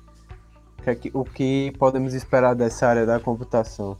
O 1.13 1.25
que 1.25 1.73
podemos 1.79 2.15
esperar 2.15 2.55
dessa 2.55 2.87
área 2.87 3.07
da 3.07 3.21
computação? 3.21 3.97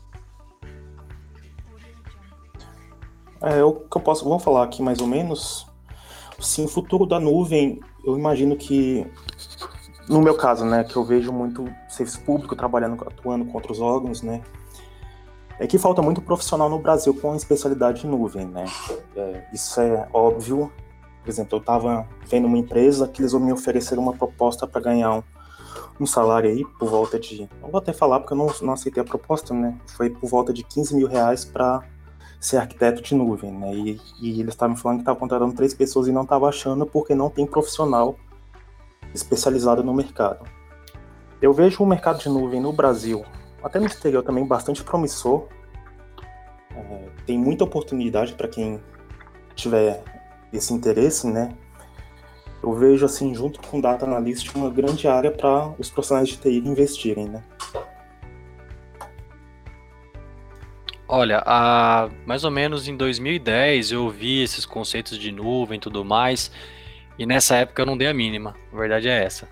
É, 3.41 3.63
o 3.63 3.75
que 3.75 3.97
eu 3.97 4.01
posso, 4.01 4.25
vamos 4.25 4.43
falar 4.43 4.65
aqui 4.65 4.83
mais 4.83 5.01
ou 5.01 5.07
menos. 5.07 5.67
Sim, 6.41 6.65
o 6.65 6.69
futuro 6.69 7.07
da 7.07 7.21
nuvem, 7.21 7.81
eu 8.05 8.19
imagino 8.19 8.57
que, 8.57 9.07
no 10.09 10.21
meu 10.21 10.37
caso, 10.37 10.65
né, 10.65 10.85
que 10.85 10.97
eu 10.97 11.05
vejo 11.05 11.33
muito 11.33 11.65
serviço 11.89 12.21
público 12.23 12.55
trabalhando, 12.55 13.03
atuando 13.07 13.45
com 13.47 13.55
outros 13.55 13.81
órgãos, 13.81 14.21
né, 14.21 14.43
é 15.59 15.67
que 15.67 15.79
falta 15.79 16.03
muito 16.03 16.21
profissional 16.21 16.69
no 16.69 16.79
Brasil 16.79 17.15
com 17.15 17.35
especialidade 17.35 18.07
em 18.07 18.11
nuvem, 18.11 18.47
né. 18.47 18.67
É, 19.17 19.47
isso 19.53 19.81
é 19.81 20.09
óbvio, 20.13 20.71
por 21.27 21.31
exemplo, 21.33 21.57
eu 21.57 21.61
estava 21.61 22.09
vendo 22.29 22.47
uma 22.47 22.57
empresa 22.57 23.09
que 23.09 23.21
eles 23.21 23.35
me 23.35 23.53
ofereceram 23.53 24.01
uma 24.01 24.13
proposta 24.13 24.65
para 24.65 24.81
ganhar 24.81 25.13
um, 25.13 25.23
um, 26.01 26.07
salário 26.07 26.49
aí 26.49 26.65
por 26.79 26.89
volta 26.89 27.19
de. 27.19 27.51
Não 27.61 27.69
vou 27.69 27.79
até 27.79 27.93
falar 27.93 28.21
porque 28.21 28.33
eu 28.33 28.37
não, 28.39 28.47
não 28.63 28.75
aceitei 28.75 29.03
a 29.03 29.05
proposta, 29.05 29.53
né? 29.53 29.77
Foi 29.89 30.09
por 30.09 30.31
volta 30.31 30.53
de 30.53 30.63
15 30.63 30.95
mil 30.95 31.09
reais 31.09 31.45
para 31.45 31.83
ser 32.39 32.59
arquiteto 32.59 33.03
de 33.03 33.13
nuvem, 33.13 33.51
né? 33.51 33.75
E, 33.75 34.01
e 34.23 34.41
eles 34.41 34.55
estavam 34.55 34.77
falando 34.77 34.99
que 34.99 35.03
estavam 35.03 35.19
contratando 35.19 35.53
três 35.53 35.75
pessoas 35.75 36.07
e 36.07 36.13
não 36.13 36.23
estavam 36.23 36.49
achando 36.49 36.87
porque 36.87 37.13
não 37.13 37.29
tem 37.29 37.45
profissional 37.45 38.15
especializado 39.13 39.83
no 39.83 39.93
mercado. 39.93 40.49
Eu 41.43 41.53
vejo 41.53 41.83
o 41.83 41.87
mercado 41.87 42.21
de 42.21 42.29
nuvem 42.29 42.61
no 42.61 42.73
Brasil, 42.73 43.25
até 43.65 43.81
no 43.81 43.87
exterior 43.87 44.23
também, 44.23 44.47
bastante 44.47 44.85
promissor. 44.85 45.49
É, 46.71 47.09
tem 47.27 47.37
muita 47.37 47.65
oportunidade 47.65 48.35
para 48.35 48.47
quem 48.47 48.81
tiver 49.57 50.05
esse 50.53 50.73
interesse, 50.73 51.27
né? 51.27 51.55
Eu 52.63 52.73
vejo 52.73 53.05
assim, 53.05 53.35
junto 53.35 53.61
com 53.61 53.81
Data 53.81 54.05
Analyst, 54.07 54.55
uma 54.55 54.71
grande 54.71 55.07
área 55.07 55.31
para 55.31 55.73
os 55.79 55.91
profissionais 55.91 56.29
de 56.29 56.37
TI 56.37 56.59
investirem, 56.59 57.29
né? 57.29 57.43
Olha, 61.09 61.41
a, 61.47 62.09
mais 62.27 62.43
ou 62.43 62.51
menos 62.51 62.89
em 62.89 62.97
2010 62.97 63.93
eu 63.93 64.11
vi 64.11 64.43
esses 64.43 64.67
conceitos 64.67 65.17
de 65.17 65.31
nuvem 65.31 65.77
e 65.77 65.81
tudo 65.81 66.05
mais, 66.05 66.51
e 67.17 67.25
nessa 67.25 67.55
época 67.57 67.83
eu 67.83 67.87
não 67.87 67.97
dei 67.97 68.09
a 68.09 68.15
mínima, 68.15 68.57
a 68.73 68.77
verdade 68.77 69.09
é 69.09 69.25
essa. 69.25 69.49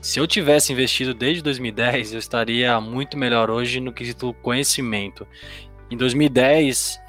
Se 0.00 0.18
eu 0.18 0.26
tivesse 0.26 0.72
investido 0.72 1.14
desde 1.14 1.42
2010, 1.42 2.12
eu 2.12 2.18
estaria 2.18 2.80
muito 2.80 3.16
melhor 3.16 3.50
hoje 3.50 3.80
no 3.80 3.92
quesito 3.92 4.32
conhecimento. 4.42 5.26
Em 5.90 5.96
2010, 5.96 7.00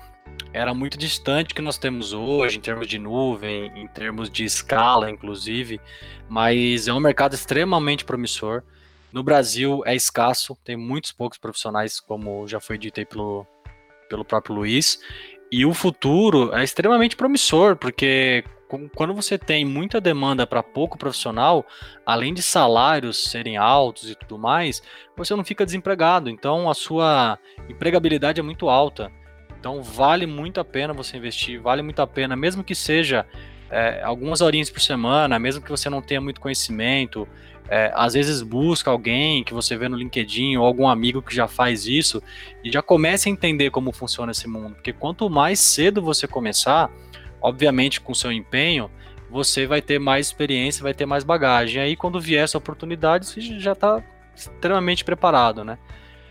era 0.53 0.73
muito 0.73 0.97
distante 0.97 1.53
que 1.53 1.61
nós 1.61 1.77
temos 1.77 2.13
hoje, 2.13 2.57
em 2.57 2.61
termos 2.61 2.87
de 2.87 2.97
nuvem, 2.97 3.71
em 3.75 3.87
termos 3.87 4.29
de 4.29 4.43
escala, 4.43 5.09
inclusive, 5.09 5.79
mas 6.27 6.87
é 6.87 6.93
um 6.93 6.99
mercado 6.99 7.35
extremamente 7.35 8.03
promissor. 8.03 8.63
No 9.11 9.23
Brasil 9.23 9.81
é 9.85 9.95
escasso, 9.95 10.57
tem 10.63 10.75
muitos 10.75 11.11
poucos 11.11 11.37
profissionais, 11.37 11.99
como 11.99 12.47
já 12.47 12.59
foi 12.59 12.77
dito 12.77 12.99
aí 12.99 13.05
pelo, 13.05 13.45
pelo 14.09 14.25
próprio 14.25 14.55
Luiz, 14.55 14.99
e 15.51 15.65
o 15.65 15.73
futuro 15.73 16.53
é 16.53 16.63
extremamente 16.63 17.15
promissor, 17.15 17.75
porque 17.75 18.43
quando 18.95 19.15
você 19.15 19.35
tem 19.35 19.65
muita 19.65 19.99
demanda 19.99 20.45
para 20.45 20.61
pouco 20.61 20.97
profissional, 20.97 21.65
além 22.05 22.35
de 22.35 22.43
salários 22.43 23.23
serem 23.23 23.57
altos 23.57 24.11
e 24.11 24.15
tudo 24.15 24.37
mais, 24.37 24.81
você 25.17 25.35
não 25.35 25.43
fica 25.43 25.65
desempregado. 25.65 26.29
Então 26.29 26.69
a 26.69 26.75
sua 26.75 27.39
empregabilidade 27.67 28.39
é 28.39 28.43
muito 28.43 28.69
alta. 28.69 29.11
Então 29.59 29.83
vale 29.83 30.25
muito 30.25 30.59
a 30.59 30.65
pena 30.65 30.93
você 30.93 31.17
investir, 31.17 31.59
vale 31.59 31.81
muito 31.81 32.01
a 32.01 32.07
pena, 32.07 32.35
mesmo 32.35 32.63
que 32.63 32.73
seja 32.73 33.25
é, 33.69 34.01
algumas 34.03 34.41
horinhas 34.41 34.69
por 34.69 34.81
semana, 34.81 35.37
mesmo 35.37 35.61
que 35.61 35.69
você 35.69 35.89
não 35.89 36.01
tenha 36.01 36.21
muito 36.21 36.39
conhecimento, 36.39 37.27
é, 37.69 37.91
às 37.93 38.13
vezes 38.13 38.41
busca 38.41 38.89
alguém 38.89 39.43
que 39.43 39.53
você 39.53 39.77
vê 39.77 39.87
no 39.87 39.95
LinkedIn 39.95 40.57
ou 40.57 40.65
algum 40.65 40.87
amigo 40.87 41.21
que 41.21 41.35
já 41.35 41.47
faz 41.47 41.85
isso 41.85 42.21
e 42.63 42.71
já 42.71 42.81
comece 42.81 43.29
a 43.29 43.31
entender 43.31 43.69
como 43.69 43.91
funciona 43.91 44.31
esse 44.31 44.47
mundo, 44.47 44.75
porque 44.75 44.91
quanto 44.91 45.29
mais 45.29 45.59
cedo 45.59 46.01
você 46.01 46.27
começar, 46.27 46.89
obviamente 47.41 48.01
com 48.01 48.13
seu 48.13 48.31
empenho, 48.31 48.89
você 49.29 49.67
vai 49.67 49.81
ter 49.81 49.99
mais 49.99 50.27
experiência, 50.27 50.81
vai 50.81 50.93
ter 50.93 51.05
mais 51.05 51.23
bagagem. 51.23 51.81
Aí 51.81 51.95
quando 51.95 52.19
vier 52.19 52.43
essa 52.43 52.57
oportunidade, 52.57 53.27
você 53.27 53.41
já 53.59 53.73
está 53.73 54.03
extremamente 54.35 55.03
preparado, 55.05 55.63
né? 55.63 55.77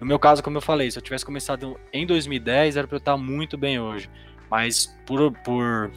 No 0.01 0.07
meu 0.07 0.19
caso, 0.19 0.43
como 0.43 0.57
eu 0.57 0.61
falei, 0.61 0.91
se 0.91 0.99
eu 0.99 1.03
tivesse 1.03 1.25
começado 1.25 1.79
em 1.93 2.07
2010, 2.07 2.77
era 2.77 2.87
para 2.87 2.97
eu 2.97 2.99
estar 2.99 3.17
muito 3.17 3.57
bem 3.57 3.81
hoje. 3.81 4.09
Mas 4.51 4.87
por, 5.07 5.33
por, 5.45 5.91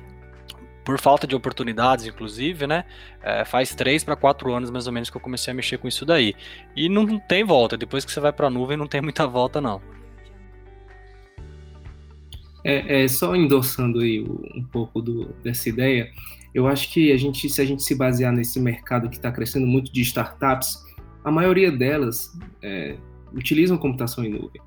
por 0.83 0.99
falta 0.99 1.27
de 1.27 1.35
oportunidades, 1.35 2.05
inclusive, 2.05 2.65
né? 2.67 2.85
É, 3.21 3.45
faz 3.45 3.75
três 3.75 4.03
para 4.03 4.15
quatro 4.15 4.51
anos 4.53 4.69
mais 4.69 4.87
ou 4.87 4.93
menos 4.93 5.09
que 5.09 5.17
eu 5.17 5.21
comecei 5.21 5.51
a 5.51 5.55
mexer 5.55 5.77
com 5.77 5.87
isso 5.87 6.05
daí. 6.05 6.33
E 6.75 6.89
não 6.89 7.19
tem 7.19 7.43
volta. 7.43 7.77
Depois 7.77 8.03
que 8.03 8.11
você 8.11 8.19
vai 8.19 8.33
para 8.33 8.47
a 8.47 8.49
nuvem, 8.49 8.75
não 8.75 8.87
tem 8.87 9.01
muita 9.01 9.27
volta, 9.27 9.61
não. 9.61 9.81
É, 12.63 13.03
é, 13.03 13.07
só 13.07 13.35
endossando 13.35 13.99
aí 13.99 14.21
um 14.21 14.63
pouco 14.71 15.01
do, 15.01 15.33
dessa 15.43 15.67
ideia, 15.67 16.11
eu 16.53 16.67
acho 16.67 16.91
que 16.91 17.11
a 17.11 17.17
gente, 17.17 17.49
se 17.49 17.61
a 17.61 17.65
gente 17.65 17.81
se 17.81 17.95
basear 17.95 18.31
nesse 18.31 18.59
mercado 18.59 19.09
que 19.09 19.15
está 19.15 19.31
crescendo 19.31 19.65
muito 19.65 19.91
de 19.91 20.01
startups, 20.01 20.85
a 21.23 21.31
maioria 21.31 21.71
delas 21.71 22.37
é, 22.61 22.97
utilizam 23.33 23.77
computação 23.77 24.23
em 24.23 24.29
nuvem. 24.29 24.61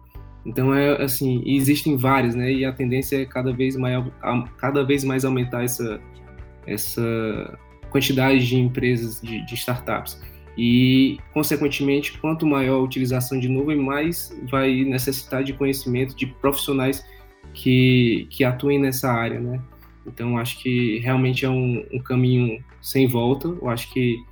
Então 0.44 0.74
é 0.74 1.02
assim, 1.02 1.42
existem 1.46 1.96
várias, 1.96 2.34
né? 2.34 2.52
E 2.52 2.64
a 2.64 2.72
tendência 2.72 3.20
é 3.20 3.24
cada 3.24 3.52
vez 3.52 3.76
mais, 3.76 4.04
cada 4.58 4.84
vez 4.84 5.02
mais 5.02 5.24
aumentar 5.24 5.64
essa, 5.64 6.00
essa 6.66 7.58
quantidade 7.90 8.46
de 8.46 8.56
empresas, 8.56 9.20
de, 9.20 9.44
de 9.46 9.54
startups. 9.54 10.20
E, 10.56 11.18
consequentemente, 11.32 12.16
quanto 12.18 12.46
maior 12.46 12.76
a 12.76 12.82
utilização 12.82 13.40
de 13.40 13.48
nuvem, 13.48 13.76
mais 13.76 14.36
vai 14.48 14.84
necessitar 14.84 15.42
de 15.42 15.52
conhecimento 15.52 16.14
de 16.14 16.26
profissionais 16.26 17.04
que, 17.52 18.28
que 18.30 18.44
atuem 18.44 18.78
nessa 18.78 19.10
área, 19.10 19.40
né? 19.40 19.60
Então, 20.06 20.38
acho 20.38 20.62
que 20.62 20.98
realmente 20.98 21.44
é 21.44 21.50
um, 21.50 21.84
um 21.92 21.98
caminho 21.98 22.62
sem 22.80 23.08
volta. 23.08 23.48
Eu 23.48 23.68
acho 23.68 23.92
que 23.92 24.22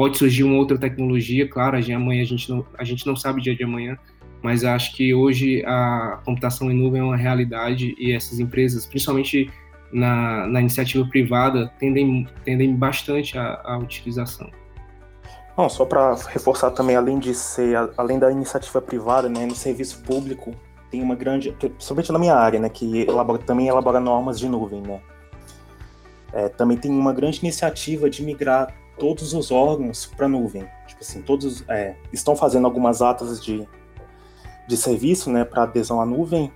Pode 0.00 0.16
surgir 0.16 0.44
uma 0.44 0.56
outra 0.56 0.78
tecnologia, 0.78 1.46
claro, 1.46 1.76
amanhã 1.94 2.22
a 2.22 2.24
gente 2.24 2.48
não, 2.48 2.64
a 2.78 2.84
gente 2.84 3.06
não 3.06 3.14
sabe 3.14 3.38
o 3.38 3.42
dia 3.42 3.54
de 3.54 3.62
amanhã, 3.62 3.98
mas 4.42 4.64
acho 4.64 4.96
que 4.96 5.12
hoje 5.12 5.62
a 5.66 6.22
computação 6.24 6.70
em 6.70 6.74
nuvem 6.74 7.02
é 7.02 7.04
uma 7.04 7.18
realidade 7.18 7.94
e 7.98 8.10
essas 8.10 8.40
empresas, 8.40 8.86
principalmente 8.86 9.50
na, 9.92 10.46
na 10.46 10.58
iniciativa 10.58 11.06
privada, 11.06 11.70
tendem, 11.78 12.26
tendem 12.46 12.74
bastante 12.74 13.36
à, 13.36 13.78
utilização. 13.78 14.50
Bom, 15.54 15.68
só 15.68 15.84
para 15.84 16.14
reforçar 16.32 16.70
também, 16.70 16.96
além 16.96 17.18
de 17.18 17.34
ser, 17.34 17.76
além 17.98 18.18
da 18.18 18.32
iniciativa 18.32 18.80
privada, 18.80 19.28
né, 19.28 19.44
no 19.44 19.54
serviço 19.54 20.02
público, 20.02 20.54
tem 20.90 21.02
uma 21.02 21.14
grande, 21.14 21.52
principalmente 21.52 22.10
na 22.10 22.18
minha 22.18 22.36
área, 22.36 22.58
né, 22.58 22.70
que 22.70 23.02
elabora, 23.02 23.38
também 23.40 23.68
elabora 23.68 24.00
normas 24.00 24.38
de 24.38 24.48
nuvem, 24.48 24.80
né. 24.80 24.98
É, 26.32 26.48
também 26.48 26.78
tem 26.78 26.90
uma 26.90 27.12
grande 27.12 27.40
iniciativa 27.40 28.08
de 28.08 28.22
migrar 28.22 28.74
todos 29.00 29.32
os 29.32 29.50
órgãos 29.50 30.06
para 30.06 30.28
nuvem. 30.28 30.68
Tipo 30.86 31.00
assim, 31.00 31.22
todos 31.22 31.64
é, 31.68 31.96
estão 32.12 32.36
fazendo 32.36 32.66
algumas 32.66 33.00
atas 33.00 33.42
de, 33.42 33.66
de 34.68 34.76
serviço 34.76 35.32
né, 35.32 35.42
para 35.44 35.62
adesão 35.62 36.00
à 36.00 36.06
nuvem 36.06 36.52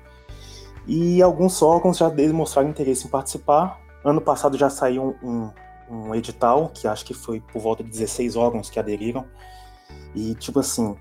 e 0.86 1.22
alguns 1.22 1.62
órgãos 1.62 1.96
já 1.96 2.10
demonstraram 2.10 2.68
interesse 2.68 3.06
em 3.06 3.10
participar. 3.10 3.80
Ano 4.04 4.20
passado 4.20 4.58
já 4.58 4.68
saiu 4.68 5.16
um, 5.22 5.50
um, 5.90 6.08
um 6.08 6.14
edital, 6.14 6.70
que 6.72 6.86
acho 6.86 7.06
que 7.06 7.14
foi 7.14 7.40
por 7.40 7.60
volta 7.60 7.82
de 7.82 7.88
16 7.88 8.36
órgãos 8.36 8.68
que 8.68 8.78
aderiram. 8.78 9.24
E, 10.14 10.34
tipo 10.34 10.60
assim, 10.60 10.94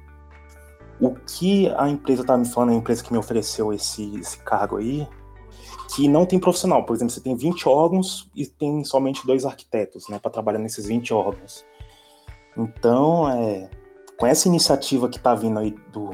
o 1.01 1.13
que 1.13 1.69
a 1.75 1.89
empresa 1.89 2.23
tá 2.23 2.37
me 2.37 2.45
falando, 2.45 2.69
a 2.69 2.75
empresa 2.75 3.03
que 3.03 3.11
me 3.11 3.19
ofereceu 3.19 3.73
esse, 3.73 4.17
esse 4.17 4.37
cargo 4.37 4.77
aí, 4.77 5.05
que 5.95 6.07
não 6.07 6.25
tem 6.25 6.39
profissional. 6.39 6.85
Por 6.85 6.95
exemplo, 6.95 7.13
você 7.13 7.21
tem 7.21 7.35
20 7.35 7.67
órgãos 7.67 8.29
e 8.35 8.45
tem 8.45 8.83
somente 8.83 9.25
dois 9.25 9.45
arquitetos, 9.45 10.07
né, 10.09 10.19
para 10.19 10.31
trabalhar 10.31 10.59
nesses 10.59 10.85
20 10.85 11.13
órgãos. 11.13 11.65
Então, 12.57 13.29
é, 13.29 13.69
com 14.17 14.25
essa 14.25 14.47
iniciativa 14.47 15.09
que 15.09 15.17
está 15.17 15.33
vindo 15.33 15.59
aí 15.59 15.75
do, 15.91 16.11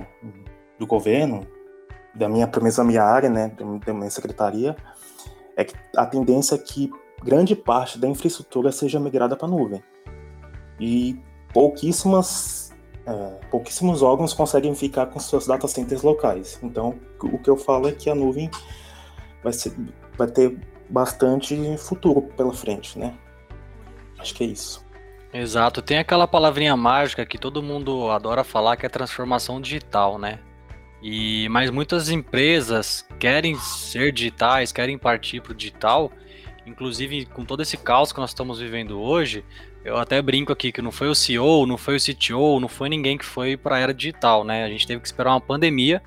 do 0.77 0.87
governo, 0.87 1.45
da 2.15 2.27
minha, 2.27 2.49
menos 2.57 2.75
da 2.75 2.83
minha 2.83 3.03
área, 3.03 3.29
né, 3.29 3.51
da 3.85 3.93
minha 3.93 4.09
secretaria, 4.09 4.75
é 5.55 5.63
que 5.63 5.75
a 5.95 6.05
tendência 6.05 6.55
é 6.55 6.57
que 6.57 6.89
grande 7.23 7.55
parte 7.55 7.99
da 7.99 8.07
infraestrutura 8.07 8.71
seja 8.71 8.99
migrada 8.99 9.35
para 9.35 9.47
a 9.47 9.51
nuvem. 9.51 9.83
E 10.79 11.19
pouquíssimas 11.53 12.69
é, 13.05 13.39
pouquíssimos 13.49 14.03
órgãos 14.03 14.33
conseguem 14.33 14.75
ficar 14.75 15.07
com 15.07 15.19
seus 15.19 15.47
data 15.47 15.67
centers 15.67 16.03
locais. 16.03 16.59
Então, 16.61 16.95
o 17.23 17.39
que 17.39 17.49
eu 17.49 17.57
falo 17.57 17.87
é 17.87 17.91
que 17.91 18.09
a 18.09 18.13
nuvem 18.13 18.51
vai, 19.43 19.53
ser, 19.53 19.73
vai 20.17 20.27
ter 20.27 20.57
bastante 20.89 21.55
futuro 21.77 22.21
pela 22.35 22.53
frente, 22.53 22.97
né? 22.97 23.13
Acho 24.17 24.33
que 24.35 24.43
é 24.43 24.47
isso. 24.47 24.85
Exato, 25.31 25.81
tem 25.81 25.99
aquela 25.99 26.27
palavrinha 26.27 26.75
mágica 26.75 27.25
que 27.25 27.37
todo 27.37 27.61
mundo 27.61 28.09
adora 28.09 28.43
falar 28.43 28.75
que 28.77 28.85
é 28.85 28.89
transformação 28.89 29.61
digital, 29.61 30.17
né? 30.17 30.39
E 31.01 31.47
mas 31.49 31.69
muitas 31.69 32.09
empresas 32.09 33.07
querem 33.19 33.55
ser 33.55 34.11
digitais, 34.11 34.71
querem 34.71 34.97
partir 34.97 35.41
para 35.41 35.51
o 35.51 35.55
digital, 35.55 36.11
inclusive 36.65 37.25
com 37.27 37.45
todo 37.45 37.61
esse 37.61 37.77
caos 37.77 38.11
que 38.11 38.19
nós 38.19 38.31
estamos 38.31 38.59
vivendo 38.59 38.99
hoje, 38.99 39.45
eu 39.85 39.97
até 39.97 40.21
brinco 40.21 40.51
aqui 40.51 40.71
que 40.71 40.81
não 40.81 40.91
foi 40.91 41.07
o 41.07 41.15
CEO, 41.15 41.65
não 41.65 41.77
foi 41.77 41.95
o 41.95 41.99
CTO, 41.99 42.59
não 42.59 42.67
foi 42.67 42.89
ninguém 42.89 43.17
que 43.17 43.25
foi 43.25 43.55
para 43.55 43.77
a 43.77 43.79
era 43.79 43.93
digital, 43.93 44.43
né? 44.43 44.65
A 44.65 44.69
gente 44.69 44.85
teve 44.85 44.99
que 44.99 45.07
esperar 45.07 45.31
uma 45.31 45.41
pandemia 45.41 46.01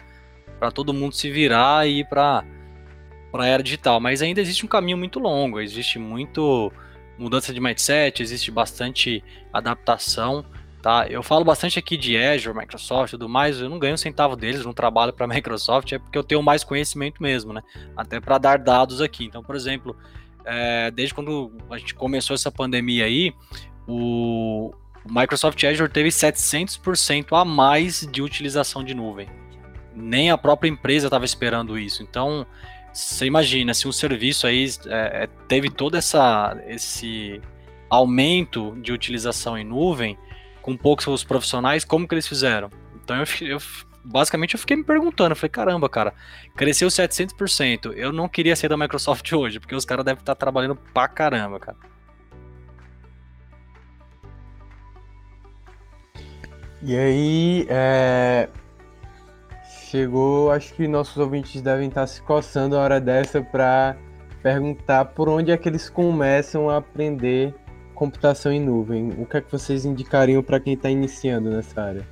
para 0.58 0.70
todo 0.70 0.92
mundo 0.92 1.14
se 1.14 1.30
virar 1.30 1.88
e 1.88 2.00
ir 2.00 2.08
para 2.08 2.44
para 3.32 3.44
a 3.44 3.46
era 3.46 3.62
digital, 3.62 3.98
mas 3.98 4.20
ainda 4.20 4.40
existe 4.40 4.64
um 4.64 4.68
caminho 4.68 4.98
muito 4.98 5.18
longo, 5.18 5.58
existe 5.58 5.98
muito 5.98 6.70
mudança 7.18 7.52
de 7.52 7.60
mindset, 7.60 8.22
existe 8.22 8.50
bastante 8.50 9.24
adaptação, 9.52 10.44
tá? 10.82 11.06
Eu 11.08 11.22
falo 11.22 11.44
bastante 11.44 11.78
aqui 11.78 11.96
de 11.96 12.16
Azure, 12.16 12.56
Microsoft 12.56 13.12
tudo 13.12 13.28
mais, 13.28 13.58
eu 13.58 13.70
não 13.70 13.78
ganho 13.78 13.94
um 13.94 13.98
centavo 13.98 14.36
deles, 14.36 14.64
não 14.64 14.74
trabalho 14.74 15.12
para 15.12 15.24
a 15.24 15.28
Microsoft, 15.34 15.92
é 15.92 15.98
porque 15.98 16.18
eu 16.18 16.24
tenho 16.24 16.42
mais 16.42 16.62
conhecimento 16.62 17.22
mesmo, 17.22 17.52
né? 17.52 17.62
Até 17.96 18.20
para 18.20 18.36
dar 18.38 18.58
dados 18.58 19.00
aqui. 19.00 19.24
Então, 19.24 19.42
por 19.42 19.56
exemplo, 19.56 19.96
é, 20.44 20.90
desde 20.90 21.14
quando 21.14 21.52
a 21.70 21.78
gente 21.78 21.94
começou 21.94 22.34
essa 22.34 22.50
pandemia 22.50 23.06
aí, 23.06 23.32
o 23.86 24.72
Microsoft 25.08 25.62
Azure 25.64 25.90
teve 25.90 26.10
700% 26.10 27.38
a 27.38 27.44
mais 27.44 28.06
de 28.10 28.22
utilização 28.22 28.84
de 28.84 28.94
nuvem. 28.94 29.28
Nem 29.94 30.30
a 30.30 30.38
própria 30.38 30.68
empresa 30.68 31.06
estava 31.06 31.24
esperando 31.24 31.78
isso. 31.78 32.02
Então, 32.02 32.46
você 32.92 33.24
imagina, 33.24 33.72
se 33.72 33.88
um 33.88 33.92
serviço 33.92 34.46
aí 34.46 34.66
é, 34.86 35.24
é, 35.24 35.26
teve 35.48 35.70
todo 35.70 35.96
essa, 35.96 36.56
esse 36.66 37.40
aumento 37.88 38.76
de 38.80 38.92
utilização 38.92 39.56
em 39.56 39.64
nuvem, 39.64 40.18
com 40.60 40.76
poucos 40.76 41.24
profissionais, 41.24 41.84
como 41.84 42.06
que 42.06 42.14
eles 42.14 42.28
fizeram? 42.28 42.70
Então 43.02 43.16
eu, 43.16 43.48
eu 43.48 43.58
basicamente 44.04 44.54
eu 44.54 44.60
fiquei 44.60 44.76
me 44.76 44.84
perguntando, 44.84 45.34
falei, 45.34 45.50
caramba, 45.50 45.88
cara, 45.88 46.12
cresceu 46.56 46.88
700%, 46.88 47.92
eu 47.96 48.12
não 48.12 48.28
queria 48.28 48.54
ser 48.54 48.68
da 48.68 48.76
Microsoft 48.76 49.30
hoje, 49.32 49.58
porque 49.58 49.74
os 49.74 49.84
caras 49.84 50.04
devem 50.04 50.20
estar 50.20 50.34
trabalhando 50.34 50.76
pra 50.76 51.08
caramba, 51.08 51.58
cara. 51.58 51.76
E 56.84 56.96
aí, 56.96 57.66
é, 57.68 58.48
chegou, 59.92 60.50
acho 60.50 60.72
que 60.72 60.88
nossos 60.88 61.18
ouvintes 61.18 61.60
devem 61.60 61.88
estar 61.88 62.06
se 62.06 62.22
coçando 62.22 62.78
a 62.78 62.80
hora 62.80 62.98
dessa 62.98 63.42
para 63.42 63.94
perguntar 64.42 65.04
por 65.04 65.28
onde 65.28 65.52
é 65.52 65.56
que 65.58 65.68
eles 65.68 65.90
começam 65.90 66.70
a 66.70 66.78
aprender 66.78 67.54
computação 67.94 68.50
em 68.50 68.58
nuvem. 68.58 69.10
O 69.18 69.26
que 69.26 69.36
é 69.36 69.40
que 69.42 69.52
vocês 69.52 69.84
indicariam 69.84 70.42
para 70.42 70.58
quem 70.58 70.72
está 70.72 70.88
iniciando 70.88 71.50
nessa 71.50 71.82
área? 71.82 72.08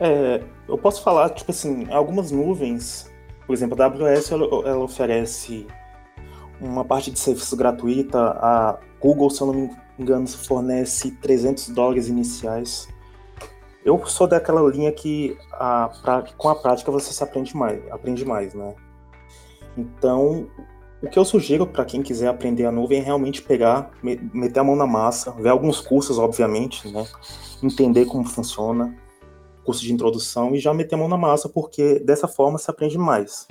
É, 0.00 0.42
eu 0.68 0.76
posso 0.76 1.04
falar, 1.04 1.30
tipo 1.30 1.52
assim, 1.52 1.86
algumas 1.90 2.32
nuvens, 2.32 3.08
por 3.46 3.52
exemplo, 3.52 3.80
a 3.80 3.86
AWS 3.86 4.32
ela, 4.32 4.44
ela 4.68 4.84
oferece 4.84 5.68
uma 6.60 6.84
parte 6.84 7.12
de 7.12 7.20
serviço 7.20 7.56
gratuita, 7.56 8.18
a 8.18 8.80
Google, 9.00 9.30
se 9.30 9.40
eu 9.40 9.46
não 9.46 9.54
me 9.54 9.70
engano, 9.96 10.26
fornece 10.26 11.12
300 11.12 11.68
dólares 11.68 12.08
iniciais 12.08 12.88
eu 13.84 14.04
sou 14.06 14.26
daquela 14.26 14.60
linha 14.70 14.92
que 14.92 15.36
a, 15.52 15.90
pra, 16.02 16.24
com 16.36 16.48
a 16.48 16.54
prática 16.54 16.90
você 16.90 17.12
se 17.12 17.22
aprende 17.22 17.56
mais, 17.56 17.80
aprende 17.90 18.24
mais, 18.24 18.54
né? 18.54 18.74
Então, 19.76 20.48
o 21.02 21.08
que 21.08 21.18
eu 21.18 21.24
sugiro 21.24 21.66
para 21.66 21.84
quem 21.84 22.02
quiser 22.02 22.28
aprender 22.28 22.66
a 22.66 22.72
nuvem 22.72 23.00
é 23.00 23.02
realmente 23.02 23.40
pegar, 23.40 23.90
meter 24.02 24.60
a 24.60 24.64
mão 24.64 24.76
na 24.76 24.86
massa, 24.86 25.30
ver 25.32 25.48
alguns 25.48 25.80
cursos, 25.80 26.18
obviamente, 26.18 26.88
né? 26.92 27.06
Entender 27.62 28.04
como 28.04 28.24
funciona, 28.24 28.94
curso 29.64 29.82
de 29.82 29.92
introdução 29.92 30.54
e 30.54 30.58
já 30.58 30.74
meter 30.74 30.96
a 30.96 30.98
mão 30.98 31.08
na 31.08 31.16
massa, 31.16 31.48
porque 31.48 32.00
dessa 32.00 32.28
forma 32.28 32.58
se 32.58 32.70
aprende 32.70 32.98
mais. 32.98 33.48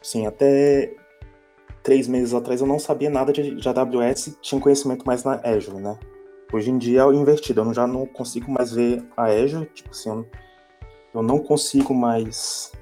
Sim, 0.00 0.26
até 0.26 0.94
três 1.82 2.08
meses 2.08 2.32
atrás 2.32 2.60
eu 2.60 2.66
não 2.66 2.78
sabia 2.78 3.10
nada 3.10 3.32
de, 3.32 3.54
de 3.54 3.68
AWS, 3.68 4.38
tinha 4.40 4.60
conhecimento 4.60 5.06
mais 5.06 5.22
na 5.22 5.40
Azure, 5.44 5.82
né? 5.82 5.98
Hoje 6.52 6.70
em 6.70 6.78
dia 6.78 7.02
é 7.02 7.14
invertido, 7.14 7.60
eu 7.60 7.72
já 7.72 7.86
não 7.86 8.04
consigo 8.04 8.50
mais 8.50 8.72
ver 8.72 9.04
a 9.16 9.26
Azure, 9.26 9.66
tipo 9.66 9.90
assim, 9.90 10.24
eu 11.14 11.22
não 11.22 11.38
consigo 11.38 11.94
mais 11.94 12.72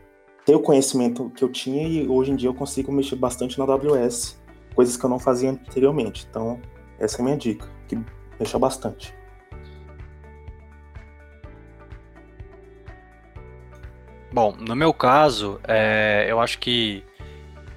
ter 0.47 0.55
o 0.55 0.61
conhecimento 0.61 1.29
que 1.31 1.45
eu 1.45 1.53
tinha 1.53 1.87
e 1.87 2.09
hoje 2.09 2.31
em 2.31 2.37
dia 2.37 2.49
eu 2.49 2.55
consigo 2.55 2.91
mexer 2.91 3.17
bastante 3.17 3.59
na 3.59 3.65
AWS, 3.65 4.43
coisas 4.75 4.97
que 4.97 5.05
eu 5.05 5.11
não 5.11 5.19
fazia 5.19 5.51
anteriormente. 5.51 6.27
Então, 6.31 6.59
essa 6.99 7.19
é 7.19 7.21
a 7.21 7.25
minha 7.25 7.37
dica, 7.37 7.69
que 7.87 7.99
mexa 8.41 8.59
bastante. 8.59 9.15
Bom, 14.33 14.55
no 14.59 14.75
meu 14.75 14.95
caso, 14.95 15.61
é, 15.69 16.27
eu 16.29 16.41
acho 16.41 16.59
que 16.59 17.05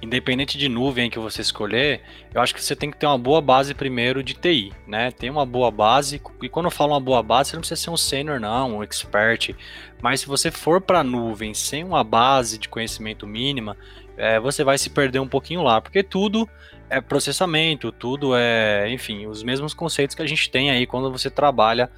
independente 0.02 0.58
de 0.58 0.68
nuvem 0.68 1.08
que 1.08 1.18
você 1.18 1.40
escolher, 1.40 2.00
eu 2.34 2.42
acho 2.42 2.52
que 2.52 2.62
você 2.62 2.74
tem 2.74 2.90
que 2.90 2.96
ter 2.96 3.06
uma 3.06 3.16
boa 3.16 3.40
base 3.40 3.72
primeiro 3.72 4.22
de 4.22 4.34
TI, 4.34 4.72
né? 4.86 5.12
Tem 5.12 5.30
uma 5.30 5.46
boa 5.46 5.70
base, 5.70 6.20
e 6.42 6.48
quando 6.48 6.66
eu 6.66 6.70
falo 6.72 6.92
uma 6.92 7.00
boa 7.00 7.22
base, 7.22 7.50
você 7.50 7.56
não 7.56 7.60
precisa 7.60 7.80
ser 7.80 7.90
um 7.90 7.96
sênior 7.96 8.40
não, 8.40 8.78
um 8.78 8.82
expert, 8.82 9.54
mas 10.02 10.20
se 10.20 10.26
você 10.26 10.50
for 10.50 10.80
para 10.80 11.04
nuvem 11.04 11.54
sem 11.54 11.84
uma 11.84 12.02
base 12.02 12.58
de 12.58 12.68
conhecimento 12.68 13.26
mínima, 13.26 13.76
é, 14.16 14.40
você 14.40 14.64
vai 14.64 14.76
se 14.76 14.90
perder 14.90 15.20
um 15.20 15.28
pouquinho 15.28 15.62
lá, 15.62 15.80
porque 15.80 16.02
tudo 16.02 16.48
é 16.90 17.00
processamento, 17.00 17.92
tudo 17.92 18.36
é, 18.36 18.90
enfim, 18.90 19.26
os 19.26 19.42
mesmos 19.42 19.72
conceitos 19.72 20.14
que 20.16 20.22
a 20.22 20.26
gente 20.26 20.50
tem 20.50 20.70
aí 20.70 20.86
quando 20.86 21.10
você 21.10 21.30
trabalha 21.30 21.90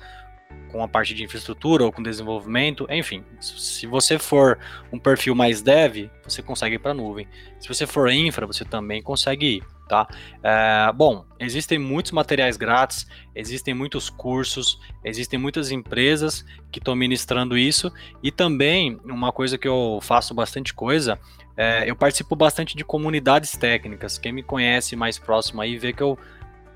com 0.74 0.82
a 0.82 0.88
parte 0.88 1.14
de 1.14 1.22
infraestrutura 1.22 1.84
ou 1.84 1.92
com 1.92 2.03
desenvolvimento, 2.03 2.84
enfim. 2.90 3.24
Se 3.38 3.86
você 3.86 4.18
for 4.18 4.59
um 4.92 4.99
perfil 4.99 5.32
mais 5.32 5.62
dev, 5.62 6.11
você 6.24 6.42
consegue 6.42 6.74
ir 6.74 6.78
para 6.80 6.90
a 6.90 6.95
nuvem. 6.95 7.28
Se 7.61 7.68
você 7.68 7.86
for 7.86 8.11
infra, 8.11 8.45
você 8.45 8.64
também 8.64 9.01
consegue 9.01 9.59
ir, 9.59 9.62
tá? 9.88 10.09
É, 10.42 10.92
bom, 10.92 11.24
existem 11.38 11.78
muitos 11.78 12.11
materiais 12.11 12.57
grátis, 12.57 13.07
existem 13.36 13.72
muitos 13.72 14.11
cursos, 14.11 14.80
existem 15.05 15.38
muitas 15.38 15.70
empresas 15.70 16.45
que 16.72 16.80
estão 16.80 16.97
ministrando 16.97 17.57
isso 17.57 17.92
e 18.20 18.32
também 18.32 18.99
uma 19.05 19.30
coisa 19.30 19.57
que 19.57 19.68
eu 19.68 20.01
faço 20.03 20.34
bastante 20.34 20.74
coisa, 20.74 21.20
é, 21.57 21.88
eu 21.88 21.95
participo 21.95 22.34
bastante 22.34 22.76
de 22.76 22.84
comunidades 22.84 23.53
técnicas. 23.53 24.18
Quem 24.18 24.32
me 24.32 24.42
conhece 24.42 24.97
mais 24.97 25.18
próximo 25.18 25.62
aí 25.62 25.78
vê 25.78 25.92
que 25.92 26.03
eu 26.03 26.18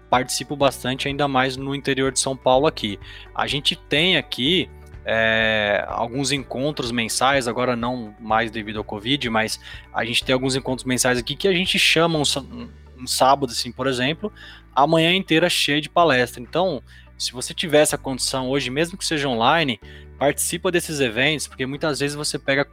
participo 0.09 0.57
bastante, 0.57 1.09
ainda 1.09 1.29
mais 1.29 1.57
no 1.57 1.75
interior 1.75 2.13
de 2.13 2.21
São 2.21 2.37
Paulo 2.37 2.67
aqui. 2.67 2.99
A 3.35 3.47
gente 3.47 3.77
tem 3.77 4.17
aqui 4.17 4.69
é, 5.05 5.85
alguns 5.89 6.33
encontros 6.33 6.91
mensais, 6.91 7.49
agora 7.49 7.75
não 7.75 8.15
mais 8.21 8.51
devido 8.51 8.79
ao 8.79 8.85
Covid, 8.85 9.31
mas 9.31 9.59
a 9.93 10.05
gente 10.05 10.25
tem 10.25 10.33
alguns 10.33 10.55
encontros 10.55 10.85
mensais 10.85 11.19
aqui 11.19 11.35
que 11.35 11.49
a 11.49 11.53
gente 11.53 11.79
chama 11.79 12.19
um, 12.19 12.69
um 12.99 13.07
sábado, 13.07 13.51
assim, 13.51 13.73
por 13.73 13.87
exemplo, 13.87 14.33
a 14.75 14.87
manhã 14.87 15.15
inteira 15.15 15.49
cheia 15.49 15.81
de 15.81 15.89
palestra. 15.89 16.43
Então, 16.43 16.83
se 17.17 17.33
você 17.33 17.55
tiver 17.55 17.81
essa 17.81 17.99
condição 17.99 18.49
hoje, 18.49 18.71
mesmo 18.71 18.99
que 18.99 19.05
seja 19.05 19.29
online, 19.29 19.81
participa 20.19 20.71
desses 20.71 21.01
eventos, 21.01 21.47
porque 21.47 21.65
muitas 21.65 22.01
vezes 22.01 22.15
você 22.15 22.39
pega 22.39 22.67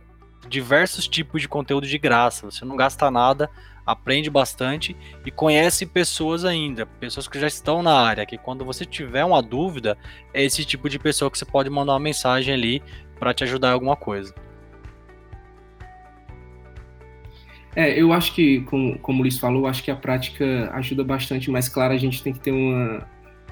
diversos 0.47 1.07
tipos 1.07 1.41
de 1.41 1.47
conteúdo 1.47 1.87
de 1.87 1.97
graça, 1.97 2.49
você 2.49 2.65
não 2.65 2.75
gasta 2.75 3.09
nada, 3.09 3.49
aprende 3.85 4.29
bastante 4.29 4.95
e 5.25 5.31
conhece 5.31 5.85
pessoas 5.85 6.43
ainda, 6.43 6.85
pessoas 6.85 7.27
que 7.27 7.39
já 7.39 7.47
estão 7.47 7.83
na 7.83 7.93
área, 7.93 8.25
que 8.25 8.37
quando 8.37 8.65
você 8.65 8.85
tiver 8.85 9.23
uma 9.23 9.41
dúvida, 9.41 9.97
é 10.33 10.43
esse 10.43 10.65
tipo 10.65 10.89
de 10.89 10.97
pessoa 10.97 11.29
que 11.29 11.37
você 11.37 11.45
pode 11.45 11.69
mandar 11.69 11.93
uma 11.93 11.99
mensagem 11.99 12.53
ali 12.53 12.81
para 13.19 13.33
te 13.33 13.43
ajudar 13.43 13.69
em 13.69 13.73
alguma 13.73 13.95
coisa. 13.95 14.33
É, 17.75 18.01
eu 18.01 18.13
acho 18.13 18.33
que, 18.33 18.61
como, 18.61 18.97
como 18.99 19.19
o 19.19 19.21
Luiz 19.21 19.37
falou, 19.37 19.67
acho 19.67 19.83
que 19.83 19.91
a 19.91 19.95
prática 19.95 20.71
ajuda 20.73 21.03
bastante, 21.03 21.51
mas 21.51 21.67
claro, 21.67 21.93
a 21.93 21.97
gente 21.97 22.23
tem 22.23 22.31
que 22.31 22.39
ter 22.39 22.51
uma, 22.51 23.05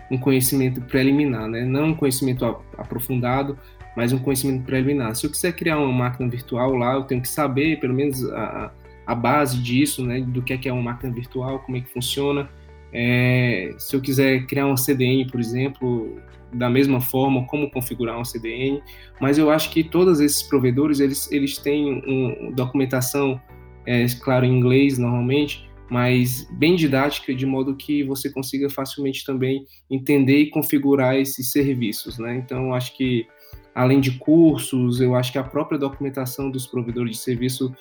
um 0.10 0.18
conhecimento 0.18 0.82
preliminar, 0.82 1.48
né? 1.48 1.66
Não 1.66 1.88
um 1.88 1.96
conhecimento 1.96 2.46
aprofundado, 2.78 3.60
mas 3.98 4.14
um 4.14 4.20
conhecimento 4.20 4.64
preliminar. 4.64 5.14
Se 5.14 5.26
eu 5.26 5.30
quiser 5.30 5.52
criar 5.54 5.78
uma 5.78 5.92
máquina 5.92 6.30
virtual 6.30 6.74
lá, 6.74 6.94
eu 6.94 7.04
tenho 7.04 7.22
que 7.22 7.28
saber, 7.28 7.82
pelo 7.82 7.94
menos, 7.94 8.24
a, 8.32 8.72
a 9.06 9.16
base 9.16 9.58
disso, 9.58 10.04
né, 10.04 10.22
do 10.22 10.42
que 10.42 10.54
é, 10.54 10.58
que 10.58 10.70
é 10.70 10.74
uma 10.74 10.82
máquina 10.82 11.14
virtual, 11.14 11.60
como 11.60 11.78
é 11.78 11.82
que 11.82 11.90
funciona. 11.90 12.50
É, 12.94 13.74
se 13.78 13.96
eu 13.96 14.02
quiser 14.02 14.46
criar 14.46 14.68
uma 14.68 14.78
CDN, 14.78 15.28
por 15.30 15.40
exemplo, 15.40 16.22
da 16.54 16.70
mesma 16.70 17.02
forma, 17.02 17.46
como 17.48 17.70
configurar 17.70 18.16
uma 18.16 18.26
CDN, 18.26 18.82
mas 19.20 19.38
eu 19.38 19.50
acho 19.50 19.72
que 19.72 19.84
todos 19.84 20.20
esses 20.20 20.44
provedores, 20.44 21.00
eles, 21.00 21.32
eles 21.32 21.58
têm 21.58 22.02
uma 22.06 22.52
documentação, 22.52 23.42
é, 23.86 24.06
claro, 24.22 24.46
em 24.46 24.56
inglês 24.56 24.98
normalmente, 24.98 25.68
mas 25.90 26.48
bem 26.52 26.76
didática, 26.76 27.34
de 27.34 27.46
modo 27.46 27.76
que 27.76 28.04
você 28.04 28.32
consiga 28.32 28.70
facilmente 28.70 29.26
também 29.26 29.66
entender 29.90 30.38
e 30.38 30.50
configurar 30.50 31.16
esses 31.16 31.52
serviços, 31.52 32.18
né? 32.18 32.36
Então, 32.38 32.74
acho 32.74 32.96
que 32.96 33.28
além 33.76 34.00
de 34.00 34.12
cursos, 34.18 35.02
eu 35.02 35.16
acho 35.16 35.32
que 35.32 35.38
a 35.38 35.44
própria 35.44 35.78
documentação 35.78 36.50
dos 36.50 36.66
provedores 36.68 37.18
de 37.18 37.22
serviço 37.22 37.74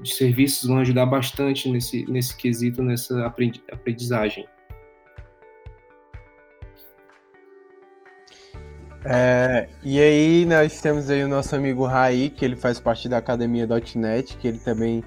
de 0.00 0.14
serviços 0.14 0.68
vão 0.68 0.78
ajudar 0.78 1.06
bastante 1.06 1.68
nesse, 1.68 2.10
nesse 2.10 2.36
quesito, 2.36 2.82
nessa 2.82 3.26
aprendizagem. 3.26 4.46
É, 9.04 9.68
e 9.82 9.98
aí 9.98 10.44
nós 10.44 10.80
temos 10.80 11.08
aí 11.08 11.24
o 11.24 11.28
nosso 11.28 11.56
amigo 11.56 11.86
Raí, 11.86 12.28
que 12.28 12.44
ele 12.44 12.56
faz 12.56 12.78
parte 12.78 13.08
da 13.08 13.18
academia.net, 13.18 14.36
que 14.36 14.46
ele 14.46 14.58
também 14.58 15.02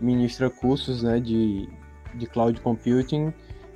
ministra 0.00 0.50
cursos 0.50 1.02
né, 1.02 1.18
de, 1.20 1.68
de 2.14 2.26
cloud 2.26 2.60
computing. 2.60 3.32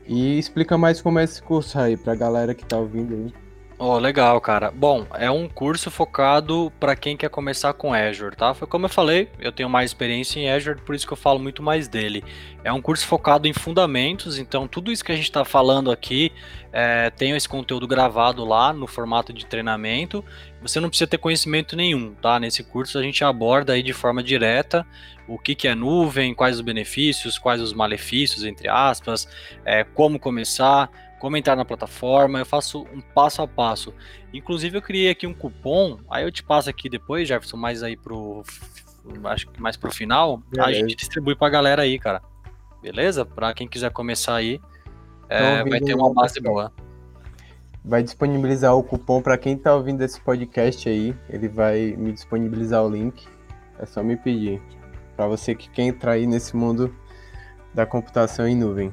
E 0.07 0.39
explica 0.39 0.77
mais 0.77 1.01
como 1.01 1.19
é 1.19 1.25
esse 1.25 1.43
curso 1.43 1.79
aí, 1.79 1.97
para 1.97 2.13
a 2.13 2.17
galera 2.17 2.55
que 2.55 2.63
está 2.63 2.77
ouvindo 2.77 3.15
aí. 3.15 3.44
Oh, 3.87 3.99
legal, 3.99 4.41
cara. 4.41 4.71
Bom, 4.71 5.07
é 5.13 5.31
um 5.31 5.47
curso 5.47 5.91
focado 5.91 6.73
para 6.81 6.97
quem 6.97 7.19
quer 7.19 7.29
começar 7.29 7.75
com 7.75 7.93
Azure, 7.93 8.35
tá? 8.35 8.55
Foi 8.55 8.67
como 8.67 8.87
eu 8.87 8.89
falei, 8.89 9.29
eu 9.39 9.53
tenho 9.53 9.69
mais 9.69 9.91
experiência 9.91 10.41
em 10.41 10.49
Azure, 10.49 10.81
por 10.81 10.95
isso 10.95 11.07
que 11.07 11.13
eu 11.13 11.19
falo 11.19 11.39
muito 11.39 11.63
mais 11.63 11.87
dele. 11.87 12.25
É 12.65 12.73
um 12.73 12.81
curso 12.81 13.07
focado 13.07 13.47
em 13.47 13.53
fundamentos, 13.53 14.39
então 14.39 14.67
tudo 14.67 14.91
isso 14.91 15.05
que 15.05 15.13
a 15.13 15.15
gente 15.15 15.27
está 15.27 15.45
falando 15.45 15.91
aqui 15.91 16.33
é, 16.73 17.11
tem 17.11 17.33
esse 17.33 17.47
conteúdo 17.47 17.87
gravado 17.87 18.43
lá 18.43 18.73
no 18.73 18.87
formato 18.87 19.35
de 19.35 19.45
treinamento. 19.45 20.25
Você 20.63 20.81
não 20.81 20.89
precisa 20.89 21.07
ter 21.07 21.19
conhecimento 21.19 21.77
nenhum, 21.77 22.15
tá? 22.15 22.41
Nesse 22.41 22.65
curso 22.65 22.99
a 22.99 23.03
gente 23.03 23.23
aborda 23.23 23.75
aí 23.75 23.83
de 23.83 23.93
forma 23.93 24.23
direta 24.23 24.87
o 25.29 25.39
que, 25.39 25.55
que 25.55 25.69
é 25.69 25.75
nuvem, 25.75 26.35
quais 26.35 26.57
os 26.57 26.63
benefícios, 26.63 27.39
quais 27.39 27.61
os 27.61 27.75
malefícios, 27.75 28.45
entre 28.45 28.69
aspas, 28.69 29.29
é, 29.65 29.85
como 29.85 30.19
começar 30.19 30.91
como 31.25 31.39
entrar 31.39 31.57
na 31.57 31.65
plataforma, 31.65 32.39
eu 32.39 32.45
faço 32.45 32.83
um 32.93 33.01
passo 33.01 33.41
a 33.41 33.49
passo. 33.49 33.95
Inclusive 34.31 34.77
eu 34.77 34.83
criei 34.83 35.09
aqui 35.09 35.27
um 35.27 35.33
cupom, 35.33 35.99
aí 36.11 36.23
eu 36.23 36.31
te 36.31 36.43
passo 36.43 36.69
aqui 36.69 36.87
depois, 36.87 37.27
Jefferson, 37.27 37.57
mais 37.57 37.83
aí 37.83 37.97
pro 37.97 38.43
acho 39.25 39.49
que 39.49 39.59
mais 39.59 39.75
pro 39.75 39.91
final, 39.91 40.43
Beleza. 40.51 40.69
a 40.69 40.73
gente 40.75 40.95
distribui 40.95 41.35
pra 41.35 41.49
galera 41.49 41.81
aí, 41.81 41.99
cara. 41.99 42.21
Beleza? 42.83 43.25
Pra 43.25 43.55
quem 43.55 43.67
quiser 43.67 43.91
começar 43.91 44.35
aí, 44.35 44.61
é, 45.27 45.65
vai 45.65 45.81
ter 45.81 45.95
uma 45.95 46.13
base 46.13 46.39
boa. 46.43 46.71
Vai 47.83 48.03
disponibilizar 48.03 48.77
o 48.77 48.83
cupom 48.83 49.23
para 49.23 49.39
quem 49.39 49.57
tá 49.57 49.75
ouvindo 49.75 50.03
esse 50.03 50.21
podcast 50.21 50.87
aí, 50.87 51.17
ele 51.31 51.49
vai 51.49 51.95
me 51.97 52.13
disponibilizar 52.13 52.85
o 52.85 52.91
link. 52.91 53.27
É 53.79 53.87
só 53.87 54.03
me 54.03 54.15
pedir. 54.19 54.61
Para 55.17 55.27
você 55.27 55.55
que 55.55 55.71
quer 55.71 55.85
entrar 55.85 56.13
aí 56.13 56.27
nesse 56.27 56.55
mundo 56.55 56.95
da 57.73 57.87
computação 57.87 58.47
em 58.47 58.55
nuvem 58.55 58.93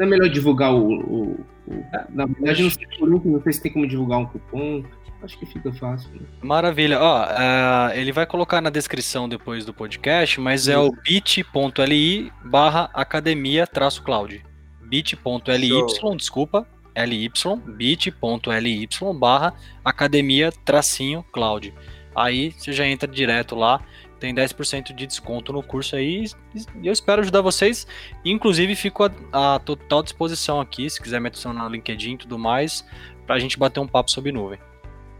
é 0.00 0.06
melhor 0.06 0.28
divulgar 0.28 0.72
o. 0.74 0.92
o, 0.92 1.46
o 1.66 1.84
na 2.08 2.26
verdade, 2.26 2.62
não 2.62 2.70
sei, 2.70 2.86
não 3.00 3.42
sei 3.42 3.52
se 3.52 3.62
tem 3.62 3.72
como 3.72 3.86
divulgar 3.86 4.18
um 4.18 4.26
cupom. 4.26 4.82
Acho 5.22 5.38
que 5.38 5.44
fica 5.44 5.70
fácil. 5.72 6.10
Né? 6.12 6.20
Maravilha. 6.42 6.98
Ó, 6.98 7.24
uh, 7.24 7.92
ele 7.94 8.10
vai 8.10 8.24
colocar 8.24 8.60
na 8.62 8.70
descrição 8.70 9.28
depois 9.28 9.66
do 9.66 9.74
podcast, 9.74 10.40
mas 10.40 10.66
é 10.66 10.78
o 10.78 10.90
bit.li 10.90 12.32
barra 12.42 12.90
academia 12.94 13.66
traço 13.66 14.02
cloud. 14.02 14.42
bit.ly, 14.80 15.70
desculpa, 16.16 16.66
ly, 16.96 17.30
bit.ly 17.76 18.88
barra 19.18 19.54
academia 19.84 20.50
tracinho 20.64 21.22
cloud. 21.30 21.74
Aí 22.16 22.52
você 22.52 22.72
já 22.72 22.86
entra 22.86 23.06
direto 23.06 23.54
lá 23.54 23.80
tem 24.20 24.34
10% 24.34 24.92
de 24.92 25.06
desconto 25.06 25.52
no 25.52 25.62
curso 25.62 25.96
aí 25.96 26.26
e 26.54 26.86
eu 26.86 26.92
espero 26.92 27.22
ajudar 27.22 27.40
vocês. 27.40 27.86
Inclusive, 28.24 28.76
fico 28.76 29.10
à, 29.32 29.58
total 29.58 30.02
disposição 30.02 30.60
aqui, 30.60 30.88
se 30.88 31.00
quiser 31.00 31.20
me 31.20 31.28
adicionar 31.28 31.64
no 31.64 31.70
LinkedIn 31.70 32.12
e 32.12 32.18
tudo 32.18 32.38
mais, 32.38 32.84
para 33.26 33.36
a 33.36 33.38
gente 33.38 33.58
bater 33.58 33.80
um 33.80 33.88
papo 33.88 34.10
sobre 34.10 34.30
nuvem. 34.30 34.58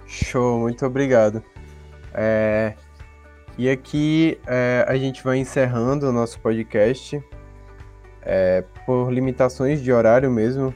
Show, 0.06 0.60
muito 0.60 0.84
obrigado. 0.84 1.42
É... 2.12 2.74
E 3.58 3.68
aqui 3.68 4.38
é, 4.46 4.86
a 4.88 4.96
gente 4.96 5.22
vai 5.22 5.36
encerrando 5.36 6.08
o 6.08 6.12
nosso 6.12 6.40
podcast 6.40 7.22
é, 8.22 8.64
por 8.86 9.12
limitações 9.12 9.82
de 9.82 9.92
horário 9.92 10.30
mesmo. 10.30 10.74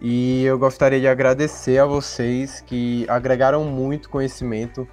E 0.00 0.44
eu 0.44 0.58
gostaria 0.58 1.00
de 1.00 1.08
agradecer 1.08 1.78
a 1.78 1.86
vocês 1.86 2.60
que 2.60 3.06
agregaram 3.08 3.64
muito 3.64 4.10
conhecimento 4.10 4.86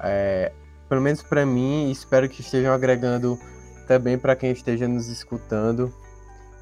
é, 0.00 0.52
pelo 0.94 1.02
menos 1.02 1.24
para 1.24 1.44
mim, 1.44 1.90
espero 1.90 2.28
que 2.28 2.40
estejam 2.40 2.72
agregando 2.72 3.36
também 3.84 4.16
para 4.16 4.36
quem 4.36 4.52
esteja 4.52 4.86
nos 4.86 5.08
escutando. 5.08 5.92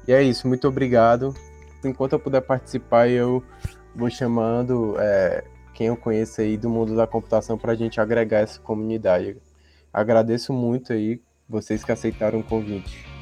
E 0.07 0.11
é 0.11 0.23
isso, 0.23 0.47
muito 0.47 0.67
obrigado. 0.67 1.35
Enquanto 1.85 2.13
eu 2.13 2.19
puder 2.19 2.41
participar, 2.41 3.07
eu 3.07 3.43
vou 3.95 4.09
chamando 4.09 4.95
é, 4.97 5.43
quem 5.75 5.85
eu 5.85 5.95
conheço 5.95 6.41
aí 6.41 6.57
do 6.57 6.67
mundo 6.67 6.95
da 6.95 7.05
computação 7.05 7.59
para 7.59 7.73
a 7.73 7.75
gente 7.75 8.01
agregar 8.01 8.39
essa 8.39 8.59
comunidade. 8.59 9.37
Agradeço 9.93 10.51
muito 10.51 10.91
aí 10.93 11.21
vocês 11.47 11.83
que 11.83 11.91
aceitaram 11.91 12.39
o 12.39 12.43
convite. 12.43 13.12